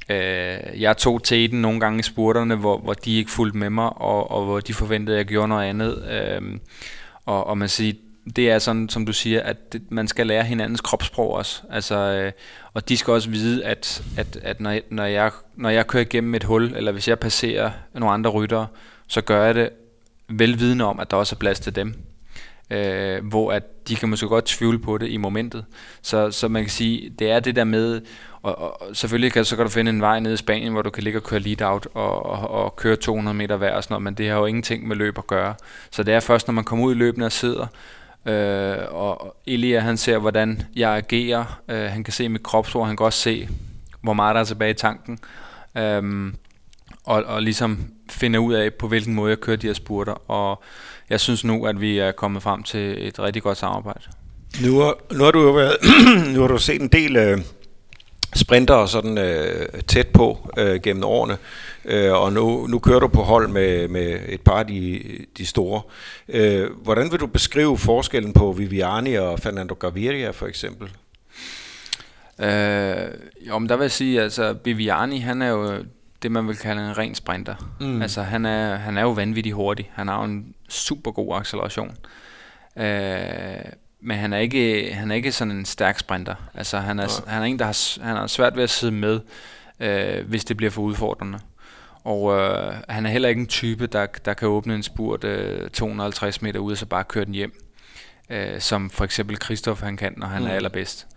Øh, 0.10 0.82
jeg 0.82 0.98
tog 0.98 1.24
teten 1.24 1.62
nogle 1.62 1.80
gange 1.80 2.00
i 2.00 2.04
spurterne, 2.04 2.56
hvor, 2.56 2.78
hvor 2.78 2.94
de 2.94 3.18
ikke 3.18 3.32
fulgte 3.32 3.58
med 3.58 3.70
mig, 3.70 4.02
og, 4.02 4.32
og 4.32 4.46
hvor 4.46 4.60
de 4.60 4.74
forventede, 4.74 5.18
at 5.18 5.18
jeg 5.18 5.26
gjorde 5.26 5.48
noget 5.48 5.70
andet. 5.70 6.04
Øh, 6.12 6.60
og, 7.26 7.48
og 7.48 7.58
man 7.58 7.70
siger, 7.70 7.94
det 8.36 8.52
er 8.52 8.60
sådan, 8.60 8.90
som 8.90 9.06
du 9.06 9.14
siger, 9.14 9.42
at 9.42 9.74
det, 9.74 9.92
man 9.92 10.08
skal 10.08 10.28
lære 10.28 10.44
hinandens 10.44 10.82
kropssprog 10.82 11.34
også. 11.34 11.62
Altså, 11.70 11.96
øh, 11.96 12.32
og 12.74 12.90
de 12.90 12.98
skal 12.98 13.12
også 13.12 13.30
vide, 13.30 13.66
at, 13.66 14.04
at, 14.18 14.40
at 14.44 14.62
når, 14.62 14.80
når, 14.90 15.06
jeg, 15.06 15.32
når 15.56 15.70
jeg 15.70 15.88
kører 15.88 16.04
igennem 16.04 16.36
et 16.36 16.44
hul, 16.44 16.74
eller 16.76 16.92
hvis 16.92 17.08
jeg 17.08 17.20
passerer 17.20 17.72
nogle 17.94 18.14
andre 18.14 18.30
ryttere, 18.30 18.68
så 19.08 19.22
gør 19.22 19.46
jeg 19.46 19.56
det 19.56 19.70
velvidende 20.30 20.86
om, 20.86 21.00
at 21.00 21.12
der 21.12 21.18
også 21.18 21.36
er 21.36 21.40
plads 21.40 21.60
til 21.60 21.76
dem. 21.76 21.94
Øh, 22.70 23.26
hvor 23.26 23.52
at 23.52 23.88
de 23.88 23.96
kan 23.96 24.10
måske 24.10 24.28
godt 24.28 24.46
tvivle 24.46 24.80
på 24.80 24.98
det 24.98 25.10
i 25.10 25.18
momentet. 25.18 25.66
Så, 26.02 26.32
så 26.32 26.48
man 26.48 26.64
kan 26.64 26.70
sige, 26.70 27.10
det 27.20 27.32
er 27.32 27.40
det 27.40 27.56
der 27.56 27.64
med, 27.64 28.02
og, 28.42 28.82
og 28.82 28.96
selvfølgelig 28.96 29.32
kan, 29.32 29.46
så 29.46 29.56
kan 29.56 29.66
du 29.66 29.72
finde 29.72 29.92
en 29.92 30.02
vej 30.02 30.20
ned 30.20 30.34
i 30.34 30.38
Spanien, 30.38 30.74
hvor 30.74 30.82
du 30.82 30.90
kan 30.90 31.04
ligge 31.04 31.20
og 31.20 31.24
køre 31.24 31.40
lead 31.40 31.62
out 31.62 31.88
og, 31.94 32.26
og, 32.26 32.50
og 32.50 32.76
køre 32.76 32.96
200 32.96 33.38
meter 33.38 33.58
hver 33.58 33.76
og 33.76 33.84
sådan 33.84 33.94
noget, 33.94 34.04
men 34.04 34.14
det 34.14 34.30
har 34.30 34.38
jo 34.38 34.46
ingenting 34.46 34.88
med 34.88 34.96
løb 34.96 35.18
at 35.18 35.28
gøre. 35.28 35.56
Så 35.92 36.04
det 36.04 36.14
er 36.14 36.20
først, 36.20 36.48
når 36.48 36.54
man 36.54 36.64
kommer 36.64 36.86
ud 36.86 36.96
i 36.96 36.98
løbende 36.98 37.26
og 37.26 37.32
sidder, 37.32 37.68
øh, 38.26 38.78
og 38.92 39.36
Elia 39.48 39.80
han 39.80 39.98
ser, 39.98 40.18
hvordan 40.18 40.62
jeg 40.76 40.92
agerer, 40.92 41.62
øh, 41.68 41.92
han 41.92 42.04
kan 42.04 42.14
se 42.14 42.30
mit 42.30 42.44
kropsord, 42.44 42.88
han 42.88 42.98
kan 42.98 43.06
også 43.06 43.20
se, 43.20 43.50
hvor 44.02 44.14
meget 44.14 44.36
der 44.36 44.42
er 44.42 44.46
tilbage 44.46 44.72
i 44.72 44.74
tanken, 44.74 45.20
øh, 45.78 46.34
og, 47.04 47.24
og 47.24 47.42
ligesom 47.42 47.80
finde 48.10 48.40
ud 48.40 48.54
af, 48.54 48.74
på 48.74 48.88
hvilken 48.88 49.14
måde 49.14 49.30
jeg 49.30 49.40
kører 49.40 49.58
de 49.58 49.68
her 49.68 49.74
spurter, 49.74 50.32
og 50.32 50.64
jeg 51.10 51.20
synes 51.20 51.44
nu, 51.44 51.66
at 51.66 51.82
vi 51.82 51.98
er 51.98 52.12
kommet 52.12 52.44
frem 52.44 52.64
til 52.64 53.08
et 53.08 53.20
rigtig 53.20 53.44
godt 53.44 53.58
samarbejde. 53.58 54.02
Nu 54.64 54.80
har, 54.80 54.96
nu 55.14 55.24
har 55.24 55.32
du 55.32 55.42
jo 55.42 55.52
været, 55.52 55.78
nu 56.34 56.42
har 56.42 56.48
du 56.48 56.58
set 56.58 56.82
en 56.82 56.88
del 56.88 57.16
øh, 57.16 57.38
sprinter 58.36 58.86
sådan 58.86 59.18
øh, 59.18 59.68
tæt 59.88 60.08
på 60.08 60.50
øh, 60.58 60.82
gennem 60.82 61.04
årene, 61.04 61.38
øh, 61.86 62.14
og 62.14 62.34
nu, 62.34 62.68
nu 62.68 62.80
kører 62.80 63.00
du 63.00 63.08
på 63.08 63.22
hold 63.22 63.48
med, 63.48 63.88
med 63.88 64.20
et 64.28 64.42
par 64.42 64.60
af 64.60 64.68
de, 64.68 65.02
de 65.38 65.46
store. 65.46 65.82
Øh, 66.30 66.70
hvordan 66.84 67.12
vil 67.12 67.20
du 67.20 67.28
beskrive 67.28 67.78
forskellen 67.78 68.34
på 68.34 68.52
Viviani 68.52 69.16
og 69.16 69.40
Fernando 69.40 69.74
Gaviria 69.74 70.32
for 70.32 70.48
eksempel? 70.48 70.90
Øh, 72.40 73.12
jo, 73.48 73.60
men 73.60 73.70
der 73.70 73.76
vil 73.76 73.84
jeg 73.84 73.92
sige, 73.92 74.22
altså 74.22 74.56
Viviani, 74.64 75.20
han 75.20 75.42
er 75.42 75.50
jo 75.50 75.84
det, 76.24 76.32
man 76.32 76.48
vil 76.48 76.58
kalde 76.58 76.90
en 76.90 76.98
ren 76.98 77.16
sprinter. 77.16 77.56
Mm. 77.80 78.02
Altså 78.02 78.22
han 78.22 78.46
er, 78.46 78.76
han 78.76 78.98
er 78.98 79.02
jo 79.02 79.12
vanvittigt 79.12 79.56
hurtig. 79.56 79.92
Han 79.94 80.08
har 80.08 80.18
jo 80.18 80.24
en 80.24 80.54
super 80.70 81.12
god 81.12 81.36
acceleration. 81.36 81.98
Øh, 82.78 83.72
men 84.02 84.18
han 84.18 84.34
er 84.34 84.38
ikke 84.38 84.94
han 84.94 85.12
er 85.12 85.16
ikke 85.16 85.32
sådan 85.32 85.52
en 85.52 85.66
stærk 85.66 86.00
sprinter. 86.00 86.36
Altså 86.54 86.78
han 86.78 87.00
er 87.00 87.04
ja. 87.28 87.32
han 87.32 87.42
er 87.42 87.46
en 87.46 87.60
der 87.60 87.66
har 87.66 88.04
han 88.04 88.16
har 88.16 88.28
svært 88.28 88.56
ved 88.56 88.64
at 88.64 88.70
sidde 88.70 88.94
med, 88.94 89.20
øh, 89.80 90.28
hvis 90.28 90.46
det 90.46 90.58
bliver 90.58 90.70
for 90.70 90.82
udfordrende. 90.82 91.40
Og 92.04 92.38
øh, 92.38 92.74
han 92.90 93.06
er 93.06 93.10
heller 93.10 93.30
ikke 93.30 93.42
en 93.42 93.48
type 93.48 93.88
der 93.88 94.06
der 94.06 94.34
kan 94.34 94.48
åbne 94.48 94.76
en 94.76 94.84
spurt 94.84 95.24
øh, 95.24 95.70
250 95.70 96.42
meter 96.42 96.60
ud 96.60 96.72
og 96.72 96.78
så 96.78 96.86
bare 96.86 97.04
køre 97.04 97.26
den 97.26 97.34
hjem. 97.34 97.64
Øh, 98.30 98.62
som 98.62 98.90
for 98.90 99.04
eksempel 99.04 99.38
Christoph 99.42 99.82
han 99.82 99.98
kan, 99.98 100.14
når 100.18 100.28
han 100.28 100.42
mm. 100.42 100.48
er 100.48 100.52
allerbedst. 100.52 101.08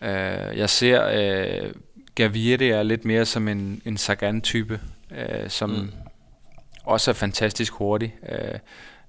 Øh, 0.00 0.10
jeg 0.58 0.70
ser 0.70 1.06
øh, 1.06 1.72
Gavier 2.14 2.76
er 2.76 2.82
lidt 2.82 3.04
mere 3.04 3.24
som 3.24 3.48
en 3.48 3.82
en 3.84 3.96
Sagan-type, 3.96 4.80
øh, 5.10 5.50
som 5.50 5.70
mm. 5.70 5.90
også 6.84 7.10
er 7.10 7.14
fantastisk 7.14 7.72
hurtig. 7.72 8.14
Øh, 8.28 8.58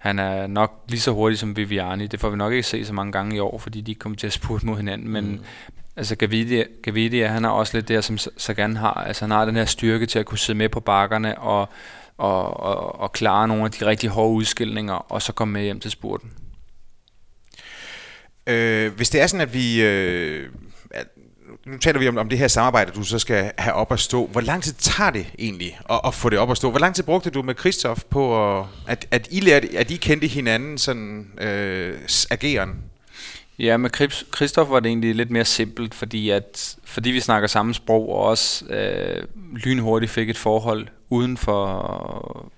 han 0.03 0.19
er 0.19 0.47
nok 0.47 0.83
lige 0.87 1.01
så 1.01 1.11
hurtig 1.11 1.39
som 1.39 1.57
Viviani. 1.57 2.07
Det 2.07 2.19
får 2.19 2.29
vi 2.29 2.37
nok 2.37 2.53
ikke 2.53 2.67
se 2.67 2.85
så 2.85 2.93
mange 2.93 3.11
gange 3.11 3.35
i 3.35 3.39
år, 3.39 3.57
fordi 3.57 3.81
de 3.81 3.95
kommer 3.95 4.15
til 4.15 4.27
at 4.27 4.33
spurte 4.33 4.65
mod 4.65 4.77
hinanden. 4.77 5.09
Men 5.09 5.31
mm. 5.31 5.39
altså 5.95 6.15
Gavidia, 6.15 6.63
Gavidia, 6.83 7.27
han 7.27 7.43
har 7.43 7.51
også 7.51 7.77
lidt 7.77 7.87
det, 7.87 8.03
som 8.03 8.17
Sagan 8.17 8.75
har. 8.75 8.93
Altså 8.93 9.25
han 9.25 9.31
har 9.31 9.45
den 9.45 9.55
her 9.55 9.65
styrke 9.65 10.05
til 10.05 10.19
at 10.19 10.25
kunne 10.25 10.37
sidde 10.37 10.57
med 10.57 10.69
på 10.69 10.79
bakkerne 10.79 11.37
og, 11.39 11.69
og, 12.17 12.59
og, 12.59 12.99
og 12.99 13.11
klare 13.11 13.47
nogle 13.47 13.65
af 13.65 13.71
de 13.71 13.85
rigtig 13.85 14.09
hårde 14.09 14.33
udskilninger, 14.33 14.93
og 14.93 15.21
så 15.21 15.33
komme 15.33 15.51
med 15.51 15.63
hjem 15.63 15.79
til 15.79 15.91
spurten. 15.91 16.31
Øh, 18.47 18.93
hvis 18.93 19.09
det 19.09 19.21
er 19.21 19.27
sådan, 19.27 19.47
at 19.47 19.53
vi... 19.53 19.83
Øh 19.83 20.49
nu 21.65 21.77
taler 21.77 21.99
vi 21.99 22.07
om, 22.07 22.17
om 22.17 22.29
det 22.29 22.37
her 22.37 22.47
samarbejde, 22.47 22.91
du 22.91 23.03
så 23.03 23.19
skal 23.19 23.51
have 23.57 23.73
op 23.73 23.91
at 23.91 23.99
stå. 23.99 24.27
Hvor 24.27 24.41
lang 24.41 24.63
tid 24.63 24.73
tager 24.73 25.09
det 25.09 25.25
egentlig 25.39 25.79
at, 25.89 26.01
at 26.05 26.13
få 26.13 26.29
det 26.29 26.39
op 26.39 26.51
at 26.51 26.57
stå? 26.57 26.69
Hvor 26.69 26.79
lang 26.79 26.95
tid 26.95 27.03
brugte 27.03 27.29
du 27.29 27.41
med 27.41 27.55
Christoph 27.59 28.01
på, 28.09 28.53
at, 28.59 28.65
at, 28.87 29.07
at, 29.11 29.27
I, 29.31 29.39
lærte, 29.39 29.77
at 29.77 29.91
I 29.91 29.95
kendte 29.95 30.27
hinanden 30.27 30.77
sådan 30.77 31.39
øh, 31.41 31.99
ageren? 32.29 32.69
Ja, 33.59 33.77
med 33.77 33.89
Christoph 34.35 34.71
var 34.71 34.79
det 34.79 34.89
egentlig 34.89 35.15
lidt 35.15 35.31
mere 35.31 35.45
simpelt, 35.45 35.93
fordi, 35.93 36.29
at, 36.29 36.75
fordi 36.83 37.11
vi 37.11 37.19
snakker 37.19 37.47
samme 37.47 37.73
sprog, 37.73 38.09
og 38.09 38.23
også 38.23 38.65
øh, 38.65 39.23
lynhurtigt 39.55 40.11
fik 40.11 40.29
et 40.29 40.37
forhold 40.37 40.87
uden 41.09 41.37
for, 41.37 42.51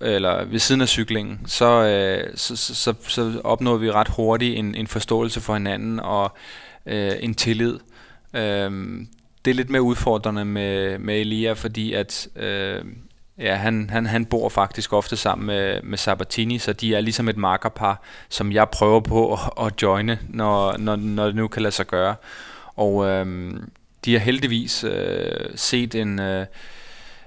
eller 0.00 0.44
ved 0.44 0.58
siden 0.58 0.80
af 0.80 0.88
cyklingen, 0.88 1.40
så, 1.46 1.84
øh, 1.84 2.36
så, 2.36 2.56
så, 2.56 2.74
så, 2.74 2.94
så 3.08 3.40
opnåede 3.44 3.80
vi 3.80 3.90
ret 3.90 4.08
hurtigt 4.08 4.58
en, 4.58 4.74
en 4.74 4.86
forståelse 4.86 5.40
for 5.40 5.54
hinanden, 5.54 6.00
og 6.00 6.36
øh, 6.86 7.12
en 7.20 7.34
tillid. 7.34 7.78
Øh, 8.34 8.70
det 9.44 9.50
er 9.50 9.54
lidt 9.54 9.70
mere 9.70 9.82
udfordrende 9.82 10.44
med, 10.44 10.98
med 10.98 11.20
Elia, 11.20 11.52
fordi 11.52 11.92
at 11.92 12.28
øh, 12.36 12.84
ja, 13.38 13.54
han, 13.54 13.90
han, 13.90 14.06
han 14.06 14.24
bor 14.24 14.48
faktisk 14.48 14.92
ofte 14.92 15.16
sammen 15.16 15.46
med, 15.46 15.82
med 15.82 15.98
Sabatini, 15.98 16.58
så 16.58 16.72
de 16.72 16.94
er 16.94 17.00
ligesom 17.00 17.28
et 17.28 17.36
markerpar, 17.36 18.02
som 18.28 18.52
jeg 18.52 18.68
prøver 18.68 19.00
på 19.00 19.32
at, 19.32 19.66
at 19.66 19.82
joine, 19.82 20.18
når, 20.28 20.76
når, 20.78 20.96
når 20.96 21.26
det 21.26 21.34
nu 21.34 21.48
kan 21.48 21.62
lade 21.62 21.74
sig 21.74 21.86
gøre. 21.86 22.14
Og 22.76 23.06
øh, 23.06 23.52
de 24.04 24.12
har 24.12 24.20
heldigvis 24.20 24.84
øh, 24.84 25.50
set 25.54 25.94
en... 25.94 26.20
Øh, 26.20 26.46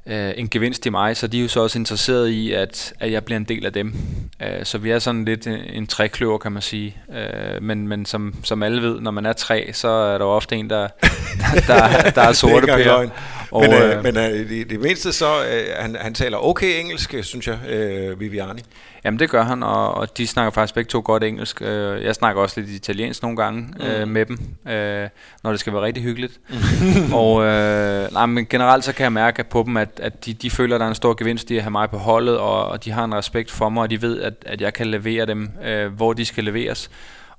øh, 0.08 0.34
en 0.38 0.50
gevinst 0.50 0.86
i 0.86 0.90
mig, 0.90 1.18
så 1.18 1.28
de 1.28 1.38
er 1.38 1.42
jo 1.42 1.48
så 1.48 1.60
også 1.60 1.80
interesseret 1.80 2.30
i, 2.30 2.52
at, 2.52 2.94
at 3.00 3.12
jeg 3.12 3.26
bliver 3.26 3.38
en 3.38 3.44
del 3.44 3.66
af 3.66 3.74
dem. 3.74 3.94
Øh, 4.42 4.64
så 4.66 4.78
vi 4.78 4.92
er 4.92 5.00
sådan 5.00 5.26
lidt 5.26 5.48
en, 5.48 5.54
en 5.54 5.88
trækløver, 5.88 6.38
kan 6.38 6.52
man 6.52 6.62
sige. 6.62 6.98
Øh, 7.16 7.64
men 7.64 7.88
men 7.88 8.06
som, 8.06 8.36
som 8.44 8.64
alle 8.64 8.82
ved, 8.82 9.00
når 9.02 9.12
man 9.12 9.26
er 9.26 9.34
tre, 9.34 9.70
så 9.74 9.88
er 9.88 10.18
der 10.18 10.26
ofte 10.26 10.56
en, 10.56 10.70
der, 10.70 10.88
der, 11.42 11.62
der, 11.68 12.10
der 12.10 12.22
er 12.22 12.32
sorte 12.32 12.68
pærer. 12.68 13.10
Og, 13.52 13.62
men 13.62 13.74
øh, 13.74 13.98
øh, 13.98 14.04
men 14.04 14.18
øh, 14.18 14.50
det, 14.50 14.70
det 14.70 14.80
mindste 14.80 15.14
så, 15.14 15.46
øh, 15.46 15.64
han, 15.80 15.96
han 16.00 16.14
taler 16.14 16.38
okay 16.38 16.80
engelsk, 16.80 17.16
synes 17.22 17.48
jeg, 17.48 17.58
øh, 17.70 18.20
Viviani. 18.20 18.62
Jamen 19.06 19.20
det 19.20 19.30
gør 19.30 19.44
han, 19.44 19.64
og, 19.64 19.94
og 19.94 20.18
de 20.18 20.28
snakker 20.28 20.52
faktisk 20.52 20.74
begge 20.74 20.90
to 20.90 21.02
godt 21.06 21.24
engelsk. 21.24 21.62
Øh, 21.62 22.04
jeg 22.04 22.16
snakker 22.16 22.42
også 22.42 22.60
lidt 22.60 22.72
italiensk 22.72 23.22
nogle 23.22 23.38
gange 23.38 23.62
mm. 23.62 23.86
øh, 23.86 24.08
med 24.08 24.26
dem, 24.26 24.40
øh, 24.68 25.10
når 25.44 25.52
det 25.52 25.60
skal 25.60 25.74
være 25.74 25.82
rigtig 25.82 26.04
hyggeligt. 26.04 26.40
og 27.14 27.44
øh, 27.44 28.14
nej, 28.14 28.26
men 28.26 28.46
generelt 28.46 28.84
så 28.84 28.94
kan 28.94 29.04
jeg 29.04 29.12
mærke 29.12 29.44
på 29.44 29.64
dem, 29.66 29.78
at, 29.78 30.00
at 30.04 30.26
de, 30.26 30.34
de 30.34 30.50
føler, 30.50 30.76
at 30.76 30.80
der 30.80 30.86
er 30.86 30.90
en 30.90 30.96
stor 30.96 31.14
gevinst 31.14 31.52
i 31.52 31.58
at 31.58 31.64
have 31.64 31.72
mig 31.72 31.90
på 31.90 31.98
holdet, 31.98 32.38
og, 32.38 32.66
og 32.66 32.86
de 32.86 32.92
har 32.92 33.04
en 33.04 33.16
respekt 33.16 33.52
for 33.52 33.70
mig, 33.70 33.82
og 33.82 33.90
de 33.90 34.02
ved, 34.02 34.22
at, 34.22 34.34
at 34.46 34.62
jeg 34.62 34.74
kan 34.74 34.88
levere 34.88 35.26
dem, 35.26 35.52
øh, 35.64 35.94
hvor 35.94 36.14
de 36.14 36.26
skal 36.26 36.44
leveres. 36.44 36.90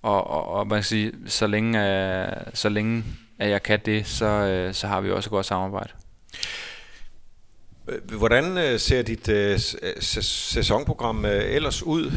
Og, 0.02 0.30
og, 0.30 0.48
og 0.48 0.66
man 0.66 0.76
kan 0.76 0.84
sige, 0.84 1.12
så 1.26 1.46
længe, 1.46 2.00
øh, 2.22 2.28
så 2.54 2.68
længe 2.68 3.04
at 3.38 3.50
jeg 3.50 3.62
kan 3.62 3.80
det, 3.86 4.06
så, 4.06 4.26
øh, 4.26 4.74
så 4.74 4.86
har 4.86 5.00
vi 5.00 5.10
også 5.10 5.28
et 5.28 5.30
godt 5.30 5.46
samarbejde. 5.46 5.90
Øh, 7.88 8.18
hvordan 8.18 8.58
øh, 8.58 8.80
ser 8.80 9.02
dit 9.02 9.28
øh, 9.28 9.52
øh 9.82 9.92
sæsonprogram 10.00 11.24
ellers 11.24 11.82
ud? 11.82 12.10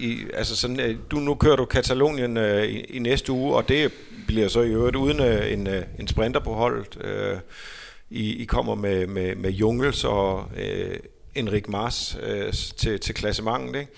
I, 0.00 0.24
altså 0.34 0.56
sådan, 0.56 0.98
du, 1.10 1.16
nu 1.16 1.34
kører 1.34 1.56
du 1.56 1.64
Katalonien 1.64 2.36
i, 2.36 2.80
i 2.80 2.98
næste 2.98 3.32
uge, 3.32 3.56
og 3.56 3.68
det 3.68 3.92
bliver 4.26 4.48
så 4.48 4.60
i 4.60 4.68
øvrigt 4.68 4.96
uden 4.96 5.20
en, 5.20 5.68
en 5.98 6.08
sprinter 6.08 6.40
på 6.40 6.52
holdet. 6.52 6.98
I, 8.10 8.42
I 8.42 8.44
kommer 8.44 8.74
med, 8.74 9.06
med, 9.06 9.34
med 9.34 9.50
Jungels 9.50 10.04
og 10.04 10.44
øh, 10.56 10.96
Enrik 11.34 11.68
Mars 11.68 12.18
øh, 12.22 12.52
til, 12.52 13.00
til 13.00 13.14
klassementet, 13.14 13.80
ikke? 13.80 13.92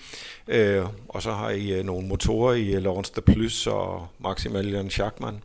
Øh, 0.47 0.85
og 1.09 1.21
så 1.21 1.31
har 1.31 1.49
I 1.49 1.71
øh, 1.71 1.85
nogle 1.85 2.07
motorer 2.07 2.53
i 2.53 2.79
Lawrence 2.79 3.13
de 3.15 3.21
Plus 3.21 3.67
og 3.67 4.07
Maximilian 4.19 4.89
Schachmann. 4.89 5.43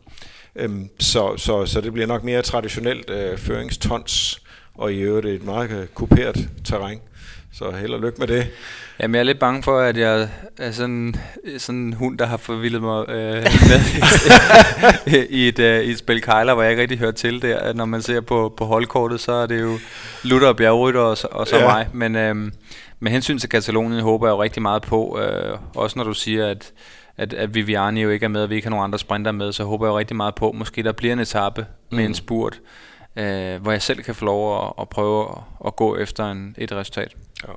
Øhm, 0.57 0.89
så, 0.99 1.37
så, 1.37 1.65
så 1.65 1.81
det 1.81 1.93
bliver 1.93 2.07
nok 2.07 2.23
mere 2.23 2.41
traditionelt 2.41 3.09
øh, 3.09 3.37
føringstons, 3.37 4.41
og 4.75 4.93
i 4.93 4.99
øvrigt 4.99 5.25
et 5.25 5.43
meget 5.45 5.71
øh, 5.71 5.87
kuperet 5.87 6.49
terræn. 6.65 6.99
Så 7.53 7.71
held 7.71 7.93
og 7.93 7.99
lykke 7.99 8.19
med 8.19 8.27
det. 8.27 8.47
Jamen, 8.99 9.15
jeg 9.15 9.19
er 9.19 9.23
lidt 9.23 9.39
bange 9.39 9.63
for, 9.63 9.79
at 9.79 9.97
jeg 9.97 10.29
er 10.57 10.71
sådan, 10.71 11.15
sådan 11.57 11.79
en 11.79 11.93
hund, 11.93 12.17
der 12.17 12.25
har 12.25 12.37
forvildet 12.37 12.81
mig 12.81 13.09
øh, 13.09 13.43
med 15.05 15.27
i, 15.29 15.47
et, 15.47 15.59
øh, 15.59 15.83
i 15.83 15.91
et 15.91 15.97
spil 15.97 16.21
kejler, 16.21 16.53
hvor 16.53 16.63
jeg 16.63 16.71
ikke 16.71 16.81
rigtig 16.81 16.99
hører 16.99 17.11
til 17.11 17.41
der. 17.41 17.73
Når 17.73 17.85
man 17.85 18.01
ser 18.01 18.21
på, 18.21 18.53
på 18.57 18.65
holdkortet, 18.65 19.19
så 19.19 19.31
er 19.31 19.45
det 19.45 19.61
jo 19.61 19.77
Luther 20.23 20.47
og 20.47 20.57
Bjergrytter 20.57 21.01
og, 21.01 21.17
og 21.31 21.47
så 21.47 21.57
ja. 21.57 21.67
mig. 21.67 21.87
Men 21.93 22.15
øh, 22.15 22.35
med 22.99 23.11
hensyn 23.11 23.37
til 23.37 23.49
Katalonien 23.49 24.01
håber 24.01 24.27
jeg 24.27 24.31
jo 24.31 24.43
rigtig 24.43 24.61
meget 24.61 24.81
på, 24.81 25.19
øh, 25.21 25.57
også 25.75 25.99
når 25.99 26.03
du 26.03 26.13
siger, 26.13 26.47
at 26.47 26.71
at, 27.17 27.33
at 27.33 27.55
Viviani 27.55 28.01
jo 28.01 28.09
ikke 28.09 28.23
er 28.23 28.29
med, 28.29 28.43
og 28.43 28.49
vi 28.49 28.55
ikke 28.55 28.65
har 28.65 28.69
nogen 28.69 28.83
andre 28.83 28.99
sprinter 28.99 29.31
med, 29.31 29.51
så 29.51 29.63
håber 29.63 29.85
jeg 29.85 29.91
jo 29.91 29.97
rigtig 29.97 30.15
meget 30.15 30.35
på, 30.35 30.51
måske 30.51 30.83
der 30.83 30.91
bliver 30.91 31.13
en 31.13 31.19
etape 31.19 31.65
med 31.89 31.99
mm. 31.99 32.05
en 32.05 32.15
spurt, 32.15 32.61
øh, 33.15 33.61
hvor 33.61 33.71
jeg 33.71 33.81
selv 33.81 34.03
kan 34.03 34.15
få 34.15 34.25
lov 34.25 34.65
at, 34.65 34.73
at 34.81 34.89
prøve 34.89 35.21
at, 35.29 35.37
at 35.65 35.75
gå 35.75 35.97
efter 35.97 36.31
en, 36.31 36.55
et 36.57 36.71
resultat. 36.71 37.15
Ja. 37.47 37.53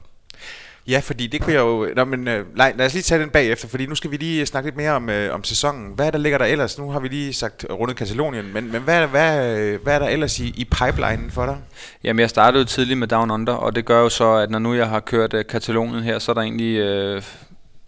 Ja, 0.89 0.99
fordi 0.99 1.27
det 1.27 1.41
kunne 1.41 1.53
jeg 1.53 1.61
jo... 1.61 1.89
Nå, 1.97 2.05
men, 2.05 2.29
øh, 2.29 2.57
lad, 2.57 2.73
lad 2.77 2.87
os 2.87 2.93
lige 2.93 3.03
tage 3.03 3.21
den 3.21 3.31
bagefter, 3.31 3.69
fordi 3.69 3.87
nu 3.87 3.95
skal 3.95 4.11
vi 4.11 4.17
lige 4.17 4.47
snakke 4.47 4.67
lidt 4.67 4.77
mere 4.77 4.91
om, 4.91 5.11
øh, 5.11 5.35
om 5.35 5.45
sæsonen. 5.45 5.93
Hvad 5.95 6.07
er 6.07 6.11
der 6.11 6.19
ligger 6.19 6.39
der 6.39 6.45
ellers? 6.45 6.79
Nu 6.79 6.91
har 6.91 7.01
vi 7.01 7.09
lige 7.09 7.33
sagt 7.33 7.67
rundet 7.71 7.97
Katalonien, 7.97 8.53
men, 8.53 8.73
men 8.73 8.83
hvad, 8.83 9.07
hvad, 9.07 9.79
hvad 9.79 9.95
er 9.95 9.99
der 9.99 10.09
ellers 10.09 10.41
i, 10.41 10.55
i 10.57 10.65
pipelinen 10.65 11.31
for 11.31 11.47
dig? 11.47 11.57
Jamen, 12.05 12.21
jeg 12.21 12.31
startede 12.31 12.61
jo 12.61 12.67
tidligt 12.67 12.99
med 12.99 13.09
Down 13.09 13.31
Under, 13.31 13.53
og 13.53 13.77
det 13.77 13.85
gør 13.85 14.01
jo 14.01 14.09
så, 14.09 14.33
at 14.33 14.51
når 14.51 14.59
nu 14.59 14.75
jeg 14.75 14.89
har 14.89 15.01
kørt 15.01 15.35
øh, 15.35 15.45
Katalonien 15.49 16.03
her, 16.03 16.19
så 16.19 16.33
er 16.33 16.35
der 16.35 16.43
egentlig... 16.43 16.79
Øh, 16.79 17.23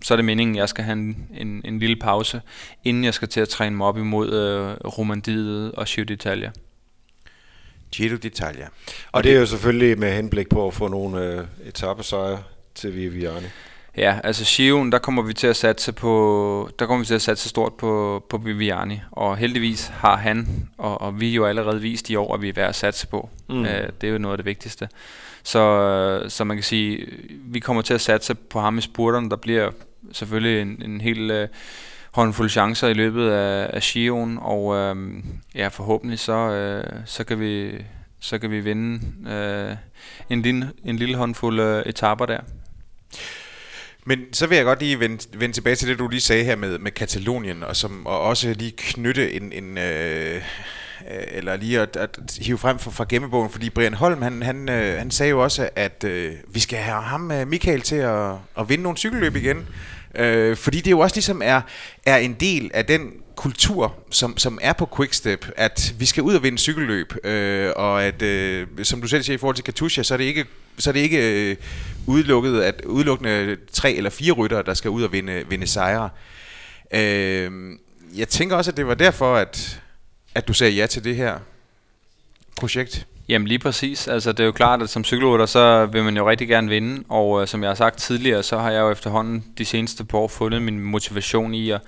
så 0.02 0.14
er 0.14 0.16
det 0.16 0.24
meningen, 0.24 0.56
at 0.56 0.60
jeg 0.60 0.68
skal 0.68 0.84
have 0.84 0.92
en, 0.92 1.28
en, 1.34 1.62
en 1.64 1.78
lille 1.78 1.96
pause, 1.96 2.40
inden 2.84 3.04
jeg 3.04 3.14
skal 3.14 3.28
til 3.28 3.40
at 3.40 3.48
træne 3.48 3.76
mig 3.76 3.86
op 3.86 3.98
imod 3.98 4.32
øh, 4.32 4.90
Romandiet 4.98 5.72
og 5.72 5.86
Giro 5.86 6.06
d'Italia. 6.10 6.50
Giro 7.92 8.16
d'Italia. 8.16 8.64
Og, 8.64 8.70
og 9.12 9.24
det 9.24 9.32
er 9.32 9.38
jo 9.38 9.46
selvfølgelig 9.46 9.98
med 9.98 10.12
henblik 10.12 10.48
på 10.48 10.66
at 10.66 10.74
få 10.74 10.88
nogle 10.88 11.24
øh, 11.24 11.44
etappesejre 11.64 12.42
til 12.74 12.96
Viviani. 12.96 13.46
Ja, 13.96 14.18
altså 14.24 14.44
Shion, 14.44 14.92
der 14.92 14.98
kommer 14.98 15.22
vi 15.22 15.34
til 15.34 15.46
at 15.46 15.56
satse 15.56 15.92
på, 15.92 16.70
der 16.78 16.86
kommer 16.86 17.02
vi 17.02 17.06
til 17.06 17.14
at 17.14 17.22
satse 17.22 17.48
stort 17.48 17.74
på, 17.74 18.24
på 18.28 18.36
Viviani, 18.38 19.00
og 19.10 19.36
heldigvis 19.36 19.86
har 19.86 20.16
han, 20.16 20.68
og, 20.78 21.00
og 21.00 21.20
vi 21.20 21.34
jo 21.34 21.46
allerede 21.46 21.80
vist 21.80 22.10
i 22.10 22.16
år, 22.16 22.34
at 22.34 22.42
vi 22.42 22.48
er 22.48 22.52
værd 22.52 22.68
at 22.68 22.74
satse 22.74 23.06
på. 23.06 23.28
Mm. 23.48 23.60
Uh, 23.60 23.66
det 24.00 24.04
er 24.04 24.08
jo 24.08 24.18
noget 24.18 24.32
af 24.32 24.38
det 24.38 24.46
vigtigste. 24.46 24.88
Så, 25.42 26.24
så 26.28 26.44
man 26.44 26.56
kan 26.56 26.64
sige, 26.64 27.06
vi 27.30 27.60
kommer 27.60 27.82
til 27.82 27.94
at 27.94 28.00
satse 28.00 28.34
på 28.34 28.60
ham 28.60 28.78
i 28.78 28.80
spurterne, 28.80 29.30
der 29.30 29.36
bliver 29.36 29.70
selvfølgelig 30.12 30.62
en, 30.62 30.82
en 30.84 31.00
hel 31.00 31.30
øh, 31.30 31.48
håndfuld 32.12 32.48
chancer 32.48 32.88
i 32.88 32.94
løbet 32.94 33.30
af, 33.30 33.70
af 33.72 33.82
Shion, 33.82 34.38
og 34.40 34.76
øh, 34.76 34.96
ja, 35.54 35.68
forhåbentlig 35.68 36.18
så, 36.18 36.32
øh, 36.32 36.84
så 37.06 37.24
kan 37.24 37.40
vi 37.40 37.72
så 38.22 38.38
kan 38.38 38.50
vi 38.50 38.60
vinde 38.60 39.06
øh, 39.30 39.76
en, 40.30 40.42
lille, 40.42 40.72
en 40.84 40.96
lille 40.96 41.16
håndfuld 41.16 41.60
øh, 41.60 41.82
etaper 41.86 42.26
der. 42.26 42.40
Men 44.04 44.32
så 44.32 44.46
vil 44.46 44.56
jeg 44.56 44.64
godt 44.64 44.78
lige 44.78 45.00
vende, 45.00 45.38
vende 45.38 45.54
tilbage 45.54 45.76
til 45.76 45.88
det, 45.88 45.98
du 45.98 46.08
lige 46.08 46.20
sagde 46.20 46.44
her 46.44 46.56
med, 46.56 46.78
med 46.78 46.90
Katalonien, 46.90 47.62
og, 47.62 47.76
som, 47.76 48.06
og 48.06 48.20
også 48.20 48.54
lige 48.58 48.74
knytte 48.76 49.32
en, 49.32 49.52
en 49.52 49.78
øh, 49.78 50.42
Øh, 51.12 51.24
eller 51.30 51.56
lige 51.56 51.80
at, 51.80 51.96
at 51.96 52.38
hive 52.40 52.58
frem 52.58 52.78
fra, 52.78 52.90
fra 52.90 53.06
gemmebogen, 53.08 53.50
fordi 53.50 53.70
Brian 53.70 53.94
Holm, 53.94 54.22
han, 54.22 54.42
han, 54.42 54.68
øh, 54.68 54.98
han 54.98 55.10
sagde 55.10 55.30
jo 55.30 55.42
også, 55.42 55.68
at 55.76 56.04
øh, 56.04 56.32
vi 56.48 56.60
skal 56.60 56.78
have 56.78 57.02
ham, 57.02 57.30
øh, 57.30 57.48
Michael, 57.48 57.80
til 57.80 57.96
at, 57.96 58.32
at 58.58 58.68
vinde 58.68 58.82
nogle 58.82 58.98
cykelløb 58.98 59.36
igen. 59.36 59.66
Øh, 60.14 60.56
fordi 60.56 60.80
det 60.80 60.90
jo 60.90 60.98
også 60.98 61.16
ligesom 61.16 61.42
er, 61.44 61.60
er 62.06 62.16
en 62.16 62.34
del 62.34 62.70
af 62.74 62.84
den 62.84 63.12
kultur, 63.36 63.94
som, 64.10 64.38
som 64.38 64.58
er 64.62 64.72
på 64.72 64.88
Quickstep, 64.96 65.46
at 65.56 65.94
vi 65.98 66.06
skal 66.06 66.22
ud 66.22 66.34
og 66.34 66.42
vinde 66.42 66.58
cykelløb, 66.58 67.12
øh, 67.24 67.72
og 67.76 68.04
at, 68.04 68.22
øh, 68.22 68.66
som 68.82 69.00
du 69.00 69.08
selv 69.08 69.22
siger 69.22 69.34
i 69.34 69.38
forhold 69.38 69.56
til 69.56 69.64
Katusha, 69.64 70.02
så 70.02 70.14
er 70.14 70.18
det 70.18 70.24
ikke, 70.24 70.44
så 70.78 70.90
er 70.90 70.92
det 70.92 71.00
ikke 71.00 71.50
øh, 71.50 71.56
udelukket, 72.06 72.62
at 72.62 72.80
udelukkende 72.84 73.56
tre 73.72 73.92
eller 73.92 74.10
fire 74.10 74.32
ryttere, 74.32 74.62
der 74.62 74.74
skal 74.74 74.90
ud 74.90 75.02
og 75.02 75.12
vinde, 75.12 75.44
vinde 75.48 75.66
sejre. 75.66 76.08
Øh, 76.94 77.50
jeg 78.16 78.28
tænker 78.28 78.56
også, 78.56 78.70
at 78.70 78.76
det 78.76 78.86
var 78.86 78.94
derfor, 78.94 79.36
at, 79.36 79.81
at 80.34 80.48
du 80.48 80.52
sagde 80.52 80.72
ja 80.72 80.86
til 80.86 81.04
det 81.04 81.16
her 81.16 81.38
projekt. 82.56 83.06
Jamen 83.28 83.48
lige 83.48 83.58
præcis. 83.58 84.08
Altså 84.08 84.32
det 84.32 84.40
er 84.40 84.44
jo 84.44 84.52
klart, 84.52 84.82
at 84.82 84.90
som 84.90 85.04
cykelrytter, 85.04 85.46
så 85.46 85.86
vil 85.86 86.04
man 86.04 86.16
jo 86.16 86.30
rigtig 86.30 86.48
gerne 86.48 86.68
vinde. 86.68 87.04
Og 87.08 87.40
øh, 87.40 87.46
som 87.46 87.62
jeg 87.62 87.70
har 87.70 87.74
sagt 87.74 87.98
tidligere, 87.98 88.42
så 88.42 88.58
har 88.58 88.70
jeg 88.70 88.80
jo 88.80 88.90
efterhånden 88.90 89.44
de 89.58 89.64
seneste 89.64 90.04
par 90.04 90.18
år 90.18 90.28
fundet 90.28 90.62
min 90.62 90.80
motivation 90.80 91.54
i 91.54 91.70
at, 91.70 91.80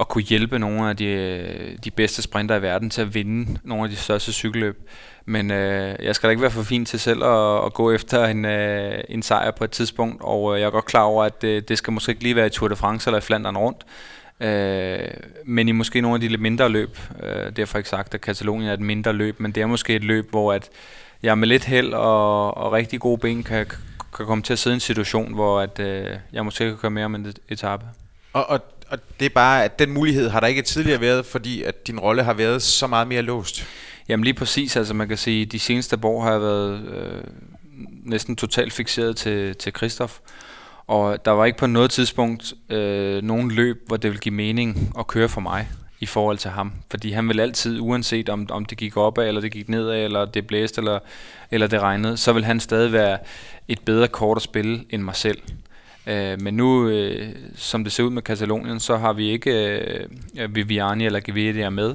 at 0.00 0.08
kunne 0.08 0.24
hjælpe 0.24 0.58
nogle 0.58 0.90
af 0.90 0.96
de, 0.96 1.78
de 1.84 1.90
bedste 1.90 2.22
sprinter 2.22 2.56
i 2.56 2.62
verden 2.62 2.90
til 2.90 3.02
at 3.02 3.14
vinde 3.14 3.58
nogle 3.64 3.84
af 3.84 3.90
de 3.90 3.96
største 3.96 4.32
cykelløb. 4.32 4.88
Men 5.24 5.50
øh, 5.50 5.96
jeg 6.02 6.14
skal 6.14 6.26
da 6.26 6.30
ikke 6.30 6.42
være 6.42 6.50
for 6.50 6.62
fin 6.62 6.84
til 6.84 7.00
selv 7.00 7.24
at, 7.24 7.64
at 7.64 7.74
gå 7.74 7.92
efter 7.92 8.26
en, 8.26 8.44
øh, 8.44 8.98
en 9.08 9.22
sejr 9.22 9.50
på 9.50 9.64
et 9.64 9.70
tidspunkt. 9.70 10.22
Og 10.22 10.54
øh, 10.54 10.60
jeg 10.60 10.66
er 10.66 10.70
godt 10.70 10.84
klar 10.84 11.02
over, 11.02 11.24
at 11.24 11.42
det, 11.42 11.68
det 11.68 11.78
skal 11.78 11.92
måske 11.92 12.10
ikke 12.10 12.22
lige 12.22 12.36
være 12.36 12.46
i 12.46 12.50
Tour 12.50 12.68
de 12.68 12.76
France 12.76 13.10
eller 13.10 13.18
i 13.18 13.20
Flandern 13.20 13.56
rundt. 13.56 13.84
Øh, 14.40 14.98
men 15.44 15.68
i 15.68 15.72
måske 15.72 16.00
nogle 16.00 16.14
af 16.14 16.20
de 16.20 16.28
lidt 16.28 16.40
mindre 16.40 16.68
løb. 16.68 16.98
Øh, 17.22 17.56
derfor 17.56 17.78
ikke 17.78 17.90
sagt, 17.90 18.14
at 18.14 18.20
Katalonien 18.20 18.68
er 18.68 18.74
et 18.74 18.80
mindre 18.80 19.12
løb, 19.12 19.40
men 19.40 19.52
det 19.52 19.62
er 19.62 19.66
måske 19.66 19.94
et 19.94 20.04
løb, 20.04 20.30
hvor 20.30 20.52
at 20.52 20.68
jeg 21.22 21.38
med 21.38 21.48
lidt 21.48 21.64
held 21.64 21.92
og, 21.92 22.56
og 22.56 22.72
rigtig 22.72 23.00
gode 23.00 23.18
ben 23.18 23.42
kan, 23.42 23.66
kan 24.16 24.26
komme 24.26 24.42
til 24.42 24.52
at 24.52 24.58
sidde 24.58 24.74
i 24.74 24.76
en 24.76 24.80
situation, 24.80 25.34
hvor 25.34 25.60
at, 25.60 25.78
øh, 25.78 26.10
jeg 26.32 26.44
måske 26.44 26.64
kan 26.64 26.76
køre 26.76 26.90
mere 26.90 27.04
om 27.04 27.14
en 27.14 27.34
etape. 27.48 27.84
Og, 28.32 28.50
og, 28.50 28.60
og 28.88 28.98
det 29.20 29.26
er 29.26 29.30
bare, 29.30 29.64
at 29.64 29.78
den 29.78 29.90
mulighed 29.90 30.28
har 30.28 30.40
der 30.40 30.46
ikke 30.46 30.62
tidligere 30.62 31.00
været, 31.00 31.26
fordi 31.26 31.62
at 31.62 31.86
din 31.86 32.00
rolle 32.00 32.22
har 32.22 32.34
været 32.34 32.62
så 32.62 32.86
meget 32.86 33.08
mere 33.08 33.22
låst? 33.22 33.66
Jamen 34.08 34.24
lige 34.24 34.34
præcis, 34.34 34.76
altså 34.76 34.94
man 34.94 35.08
kan 35.08 35.16
sige, 35.16 35.46
de 35.46 35.58
seneste 35.58 35.98
år 36.02 36.22
har 36.22 36.30
jeg 36.30 36.40
været 36.40 36.88
øh, 36.88 37.22
næsten 38.04 38.36
totalt 38.36 38.72
fixeret 38.72 39.16
til, 39.16 39.56
til 39.56 39.72
Christoph. 39.76 40.12
Og 40.86 41.24
der 41.24 41.30
var 41.30 41.44
ikke 41.44 41.58
på 41.58 41.66
noget 41.66 41.90
tidspunkt 41.90 42.54
øh, 42.68 43.22
nogen 43.22 43.50
løb, 43.50 43.82
hvor 43.86 43.96
det 43.96 44.10
ville 44.10 44.20
give 44.20 44.34
mening 44.34 44.92
at 44.98 45.06
køre 45.06 45.28
for 45.28 45.40
mig 45.40 45.68
i 46.00 46.06
forhold 46.06 46.38
til 46.38 46.50
ham. 46.50 46.72
Fordi 46.90 47.10
han 47.10 47.28
vil 47.28 47.40
altid, 47.40 47.80
uanset 47.80 48.28
om, 48.28 48.46
om 48.50 48.64
det 48.64 48.78
gik 48.78 48.96
opad, 48.96 49.28
eller 49.28 49.40
det 49.40 49.52
gik 49.52 49.68
nedad, 49.68 50.04
eller 50.04 50.24
det 50.24 50.46
blæste, 50.46 50.80
eller, 50.80 50.98
eller 51.50 51.66
det 51.66 51.80
regnede, 51.80 52.16
så 52.16 52.32
vil 52.32 52.44
han 52.44 52.60
stadig 52.60 52.92
være 52.92 53.18
et 53.68 53.80
bedre 53.84 54.08
kort 54.08 54.36
at 54.36 54.42
spille 54.42 54.84
end 54.90 55.02
mig 55.02 55.16
selv. 55.16 55.38
Øh, 56.06 56.40
men 56.40 56.54
nu, 56.54 56.88
øh, 56.88 57.28
som 57.56 57.84
det 57.84 57.92
ser 57.92 58.02
ud 58.02 58.10
med 58.10 58.22
Katalonien, 58.22 58.80
så 58.80 58.96
har 58.96 59.12
vi 59.12 59.30
ikke 59.30 59.78
øh, 59.78 60.08
øh 60.38 60.54
Viviani 60.54 61.06
eller 61.06 61.20
Gaviria 61.20 61.70
med. 61.70 61.94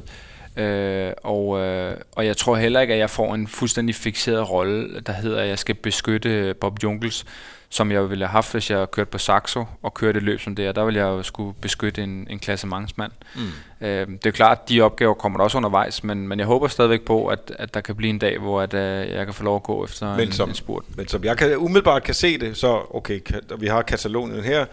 Øh, 0.57 1.11
og, 1.23 1.59
øh, 1.59 1.95
og 2.11 2.25
jeg 2.25 2.37
tror 2.37 2.55
heller 2.55 2.81
ikke, 2.81 2.93
at 2.93 2.99
jeg 2.99 3.09
får 3.09 3.35
en 3.35 3.47
fuldstændig 3.47 3.95
fixeret 3.95 4.49
rolle, 4.49 4.99
der 4.99 5.13
hedder, 5.13 5.41
at 5.41 5.47
jeg 5.47 5.59
skal 5.59 5.75
beskytte 5.75 6.53
Bob 6.53 6.83
Junkels, 6.83 7.25
som 7.73 7.91
jeg 7.91 8.09
ville 8.09 8.25
have 8.25 8.31
haft, 8.31 8.51
hvis 8.51 8.69
jeg 8.69 8.91
kørte 8.91 9.09
på 9.09 9.17
Saxo 9.17 9.65
og 9.81 9.93
kørte 9.93 10.17
et 10.17 10.23
løb 10.23 10.39
som 10.41 10.55
det 10.55 10.65
her. 10.65 10.71
Der 10.71 10.85
ville 10.85 10.99
jeg 10.99 11.05
jo 11.05 11.23
skulle 11.23 11.53
beskytte 11.61 12.03
en, 12.03 12.27
en 12.29 12.39
klassementsmand. 12.39 13.11
Mm. 13.35 13.87
Øh, 13.87 14.07
det 14.07 14.25
er 14.25 14.31
klart, 14.31 14.59
at 14.63 14.69
de 14.69 14.81
opgaver 14.81 15.13
kommer 15.13 15.37
der 15.37 15.43
også 15.43 15.57
undervejs, 15.57 16.03
men, 16.03 16.27
men 16.27 16.39
jeg 16.39 16.47
håber 16.47 16.67
stadigvæk 16.67 17.01
på, 17.01 17.27
at, 17.27 17.51
at 17.59 17.73
der 17.73 17.81
kan 17.81 17.95
blive 17.95 18.09
en 18.09 18.19
dag, 18.19 18.39
hvor 18.39 18.61
at, 18.61 18.73
uh, 18.73 18.79
jeg 19.11 19.25
kan 19.25 19.33
få 19.33 19.43
lov 19.43 19.55
at 19.55 19.63
gå 19.63 19.85
efter 19.85 20.17
men 20.17 20.27
en, 20.27 20.31
som, 20.31 20.49
en 20.49 20.55
spurt. 20.55 20.83
Men 20.95 21.07
som 21.07 21.23
jeg 21.23 21.37
kan, 21.37 21.57
umiddelbart 21.57 22.03
kan 22.03 22.13
se 22.13 22.37
det, 22.37 22.57
så 22.57 22.81
okay, 22.89 23.19
vi 23.57 23.67
har 23.67 23.81
Katalonien 23.81 24.43
her, 24.43 24.65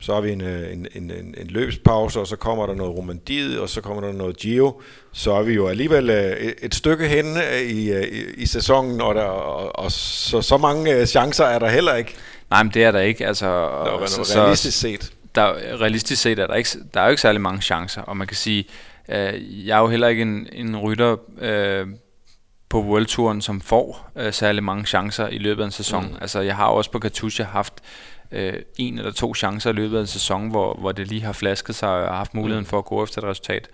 så 0.00 0.14
har 0.14 0.20
vi 0.20 0.32
en, 0.32 0.40
en, 0.40 0.86
en, 0.94 1.10
en, 1.10 1.34
en 1.38 1.46
løbspause, 1.46 2.20
og 2.20 2.26
så 2.26 2.36
kommer 2.36 2.66
der 2.66 2.74
noget 2.74 2.96
romandiet, 2.96 3.60
og 3.60 3.68
så 3.68 3.80
kommer 3.80 4.02
der 4.02 4.12
noget 4.12 4.36
Gio. 4.36 4.80
Så 5.12 5.32
er 5.32 5.42
vi 5.42 5.52
jo 5.52 5.68
alligevel 5.68 6.10
et, 6.10 6.54
et 6.62 6.74
stykke 6.74 7.08
hen 7.08 7.36
i, 7.64 7.90
i, 7.90 8.24
i 8.36 8.46
sæsonen, 8.46 9.00
og, 9.00 9.14
der, 9.14 9.22
og, 9.22 9.78
og 9.78 9.92
så, 9.92 10.42
så 10.42 10.56
mange 10.56 11.06
chancer 11.06 11.44
er 11.44 11.58
der 11.58 11.68
heller 11.68 11.94
ikke. 11.94 12.14
Nej, 12.50 12.62
men 12.62 12.72
det 12.74 12.84
er 12.84 12.90
der 12.90 13.00
ikke. 13.00 13.26
Altså, 13.26 13.46
der 13.46 14.06
så, 14.06 14.42
realistisk 14.42 14.80
set. 14.80 15.12
Der, 15.34 15.52
realistisk 15.80 16.22
set 16.22 16.38
er 16.38 16.46
der, 16.46 16.54
ikke, 16.54 16.70
der 16.94 17.00
er 17.00 17.04
jo 17.04 17.10
ikke 17.10 17.22
særlig 17.22 17.40
mange 17.40 17.62
chancer, 17.62 18.02
og 18.02 18.16
man 18.16 18.26
kan 18.26 18.36
sige, 18.36 18.64
øh, 19.08 19.66
jeg 19.66 19.76
er 19.76 19.80
jo 19.80 19.88
heller 19.88 20.08
ikke 20.08 20.22
en, 20.22 20.48
en 20.52 20.76
rytter 20.76 21.16
øh, 21.40 21.86
på 22.68 22.82
World 22.82 23.06
Touren, 23.06 23.40
som 23.40 23.60
får 23.60 24.10
øh, 24.16 24.32
særlig 24.32 24.64
mange 24.64 24.84
chancer 24.84 25.28
i 25.28 25.38
løbet 25.38 25.62
af 25.62 25.66
en 25.66 25.72
sæson. 25.72 26.06
Mm. 26.06 26.16
Altså, 26.20 26.40
jeg 26.40 26.56
har 26.56 26.66
også 26.66 26.90
på 26.90 26.98
Katusha 26.98 27.44
haft 27.44 27.74
øh, 27.74 27.80
en 28.78 28.98
eller 28.98 29.12
to 29.12 29.34
chancer 29.34 29.70
i 29.70 29.72
løbet 29.72 29.96
af 29.96 30.00
en 30.00 30.06
sæson, 30.06 30.48
hvor, 30.48 30.74
hvor 30.74 30.92
det 30.92 31.08
lige 31.08 31.20
har 31.20 31.32
flasket 31.32 31.74
sig, 31.74 31.88
og 31.88 32.08
har 32.08 32.16
haft 32.16 32.34
muligheden 32.34 32.62
mm. 32.62 32.68
for 32.68 32.78
at 32.78 32.84
gå 32.84 33.04
efter 33.04 33.18
et 33.18 33.24
resultat. 33.24 33.68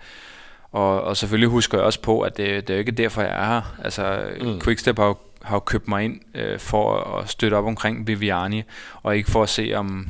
Og, 0.71 1.01
og 1.01 1.17
selvfølgelig 1.17 1.49
husker 1.49 1.77
jeg 1.77 1.85
også 1.85 2.01
på, 2.01 2.21
at 2.21 2.37
det, 2.37 2.67
det 2.67 2.73
er 2.73 2.77
jo 2.77 2.79
ikke 2.79 2.91
derfor, 2.91 3.21
jeg 3.21 3.31
er 3.31 3.45
her. 3.45 3.75
Altså, 3.83 4.23
mm. 4.41 4.61
Quickstep 4.61 4.97
har 4.97 5.05
jo, 5.05 5.15
har 5.41 5.55
jo 5.55 5.59
købt 5.59 5.87
mig 5.87 6.03
ind 6.03 6.21
øh, 6.35 6.59
for 6.59 7.17
at 7.17 7.29
støtte 7.29 7.55
op 7.55 7.65
omkring 7.65 8.07
Viviani, 8.07 8.63
og 9.03 9.17
ikke 9.17 9.31
for 9.31 9.43
at 9.43 9.49
se, 9.49 9.73
om, 9.75 10.07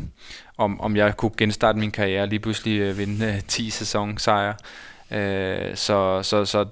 om, 0.57 0.81
om 0.81 0.95
jeg 0.95 1.17
kunne 1.17 1.31
genstarte 1.37 1.79
min 1.79 1.91
karriere 1.91 2.27
lige 2.27 2.39
pludselig 2.39 2.79
øh, 2.79 2.97
vinde 2.97 3.25
øh, 3.25 3.41
10 3.47 3.69
sæsonsejre. 3.69 4.55
Øh, 5.11 5.75
så, 5.75 6.23
så, 6.23 6.45
så 6.45 6.65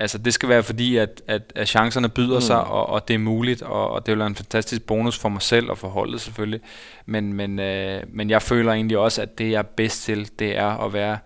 altså 0.00 0.18
det 0.18 0.34
skal 0.34 0.48
være 0.48 0.62
fordi, 0.62 0.96
at, 0.96 1.22
at, 1.26 1.42
at 1.54 1.68
chancerne 1.68 2.08
byder 2.08 2.34
mm. 2.34 2.40
sig, 2.40 2.64
og, 2.64 2.88
og 2.88 3.08
det 3.08 3.14
er 3.14 3.18
muligt, 3.18 3.62
og, 3.62 3.90
og 3.90 4.06
det 4.06 4.12
vil 4.12 4.18
være 4.18 4.26
en 4.26 4.34
fantastisk 4.34 4.82
bonus 4.82 5.18
for 5.18 5.28
mig 5.28 5.42
selv 5.42 5.70
og 5.70 5.78
for 5.78 5.88
holdet 5.88 6.20
selvfølgelig. 6.20 6.60
Men, 7.06 7.32
men, 7.32 7.58
øh, 7.58 8.02
men 8.08 8.30
jeg 8.30 8.42
føler 8.42 8.72
egentlig 8.72 8.98
også, 8.98 9.22
at 9.22 9.38
det 9.38 9.50
jeg 9.50 9.58
er 9.58 9.62
bedst 9.62 10.02
til, 10.02 10.30
det 10.38 10.56
er 10.56 10.84
at 10.84 10.92
være 10.92 11.18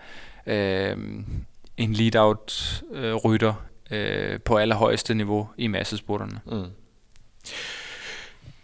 øh, 0.47 0.97
en 1.77 1.93
lead-out 1.93 2.83
øh, 2.95 3.15
øh, 3.91 4.41
på 4.41 4.57
allerhøjeste 4.57 5.15
niveau 5.15 5.49
i 5.59 5.67
massespurterne. 5.67 6.41
Mm. 6.47 6.65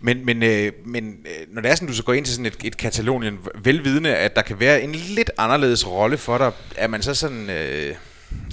Men, 0.01 0.25
men, 0.25 0.43
øh, 0.43 0.73
men 0.85 1.27
øh, 1.27 1.55
når 1.55 1.63
det 1.63 1.71
er 1.71 1.75
sådan, 1.75 1.89
du 1.89 1.95
så 1.95 2.05
går 2.05 2.13
ind 2.13 2.25
til 2.25 2.35
sådan 2.35 2.47
et, 2.47 2.57
et 2.65 2.77
Katalonien, 2.77 3.39
velvidende, 3.55 4.17
at 4.17 4.37
der 4.37 4.43
kan 4.43 4.61
være 4.61 4.83
en 4.83 4.93
lidt 4.93 5.31
anderledes 5.39 5.89
rolle 5.89 6.17
for 6.17 6.39
dig, 6.39 6.53
er 6.77 6.87
man 6.87 7.03
så 7.03 7.15
sådan... 7.15 7.51
Øh 7.51 7.95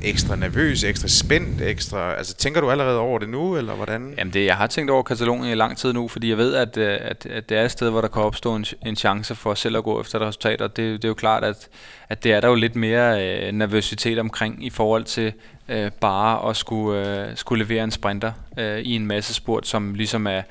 ekstra 0.04 0.36
nervøs, 0.36 0.84
ekstra 0.84 1.08
spændt, 1.08 1.62
ekstra... 1.62 2.16
Altså, 2.16 2.36
tænker 2.36 2.62
du 2.62 2.72
allerede 2.72 3.00
over 3.00 3.20
det 3.20 3.30
nu, 3.30 3.58
eller 3.58 3.74
hvordan? 3.74 4.14
Jamen, 4.18 4.34
det, 4.34 4.46
jeg 4.46 4.58
har 4.58 4.68
tænkt 4.68 4.92
over 4.92 5.04
Katalonien 5.04 5.52
i 5.52 5.56
lang 5.56 5.78
tid 5.78 5.94
nu, 5.94 6.08
fordi 6.08 6.30
jeg 6.30 6.38
ved, 6.38 6.56
at, 6.56 6.78
øh, 6.78 6.98
at, 7.02 7.26
at 7.26 7.50
det 7.50 7.58
er 7.58 7.66
et 7.66 7.72
sted, 7.72 7.90
hvor 7.90 8.02
der 8.02 8.08
kan 8.08 8.22
opstå 8.22 8.56
en, 8.56 8.66
en 8.86 8.96
chance 8.96 9.36
for 9.36 9.54
selv 9.54 9.78
at 9.78 9.84
gå 9.84 10.02
efter 10.02 10.20
et 10.20 10.28
resultat, 10.28 10.62
og 10.62 10.78
det, 10.78 11.02
det 11.02 11.04
er 11.04 11.08
jo 11.08 11.14
klart, 11.14 11.44
at, 11.44 11.70
at 12.10 12.24
det 12.24 12.32
er 12.32 12.42
der 12.42 12.48
jo 12.48 12.56
lidt 12.56 12.76
mere 12.76 13.28
øh, 13.28 13.52
nervøsitet 13.52 14.20
omkring 14.20 14.66
i 14.66 14.70
forhold 14.70 15.04
til 15.04 15.34
øh, 15.70 15.92
bare 15.92 16.50
at 16.50 16.58
skulle, 16.58 17.26
øh, 17.28 17.38
skulle 17.38 17.64
levere 17.64 17.84
en 17.84 17.92
sprinter 17.92 18.32
øh, 18.58 18.80
i 18.80 18.96
en 18.96 19.08
masse 19.08 19.34
spurt, 19.34 19.68
som 19.68 19.94
ligesom 19.94 20.28
er, 20.28 20.42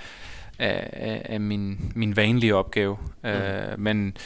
er, 0.59 1.19
er 1.25 1.39
min, 1.39 1.93
min 1.95 2.17
vanlige 2.17 2.55
opgave. 2.55 2.97
Mm. 3.23 3.29
Øh, 3.29 3.79
men 3.79 4.17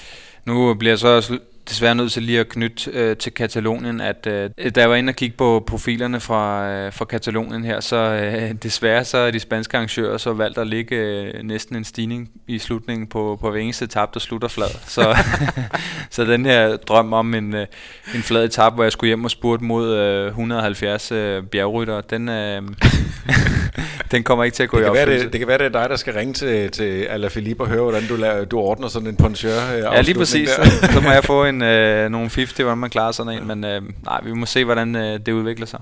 nu 0.44 0.74
bliver 0.74 0.92
jeg 0.92 0.98
så 0.98 1.38
desværre 1.68 1.94
nødt 1.94 2.12
til 2.12 2.22
lige 2.22 2.40
at 2.40 2.48
knytte 2.48 2.90
øh, 2.90 3.16
til 3.16 3.32
Katalonien, 3.32 4.00
at 4.00 4.26
øh, 4.26 4.50
da 4.74 4.80
jeg 4.80 4.90
var 4.90 4.96
inde 4.96 5.10
og 5.10 5.14
kigge 5.16 5.36
på 5.36 5.64
profilerne 5.66 6.20
fra, 6.20 6.68
øh, 6.70 6.92
fra 6.92 7.04
Katalonien 7.04 7.64
her, 7.64 7.80
så 7.80 7.96
øh, 7.96 8.52
desværre 8.62 9.04
så 9.04 9.18
er 9.18 9.30
de 9.30 9.40
spanske 9.40 9.76
arrangører 9.76 10.18
så 10.18 10.32
valgt 10.32 10.58
at 10.58 10.66
ligge 10.66 10.96
øh, 10.96 11.42
næsten 11.42 11.76
en 11.76 11.84
stigning 11.84 12.30
i 12.46 12.58
slutningen 12.58 13.06
på, 13.06 13.38
på 13.40 13.50
hver 13.50 13.60
eneste 13.60 13.84
etap, 13.84 14.14
der 14.14 14.20
slutter 14.20 14.48
flad. 14.48 14.70
Så, 14.86 15.16
så 16.10 16.24
den 16.24 16.44
her 16.44 16.76
drøm 16.76 17.12
om 17.12 17.34
en, 17.34 17.54
øh, 17.54 17.66
en 18.14 18.22
flad 18.22 18.44
etap, 18.44 18.74
hvor 18.74 18.82
jeg 18.82 18.92
skulle 18.92 19.08
hjem 19.08 19.24
og 19.24 19.30
spurgte 19.30 19.64
mod 19.64 19.96
øh, 19.96 20.26
170 20.26 21.12
øh, 21.12 21.42
bjergrytter, 21.42 22.00
den, 22.00 22.28
øh, 22.28 22.62
den 24.10 24.22
kommer 24.22 24.44
ikke 24.44 24.54
til 24.54 24.62
at 24.62 24.68
gå 24.68 24.78
det 24.78 24.84
i 24.84 24.88
opfyldelse. 24.88 25.24
Det, 25.24 25.32
det 25.32 25.38
kan 25.38 25.48
være, 25.48 25.58
det 25.58 25.64
er 25.64 25.80
dig, 25.80 25.90
der 25.90 25.96
skal 25.96 26.14
ringe 26.14 26.34
til, 26.34 26.70
til 26.70 27.02
Alaphilippe 27.02 27.62
og 27.62 27.68
høre, 27.68 27.82
hvordan 27.82 28.08
du, 28.08 28.16
laver, 28.16 28.44
du 28.44 28.58
ordner 28.58 28.88
sådan 28.88 29.08
en 29.08 29.16
poncheur 29.16 29.72
øh, 29.74 29.78
Ja, 29.78 30.00
lige 30.00 30.14
præcis. 30.14 30.50
så 30.92 31.00
må 31.02 31.10
jeg 31.10 31.24
få 31.24 31.44
en, 31.44 31.62
øh, 31.62 32.10
nogle 32.10 32.30
50, 32.34 32.52
hvordan 32.52 32.78
man 32.78 32.90
klarer 32.90 33.12
sådan 33.12 33.32
en, 33.32 33.46
men 33.46 33.64
øh, 33.64 33.82
nej, 34.04 34.20
vi 34.24 34.32
må 34.32 34.46
se, 34.46 34.64
hvordan 34.64 34.96
øh, 34.96 35.20
det 35.26 35.32
udvikler 35.32 35.66
sig. 35.66 35.80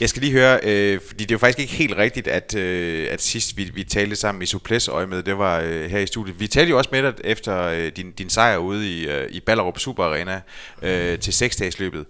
Jeg 0.00 0.08
skal 0.08 0.22
lige 0.22 0.32
høre, 0.32 0.60
øh, 0.62 1.00
fordi 1.06 1.24
det 1.24 1.30
er 1.30 1.34
jo 1.34 1.38
faktisk 1.38 1.58
ikke 1.58 1.72
helt 1.72 1.96
rigtigt, 1.96 2.28
at, 2.28 2.54
øh, 2.56 3.06
at 3.10 3.22
sidst 3.22 3.56
vi, 3.56 3.70
vi 3.74 3.84
talte 3.84 4.16
sammen 4.16 4.42
i 4.42 4.46
Suples 4.46 4.90
med, 5.08 5.22
det 5.22 5.38
var 5.38 5.60
øh, 5.60 5.90
her 5.90 5.98
i 5.98 6.06
studiet. 6.06 6.40
Vi 6.40 6.46
talte 6.46 6.70
jo 6.70 6.78
også 6.78 6.90
med 6.92 7.02
dig 7.02 7.14
efter 7.24 7.62
øh, 7.62 7.92
din, 7.96 8.12
din 8.12 8.30
sejr 8.30 8.56
ude 8.56 8.90
i, 8.90 9.08
øh, 9.08 9.28
i 9.30 9.40
Ballerup 9.40 9.78
Super 9.78 10.04
Arena 10.04 10.40
øh, 10.82 11.18
til 11.18 11.32
seksdagsløbet 11.32 12.04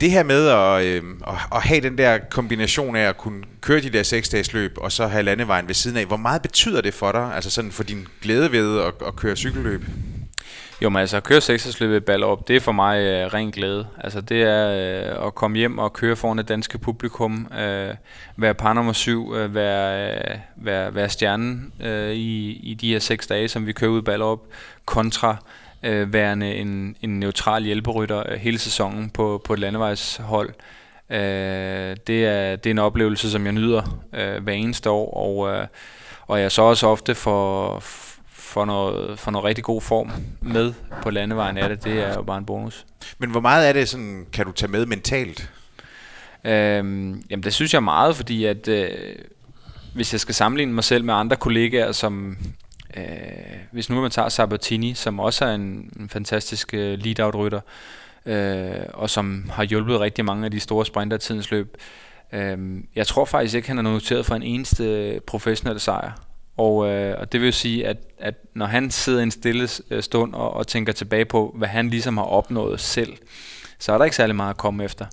det 0.00 0.10
her 0.10 0.22
med 0.22 0.48
at, 0.48 0.84
øh, 0.84 1.02
at 1.52 1.62
have 1.62 1.80
den 1.80 1.98
der 1.98 2.18
kombination 2.30 2.96
af 2.96 3.08
at 3.08 3.16
kunne 3.16 3.44
køre 3.60 3.80
de 3.80 3.90
der 3.90 4.02
seks 4.02 4.52
løb, 4.52 4.78
og 4.80 4.92
så 4.92 5.06
have 5.06 5.22
landevejen 5.22 5.66
ved 5.66 5.74
siden 5.74 5.96
af, 5.96 6.06
hvor 6.06 6.16
meget 6.16 6.42
betyder 6.42 6.80
det 6.80 6.94
for 6.94 7.12
dig, 7.12 7.34
altså 7.34 7.50
sådan 7.50 7.72
for 7.72 7.82
din 7.82 8.06
glæde 8.22 8.52
ved 8.52 8.80
at, 8.80 8.92
at 9.06 9.16
køre 9.16 9.36
cykelløb? 9.36 9.82
Jo, 10.82 10.88
men 10.88 11.00
altså 11.00 11.16
at 11.16 11.24
køre 11.24 11.40
seksdagsløbet 11.40 11.96
i 11.96 12.00
Ballerup, 12.00 12.48
det 12.48 12.56
er 12.56 12.60
for 12.60 12.72
mig 12.72 13.00
øh, 13.00 13.34
ren 13.34 13.50
glæde. 13.50 13.86
Altså 13.98 14.20
det 14.20 14.42
er 14.42 14.68
øh, 15.20 15.26
at 15.26 15.34
komme 15.34 15.58
hjem 15.58 15.78
og 15.78 15.92
køre 15.92 16.16
foran 16.16 16.38
det 16.38 16.48
danske 16.48 16.78
publikum, 16.78 17.52
øh, 17.58 17.94
være 18.36 18.54
par 18.54 18.72
nummer 18.72 18.92
syv, 18.92 19.34
øh, 19.34 19.54
være, 19.54 20.14
øh, 20.14 20.38
være, 20.56 20.94
være 20.94 21.08
stjernen 21.08 21.72
øh, 21.80 22.12
i, 22.12 22.52
i 22.52 22.74
de 22.74 22.92
her 22.92 22.98
seks 22.98 23.26
dage, 23.26 23.48
som 23.48 23.66
vi 23.66 23.72
kører 23.72 23.90
ud 23.90 23.98
i 23.98 24.02
Ballerup, 24.02 24.40
kontra 24.84 25.36
øh, 25.86 26.12
værende 26.12 26.54
en, 26.54 26.96
en 27.02 27.20
neutral 27.20 27.64
hjælperytter 27.64 28.22
øh, 28.28 28.38
hele 28.38 28.58
sæsonen 28.58 29.10
på, 29.10 29.42
på 29.44 29.52
et 29.52 29.58
landevejshold. 29.58 30.50
Øh, 31.10 31.96
det, 32.06 32.26
er, 32.26 32.56
det 32.56 32.66
er 32.66 32.70
en 32.70 32.78
oplevelse, 32.78 33.30
som 33.30 33.44
jeg 33.44 33.52
nyder 33.52 34.02
øh, 34.14 34.42
hver 34.42 34.52
eneste 34.52 34.90
år, 34.90 35.14
og, 35.14 35.54
øh, 35.54 35.66
og 36.26 36.40
jeg 36.40 36.52
så 36.52 36.62
også 36.62 36.86
ofte 36.86 37.14
for, 37.14 37.78
for, 38.28 38.64
noget, 38.64 39.18
for 39.18 39.30
noget 39.30 39.44
rigtig 39.44 39.64
god 39.64 39.80
form 39.80 40.10
med 40.40 40.72
på 41.02 41.10
landevejen 41.10 41.58
af 41.58 41.68
det. 41.68 41.84
Det 41.84 41.98
er 41.98 42.14
jo 42.14 42.22
bare 42.22 42.38
en 42.38 42.46
bonus. 42.46 42.86
Men 43.18 43.30
hvor 43.30 43.40
meget 43.40 43.66
af 43.66 43.74
det 43.74 43.88
sådan, 43.88 44.26
kan 44.32 44.46
du 44.46 44.52
tage 44.52 44.72
med 44.72 44.86
mentalt? 44.86 45.50
Øhm, 46.44 47.22
jamen 47.30 47.42
det 47.42 47.54
synes 47.54 47.74
jeg 47.74 47.82
meget, 47.82 48.16
fordi 48.16 48.44
at 48.44 48.68
øh, 48.68 48.88
hvis 49.94 50.12
jeg 50.12 50.20
skal 50.20 50.34
sammenligne 50.34 50.72
mig 50.72 50.84
selv 50.84 51.04
med 51.04 51.14
andre 51.14 51.36
kollegaer, 51.36 51.92
som 51.92 52.36
øh, 52.96 53.56
hvis 53.70 53.90
nu 53.90 54.00
man 54.00 54.10
tager 54.10 54.28
Sabatini, 54.28 54.94
som 54.94 55.20
også 55.20 55.44
er 55.44 55.54
en, 55.54 55.90
en 56.00 56.08
fantastisk 56.08 56.74
øh, 56.74 56.98
lead-out-rytter, 56.98 57.60
øh, 58.26 58.86
og 58.94 59.10
som 59.10 59.50
har 59.52 59.64
hjulpet 59.64 60.00
rigtig 60.00 60.24
mange 60.24 60.44
af 60.44 60.50
de 60.50 60.60
store 60.60 60.86
sprinter 60.86 61.16
tidens 61.16 61.50
løb. 61.50 61.76
Øh, 62.32 62.58
jeg 62.94 63.06
tror 63.06 63.24
faktisk 63.24 63.54
ikke, 63.54 63.68
han 63.68 63.78
er 63.78 63.82
noteret 63.82 64.26
for 64.26 64.34
en 64.34 64.42
eneste 64.42 65.20
professionel 65.26 65.80
sejr. 65.80 66.12
Og, 66.56 66.88
øh, 66.88 67.20
og 67.20 67.32
det 67.32 67.40
vil 67.40 67.46
jo 67.46 67.52
sige, 67.52 67.86
at, 67.86 67.96
at 68.18 68.34
når 68.54 68.66
han 68.66 68.90
sidder 68.90 69.20
i 69.20 69.22
en 69.22 69.30
stille 69.30 69.68
øh, 69.90 70.02
stund 70.02 70.34
og, 70.34 70.54
og 70.54 70.66
tænker 70.66 70.92
tilbage 70.92 71.24
på, 71.24 71.54
hvad 71.58 71.68
han 71.68 71.90
ligesom 71.90 72.16
har 72.16 72.24
opnået 72.24 72.80
selv, 72.80 73.12
så 73.78 73.92
er 73.92 73.98
der 73.98 74.04
ikke 74.04 74.16
særlig 74.16 74.36
meget 74.36 74.50
at 74.50 74.56
komme 74.56 74.84
efter. 74.84 75.06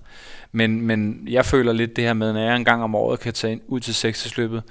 Men, 0.52 0.82
men 0.82 1.28
jeg 1.28 1.46
føler 1.46 1.74
lidt 1.74 1.96
det 1.96 2.04
her 2.04 2.14
med, 2.14 2.34
når 2.34 2.40
jeg 2.40 2.56
en 2.56 2.66
gang 2.66 2.84
om 2.84 2.96
året 2.96 3.20
kan 3.20 3.34
tage 3.34 3.62
ud 3.68 3.80
til 3.80 3.96
seksersløbet, 3.96 4.64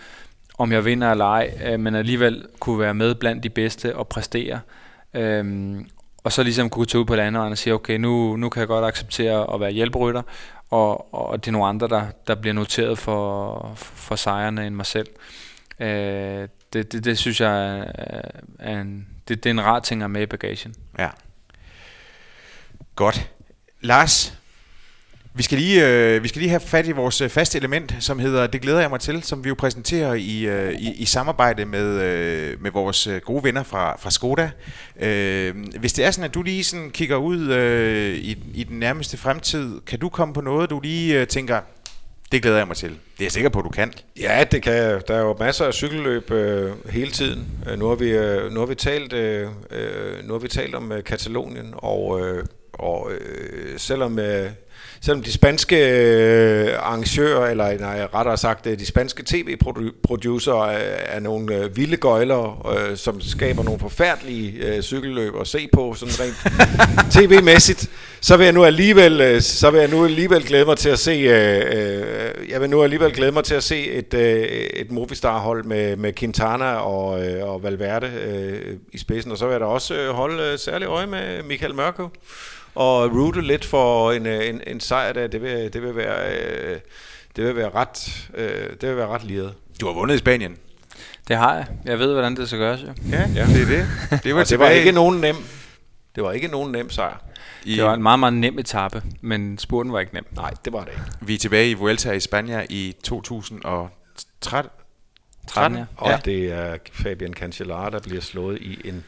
om 0.63 0.73
jeg 0.73 0.85
vinder 0.85 1.11
eller 1.11 1.25
ej, 1.25 1.59
øh, 1.65 1.81
men 1.81 1.95
alligevel 1.95 2.47
kunne 2.61 2.79
være 2.79 2.95
med 2.95 3.15
blandt 3.15 3.43
de 3.43 3.51
bedste 3.51 3.97
og 3.97 4.09
præstere. 4.09 4.61
Øhm, 5.15 5.89
og 6.25 6.33
så 6.33 6.43
ligesom 6.43 6.71
kunne 6.71 6.87
tage 6.87 7.01
ud 7.01 7.05
på 7.05 7.15
landvejen 7.15 7.53
og 7.53 7.59
sige, 7.59 7.75
okay, 7.75 7.97
nu, 7.97 8.37
nu 8.37 8.49
kan 8.49 8.61
jeg 8.61 8.69
godt 8.69 8.85
acceptere 8.85 9.55
at 9.55 9.61
være 9.61 9.71
hjælperytter, 9.71 10.23
og, 10.71 11.15
og 11.15 11.45
det 11.45 11.49
er 11.49 11.53
nogle 11.53 11.67
andre, 11.67 11.89
der, 11.89 12.07
der 12.27 12.35
bliver 12.35 12.55
noteret 12.55 12.99
for, 12.99 13.73
for 13.77 14.17
sejrene 14.17 14.67
end 14.67 14.75
mig 14.75 14.87
selv. 14.87 15.07
Øh, 15.81 16.49
det, 16.73 16.93
det, 16.93 17.05
det 17.05 17.19
synes 17.19 17.41
jeg 17.41 17.87
er, 18.59 18.81
en, 18.81 19.09
det, 19.29 19.45
det 19.45 19.51
er 19.51 19.55
en 19.55 19.65
rar 19.65 19.81
ting 19.81 20.03
at 20.03 20.11
med 20.11 20.23
i 20.23 20.27
bagagen. 20.27 20.75
Ja. 20.99 21.09
Godt. 22.97 23.31
Lars, 23.81 24.39
vi 25.35 25.43
skal, 25.43 25.59
lige, 25.59 25.89
øh, 25.89 26.23
vi 26.23 26.29
skal 26.29 26.41
lige 26.41 26.51
have 26.51 26.61
fat 26.61 26.87
i 26.87 26.93
vores 26.93 27.21
øh, 27.21 27.29
faste 27.29 27.59
element, 27.59 27.95
som 28.01 28.19
hedder 28.19 28.47
Det 28.47 28.61
glæder 28.61 28.81
jeg 28.81 28.91
mig 28.91 29.01
til, 29.01 29.23
som 29.23 29.45
vi 29.45 29.49
jo 29.49 29.55
præsenterer 29.55 30.15
i, 30.15 30.47
øh, 30.47 30.73
i, 30.73 30.93
i 30.93 31.05
samarbejde 31.05 31.65
med, 31.65 32.03
øh, 32.03 32.63
med 32.63 32.71
vores 32.71 33.07
øh, 33.07 33.21
gode 33.21 33.45
venner 33.45 33.63
fra, 33.63 33.97
fra 33.97 34.11
Skoda. 34.11 34.51
Øh, 35.01 35.55
hvis 35.81 35.93
det 35.93 36.05
er 36.05 36.11
sådan, 36.11 36.25
at 36.25 36.35
du 36.35 36.43
lige 36.43 36.65
sådan 36.65 36.91
kigger 36.91 37.17
ud 37.17 37.49
øh, 37.51 38.15
i, 38.15 38.39
i 38.55 38.65
den 38.65 38.79
nærmeste 38.79 39.17
fremtid, 39.17 39.81
kan 39.81 39.99
du 39.99 40.09
komme 40.09 40.35
på 40.35 40.41
noget, 40.41 40.71
du 40.71 40.81
lige 40.81 41.21
øh, 41.21 41.27
tænker, 41.27 41.61
det 42.33 42.43
glæder 42.43 42.59
jeg 42.59 42.67
mig 42.67 42.77
til. 42.77 42.91
Det 42.91 43.21
er 43.21 43.25
jeg 43.25 43.33
sikker 43.33 43.51
på, 43.51 43.59
at 43.59 43.65
du 43.65 43.71
kan. 43.71 43.93
Ja, 44.21 44.45
det 44.51 44.63
kan 44.63 44.73
jeg. 44.73 45.09
Der 45.09 45.15
er 45.15 45.21
jo 45.21 45.37
masser 45.39 45.65
af 45.65 45.75
cykelløb 45.75 46.31
øh, 46.31 46.73
hele 46.91 47.11
tiden. 47.11 47.47
Øh, 47.71 47.79
nu, 47.79 47.89
har 47.89 47.95
vi, 47.95 48.11
øh, 48.11 48.53
nu, 48.53 48.61
har 48.61 48.67
vi 48.67 48.75
talt, 48.75 49.13
øh 49.13 49.49
nu 50.25 50.33
har 50.33 50.39
vi 50.39 50.49
talt 50.49 50.75
om 50.75 50.93
øh, 50.93 51.05
Katalonien, 51.05 51.75
og, 51.77 52.21
øh, 52.21 52.45
og 52.73 53.11
øh, 53.13 53.79
selvom... 53.79 54.19
Øh, 54.19 54.51
selvom 55.05 55.23
de 55.23 55.33
spanske 55.33 55.77
øh, 55.77 56.75
arrangører, 56.79 57.51
eller 57.51 57.79
nej, 57.79 58.09
rettere 58.15 58.37
sagt, 58.37 58.67
øh, 58.67 58.79
de 58.79 58.87
spanske 58.87 59.23
tv-producer 59.27 60.65
er, 60.65 60.79
er 61.17 61.21
nogle 61.21 61.57
øh, 61.57 61.77
vilde 61.77 61.97
gøjler, 61.97 62.73
øh, 62.77 62.97
som 62.97 63.21
skaber 63.21 63.63
nogle 63.63 63.81
forfærdelige 63.81 64.67
øh, 64.67 64.83
cykelløb 64.83 65.35
at 65.41 65.47
se 65.47 65.69
på, 65.73 65.95
sådan 65.95 66.15
rent 66.21 66.37
tv-mæssigt, 67.15 67.91
så 68.21 68.37
vil 68.37 68.45
jeg 68.45 68.53
nu 68.53 68.65
alligevel, 68.65 69.21
øh, 69.21 69.41
så 69.41 69.71
vil 69.71 69.81
jeg 69.81 69.91
nu 69.91 70.05
alligevel 70.05 70.45
glæde 70.47 70.65
mig 70.65 70.77
til 70.77 70.89
at 70.89 70.99
se, 70.99 71.11
øh, 71.11 71.63
øh, 71.73 72.51
jeg 72.51 72.61
vil 72.61 72.71
nu 72.71 72.83
alligevel 72.83 73.13
glæde 73.13 73.33
mig 73.33 73.45
til 73.45 73.55
at 73.55 73.63
se 73.63 73.87
et, 73.91 74.15
øh, 74.15 74.43
et 74.43 74.91
Movistar-hold 74.91 75.65
med, 75.65 75.97
med 75.97 76.13
Quintana 76.13 76.75
og, 76.75 77.27
øh, 77.27 77.49
og 77.49 77.63
Valverde 77.63 78.07
øh, 78.07 78.77
i 78.93 78.99
spidsen, 78.99 79.33
og 79.33 79.39
så 79.39 79.47
vil 79.47 79.53
jeg 79.53 79.61
da 79.61 79.67
også 79.67 79.95
øh, 79.95 80.11
holde 80.11 80.43
øh, 80.43 80.59
særlig 80.59 80.89
øje 80.89 81.07
med 81.07 81.43
Michael 81.43 81.75
Mørkøv 81.75 82.11
og 82.75 83.11
rute 83.11 83.41
lidt 83.41 83.65
for 83.65 84.13
en, 84.13 84.27
øh, 84.27 84.49
en, 84.49 84.61
en 84.67 84.81
sejr 84.81 85.13
der, 85.13 85.27
det 85.27 85.43
vil, 85.43 85.73
det 85.73 85.83
vil 85.83 85.97
være... 85.97 86.37
Øh, 86.37 86.81
det 87.37 87.45
vil 87.45 87.57
være 87.57 87.71
ret, 87.75 88.29
øh, 88.35 88.71
det 88.81 88.89
vil 88.89 88.97
være 88.97 89.09
ret 89.09 89.25
liret. 89.25 89.55
Du 89.81 89.87
har 89.87 89.93
vundet 89.95 90.15
i 90.15 90.19
Spanien. 90.19 90.57
Det 91.29 91.37
har 91.37 91.55
jeg. 91.55 91.67
Jeg 91.85 91.99
ved, 91.99 92.13
hvordan 92.13 92.37
det 92.37 92.49
skal 92.49 92.59
gøres. 92.59 92.83
Jo. 92.83 92.89
Ja, 93.11 93.31
ja, 93.35 93.47
det 93.47 93.63
er 93.63 93.67
det. 93.67 93.87
Det 94.25 94.35
var, 94.35 94.45
det 94.45 94.59
var 94.59 94.69
ikke 94.69 94.93
nogen 94.93 95.21
nem. 95.21 95.37
Det 96.15 96.23
var 96.23 96.33
ikke 96.33 96.49
nogen 96.49 96.73
nem 96.73 96.91
sejr. 96.91 97.25
I, 97.65 97.77
det 97.77 97.85
var 97.85 97.95
en 97.95 98.03
meget, 98.03 98.19
meget 98.19 98.35
nem 98.35 98.59
etape, 98.59 99.03
men 99.21 99.59
spurten 99.59 99.93
var 99.93 100.01
ikke 100.01 100.15
nem. 100.15 100.27
Nej, 100.31 100.51
det 100.65 100.73
var 100.73 100.85
det 100.85 100.91
ikke. 100.91 101.03
Vi 101.21 101.35
er 101.35 101.39
tilbage 101.39 101.71
i 101.71 101.75
Vuelta 101.75 102.13
i 102.13 102.21
Spanien 102.21 102.67
i 102.71 102.95
2013. 103.05 104.71
13, 105.49 105.79
ja. 105.79 105.85
Og 105.97 106.11
ja. 106.11 106.19
det 106.25 106.53
er 106.53 106.77
Fabian 106.93 107.35
Cancellara, 107.35 107.91
der 107.91 108.01
bliver 108.01 108.21
slået 108.21 108.59
i 108.59 108.89
en 108.89 109.05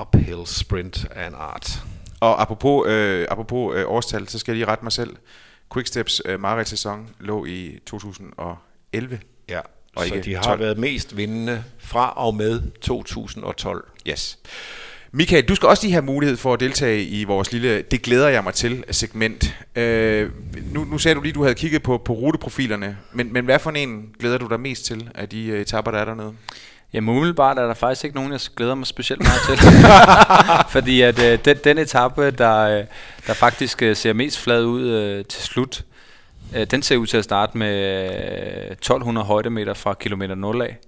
uphill 0.00 0.46
sprint 0.46 1.06
af 1.10 1.26
en 1.26 1.34
art. 1.34 1.82
Og 2.20 2.42
apropos, 2.42 2.88
øh, 2.88 3.26
apropos 3.30 3.76
øh, 3.76 3.84
årstal, 3.86 4.28
så 4.28 4.38
skal 4.38 4.52
jeg 4.52 4.56
lige 4.56 4.66
rette 4.66 4.84
mig 4.84 4.92
selv. 4.92 5.16
Quicksteps 5.72 6.22
øh, 6.24 6.40
Marit-sæson 6.40 7.10
lå 7.20 7.44
i 7.44 7.78
2011. 7.86 9.20
Ja, 9.48 9.60
og 9.96 10.06
så 10.06 10.14
ikke 10.14 10.24
de 10.24 10.34
har 10.34 10.42
12. 10.42 10.60
været 10.60 10.78
mest 10.78 11.16
vindende 11.16 11.64
fra 11.78 12.12
og 12.16 12.34
med 12.34 12.62
2012. 12.80 13.84
Yes. 14.08 14.38
Michael, 15.12 15.44
du 15.44 15.54
skal 15.54 15.68
også 15.68 15.82
lige 15.82 15.92
have 15.92 16.04
mulighed 16.04 16.36
for 16.36 16.54
at 16.54 16.60
deltage 16.60 17.04
i 17.04 17.24
vores 17.24 17.52
lille 17.52 17.82
Det 17.82 18.02
glæder 18.02 18.28
jeg 18.28 18.44
mig 18.44 18.54
til 18.54 18.84
segment. 18.90 19.56
Øh, 19.76 20.30
nu, 20.72 20.84
nu 20.84 20.98
sagde 20.98 21.14
du 21.14 21.20
lige, 21.20 21.30
at 21.30 21.34
du 21.34 21.42
havde 21.42 21.54
kigget 21.54 21.82
på, 21.82 21.98
på 21.98 22.12
ruteprofilerne, 22.12 22.96
men, 23.12 23.32
men 23.32 23.44
hvad 23.44 23.58
for 23.58 23.70
en 23.70 24.14
glæder 24.18 24.38
du 24.38 24.46
dig 24.46 24.60
mest 24.60 24.84
til 24.84 25.10
af 25.14 25.28
de 25.28 25.52
uh, 25.52 25.58
etapper, 25.58 25.90
der 25.90 25.98
er 25.98 26.04
dernede? 26.04 26.32
Jamen 26.92 27.16
umiddelbart 27.16 27.58
er 27.58 27.66
der 27.66 27.74
faktisk 27.74 28.04
ikke 28.04 28.16
nogen, 28.16 28.32
jeg 28.32 28.40
glæder 28.56 28.74
mig 28.74 28.86
specielt 28.86 29.22
meget 29.22 29.40
til. 29.46 29.58
Fordi 30.74 31.00
at 31.00 31.18
øh, 31.18 31.38
den, 31.44 31.56
den 31.64 31.78
etape, 31.78 32.30
der, 32.30 32.58
øh, 32.58 32.84
der 33.26 33.34
faktisk 33.34 33.82
øh, 33.82 33.96
ser 33.96 34.12
mest 34.12 34.38
flad 34.38 34.64
ud 34.64 34.82
øh, 34.82 35.24
til 35.24 35.42
slut, 35.42 35.84
øh, 36.56 36.66
den 36.66 36.82
ser 36.82 36.96
ud 36.96 37.06
til 37.06 37.16
at 37.16 37.24
starte 37.24 37.58
med 37.58 37.74
øh, 38.66 38.72
1200 38.72 39.26
højdemeter 39.26 39.74
fra 39.74 39.94
kilometer 39.94 40.34
0 40.34 40.62
af. 40.62 40.78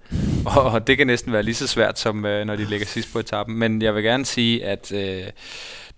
Og, 0.55 0.63
og 0.63 0.87
det 0.87 0.97
kan 0.97 1.07
næsten 1.07 1.33
være 1.33 1.43
lige 1.43 1.55
så 1.55 1.67
svært, 1.67 1.99
som 1.99 2.25
øh, 2.25 2.45
når 2.45 2.55
de 2.55 2.65
ligger 2.65 2.85
sidst 2.85 3.13
på 3.13 3.19
etappen. 3.19 3.55
Men 3.55 3.81
jeg 3.81 3.95
vil 3.95 4.03
gerne 4.03 4.25
sige, 4.25 4.65
at 4.65 4.91
øh, 4.91 5.23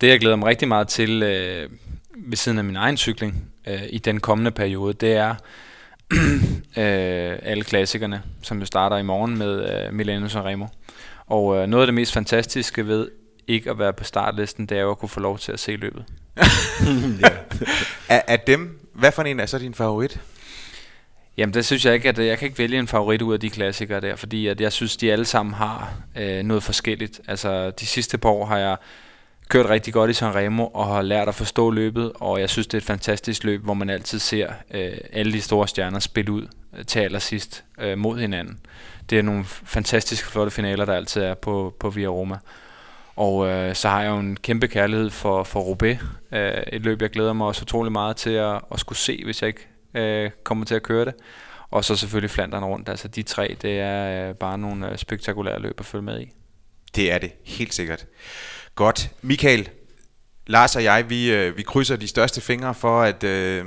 det 0.02 0.08
jeg 0.08 0.20
glæder 0.20 0.36
mig 0.36 0.48
rigtig 0.48 0.68
meget 0.68 0.88
til 0.88 1.24
øh, 1.24 1.70
ved 2.18 2.38
siden 2.38 2.58
af 2.58 2.64
min 2.64 2.76
egen 2.76 2.98
cykling 2.98 3.46
øh, 3.68 3.82
i 3.90 3.98
den 3.98 4.20
kommende 4.20 4.52
periode, 4.52 4.94
det 4.94 5.14
er 5.14 5.36
øh, 6.78 7.40
alle 7.42 7.64
klassikerne, 7.64 8.22
som 8.42 8.60
jo 8.60 8.66
starter 8.66 8.98
i 8.98 9.04
morgen 9.04 9.38
med 9.38 9.86
øh, 9.86 9.94
Milano 9.94 10.28
Sanremo. 10.28 10.68
Og 11.28 11.58
øh, 11.58 11.68
noget 11.68 11.84
af 11.84 11.88
det 11.88 11.94
mest 11.94 12.14
fantastiske 12.14 12.88
ved 12.88 13.12
ikke 13.48 13.70
at 13.70 13.80
være 13.80 13.94
på 13.94 14.04
startlisten, 14.04 14.66
det 14.66 14.78
er 14.78 14.82
jo 14.82 14.92
at 14.92 14.98
kunne 14.98 15.10
få 15.10 15.20
lov 15.20 15.40
til 15.40 15.52
at 15.52 15.60
se 15.60 15.76
løbet. 15.76 16.06
ja. 18.10 18.22
af 18.28 18.40
dem, 18.40 18.80
hvad 18.94 19.12
for 19.12 19.24
en 19.24 19.40
er 19.40 19.46
så 19.46 19.60
din 19.60 19.74
favorit? 19.74 20.22
Jamen, 21.38 21.54
det 21.54 21.66
synes 21.66 21.86
jeg 21.86 21.94
ikke, 21.94 22.10
at 22.10 22.18
jeg 22.18 22.38
kan 22.38 22.46
ikke 22.46 22.58
vælge 22.58 22.80
en 22.80 22.88
favorit 22.88 23.22
ud 23.22 23.34
af 23.34 23.40
de 23.40 23.50
klassikere 23.50 24.02
der, 24.02 24.16
fordi 24.16 24.48
at 24.48 24.62
jeg 24.62 24.72
synes, 24.72 24.98
de 24.98 25.12
alle 25.12 25.26
sammen 25.26 25.54
har 25.54 25.94
øh, 26.16 26.44
noget 26.44 26.64
forskelligt. 26.64 27.22
Altså, 27.28 27.72
de 27.72 27.86
sidste 27.86 28.18
par 28.18 28.30
år 28.30 28.46
har 28.46 28.58
jeg 28.58 28.78
kørt 29.50 29.70
rigtig 29.70 29.94
godt 29.94 30.10
i 30.10 30.14
Sanremo 30.14 30.68
og 30.68 30.88
har 30.88 31.02
lært 31.02 31.28
at 31.28 31.36
forstå 31.36 31.72
løbet, 31.72 32.12
og 32.16 32.40
jeg 32.40 32.50
synes, 32.50 32.68
det 32.68 32.74
er 32.74 32.82
et 32.82 32.84
fantastisk 32.84 33.44
løb, 33.44 33.64
hvor 33.64 33.74
man 33.74 33.90
altid 33.90 34.20
ser 34.20 34.54
øh, 34.72 34.98
alle 35.14 35.34
de 35.34 35.42
store 35.42 35.68
stjerner 35.68 36.00
spille 36.00 36.32
ud 36.32 36.48
øh, 36.78 36.86
til 36.86 37.00
allersidst 37.00 37.64
øh, 37.80 37.98
mod 37.98 38.20
hinanden. 38.20 38.60
Det 39.10 39.20
er 39.20 39.24
nogle 39.24 39.46
fantastiske 39.46 40.32
flotte 40.32 40.52
finaler, 40.52 40.86
der 40.86 40.94
altid 40.94 41.22
er 41.22 41.34
på, 41.34 41.76
på 41.80 41.90
Via 41.90 42.08
Roma. 42.08 42.38
Og 43.16 43.48
øh, 43.48 43.76
så 43.76 43.90
har 43.90 44.02
jeg 44.02 44.10
jo 44.10 44.18
en 44.18 44.38
kæmpe 44.38 44.68
kærlighed 44.68 45.10
for, 45.10 45.44
for 45.44 45.60
Roubaix. 45.60 45.98
Øh, 46.32 46.64
et 46.74 46.82
løb, 46.82 47.02
jeg 47.02 47.10
glæder 47.10 47.34
mig 47.34 47.48
også 47.48 47.62
utrolig 47.62 47.92
meget 47.92 48.16
til 48.16 48.30
at, 48.30 48.62
at 48.72 48.80
skulle 48.80 49.00
se, 49.00 49.22
hvis 49.26 49.42
jeg 49.42 49.48
ikke 49.48 49.68
øh, 49.94 50.32
kommer 50.44 50.66
til 50.66 50.76
at 50.76 50.84
køre 50.84 51.06
det. 51.06 51.14
Og 51.72 51.86
så 51.86 51.96
selvfølgelig 51.96 52.32
Flandern 52.32 52.64
rundt. 52.64 52.90
Altså 52.90 53.08
de 53.08 53.24
tre, 53.24 53.58
det 53.62 53.80
er 53.80 54.30
øh, 54.30 54.36
bare 54.36 54.58
nogle 54.58 54.92
øh, 54.92 54.98
spektakulære 54.98 55.60
løb 55.60 55.80
at 55.80 55.86
følge 55.86 56.02
med 56.02 56.22
i. 56.22 56.32
Det 56.96 57.12
er 57.12 57.18
det, 57.18 57.32
helt 57.44 57.74
sikkert. 57.74 58.06
Godt. 58.76 59.12
Michael, 59.22 59.70
Lars 60.48 60.76
og 60.76 60.84
jeg, 60.84 61.10
vi, 61.10 61.32
øh, 61.32 61.58
vi 61.58 61.64
krydser 61.64 61.96
de 61.96 62.08
største 62.08 62.42
fingre 62.42 62.74
for, 62.74 63.02
at, 63.02 63.24
øh, 63.24 63.66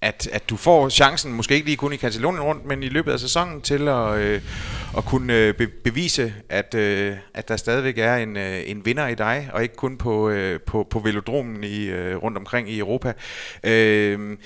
at, 0.00 0.28
at 0.32 0.50
du 0.50 0.56
får 0.56 0.88
chancen, 0.88 1.32
måske 1.32 1.54
ikke 1.54 1.66
lige 1.66 1.76
kun 1.76 1.92
i 1.92 1.96
Katalonien 1.96 2.42
rundt, 2.42 2.64
men 2.64 2.82
i 2.82 2.88
løbet 2.88 3.12
af 3.12 3.20
sæsonen 3.20 3.60
til 3.60 3.88
at, 3.88 4.18
øh, 4.18 4.42
at 4.96 5.04
kunne 5.04 5.34
øh, 5.34 5.54
be, 5.54 5.66
bevise, 5.66 6.34
at, 6.48 6.74
øh, 6.74 7.16
at 7.34 7.48
der 7.48 7.56
stadigvæk 7.56 7.98
er 7.98 8.16
en, 8.16 8.36
øh, 8.36 8.62
en 8.66 8.86
vinder 8.86 9.06
i 9.06 9.14
dig, 9.14 9.50
og 9.52 9.62
ikke 9.62 9.76
kun 9.76 9.98
på, 9.98 10.28
øh, 10.28 10.60
på, 10.60 10.86
på 10.90 10.98
velodromen 10.98 11.64
i, 11.64 11.84
øh, 11.84 12.16
rundt 12.16 12.38
omkring 12.38 12.70
i 12.70 12.78
Europa. 12.78 13.12
Øh, 13.64 14.36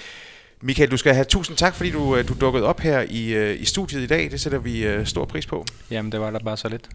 Michael, 0.63 0.91
du 0.91 0.97
skal 0.97 1.15
have 1.15 1.25
tusind 1.25 1.57
tak, 1.57 1.75
fordi 1.75 1.91
du, 1.91 2.17
øh, 2.17 2.29
du 2.29 2.35
dukkede 2.41 2.65
op 2.65 2.81
her 2.81 3.05
i, 3.09 3.35
øh, 3.35 3.61
i 3.61 3.65
studiet 3.65 4.03
i 4.03 4.07
dag. 4.07 4.31
Det 4.31 4.41
sætter 4.41 4.59
vi 4.59 4.87
øh, 4.87 5.07
stor 5.07 5.25
pris 5.25 5.47
på. 5.47 5.65
Jamen, 5.91 6.13
det 6.13 6.21
var 6.21 6.31
da 6.31 6.39
bare 6.39 6.57
så 6.57 6.69
lidt. 6.69 6.89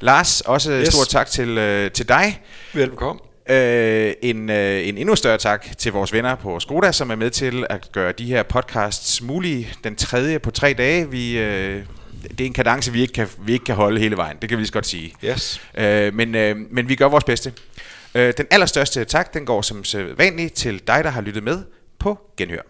Lars, 0.00 0.40
også 0.40 0.72
yes. 0.72 0.88
stor 0.88 1.04
tak 1.04 1.26
til, 1.26 1.58
øh, 1.58 1.90
til 1.90 2.08
dig. 2.08 2.42
Velkommen. 2.74 3.20
Øh, 3.50 4.12
en, 4.22 4.50
øh, 4.50 4.88
en 4.88 4.98
endnu 4.98 5.16
større 5.16 5.38
tak 5.38 5.66
til 5.78 5.92
vores 5.92 6.12
venner 6.12 6.34
på 6.34 6.60
Skoda, 6.60 6.92
som 6.92 7.10
er 7.10 7.14
med 7.14 7.30
til 7.30 7.66
at 7.70 7.92
gøre 7.92 8.12
de 8.12 8.24
her 8.24 8.42
podcasts 8.42 9.22
mulige. 9.22 9.68
Den 9.84 9.96
tredje 9.96 10.38
på 10.38 10.50
tre 10.50 10.74
dage. 10.78 11.10
Vi, 11.10 11.38
øh, 11.38 11.82
det 12.22 12.40
er 12.40 12.46
en 12.46 12.52
kadence, 12.52 12.92
vi 12.92 13.00
ikke, 13.00 13.12
kan, 13.12 13.28
vi 13.38 13.52
ikke 13.52 13.64
kan 13.64 13.74
holde 13.74 14.00
hele 14.00 14.16
vejen. 14.16 14.36
Det 14.42 14.48
kan 14.48 14.58
vi 14.58 14.62
lige 14.62 14.72
godt 14.72 14.86
sige. 14.86 15.14
Yes. 15.24 15.60
Øh, 15.74 16.14
men, 16.14 16.34
øh, 16.34 16.56
men 16.70 16.88
vi 16.88 16.94
gør 16.94 17.08
vores 17.08 17.24
bedste. 17.24 17.52
Øh, 18.14 18.32
den 18.36 18.46
allerstørste 18.50 19.04
tak, 19.04 19.34
den 19.34 19.46
går 19.46 19.62
som 19.62 19.84
vanligt 20.16 20.54
til 20.54 20.82
dig, 20.86 21.04
der 21.04 21.10
har 21.10 21.20
lyttet 21.20 21.42
med 21.42 21.58
på 21.98 22.18
Genhør. 22.36 22.62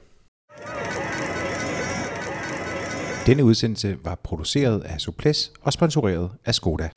Denne 3.26 3.44
udsendelse 3.44 3.96
var 4.04 4.14
produceret 4.24 4.80
af 4.80 5.00
Suples 5.00 5.52
og 5.62 5.72
sponsoreret 5.72 6.30
af 6.44 6.54
Skoda. 6.54 6.88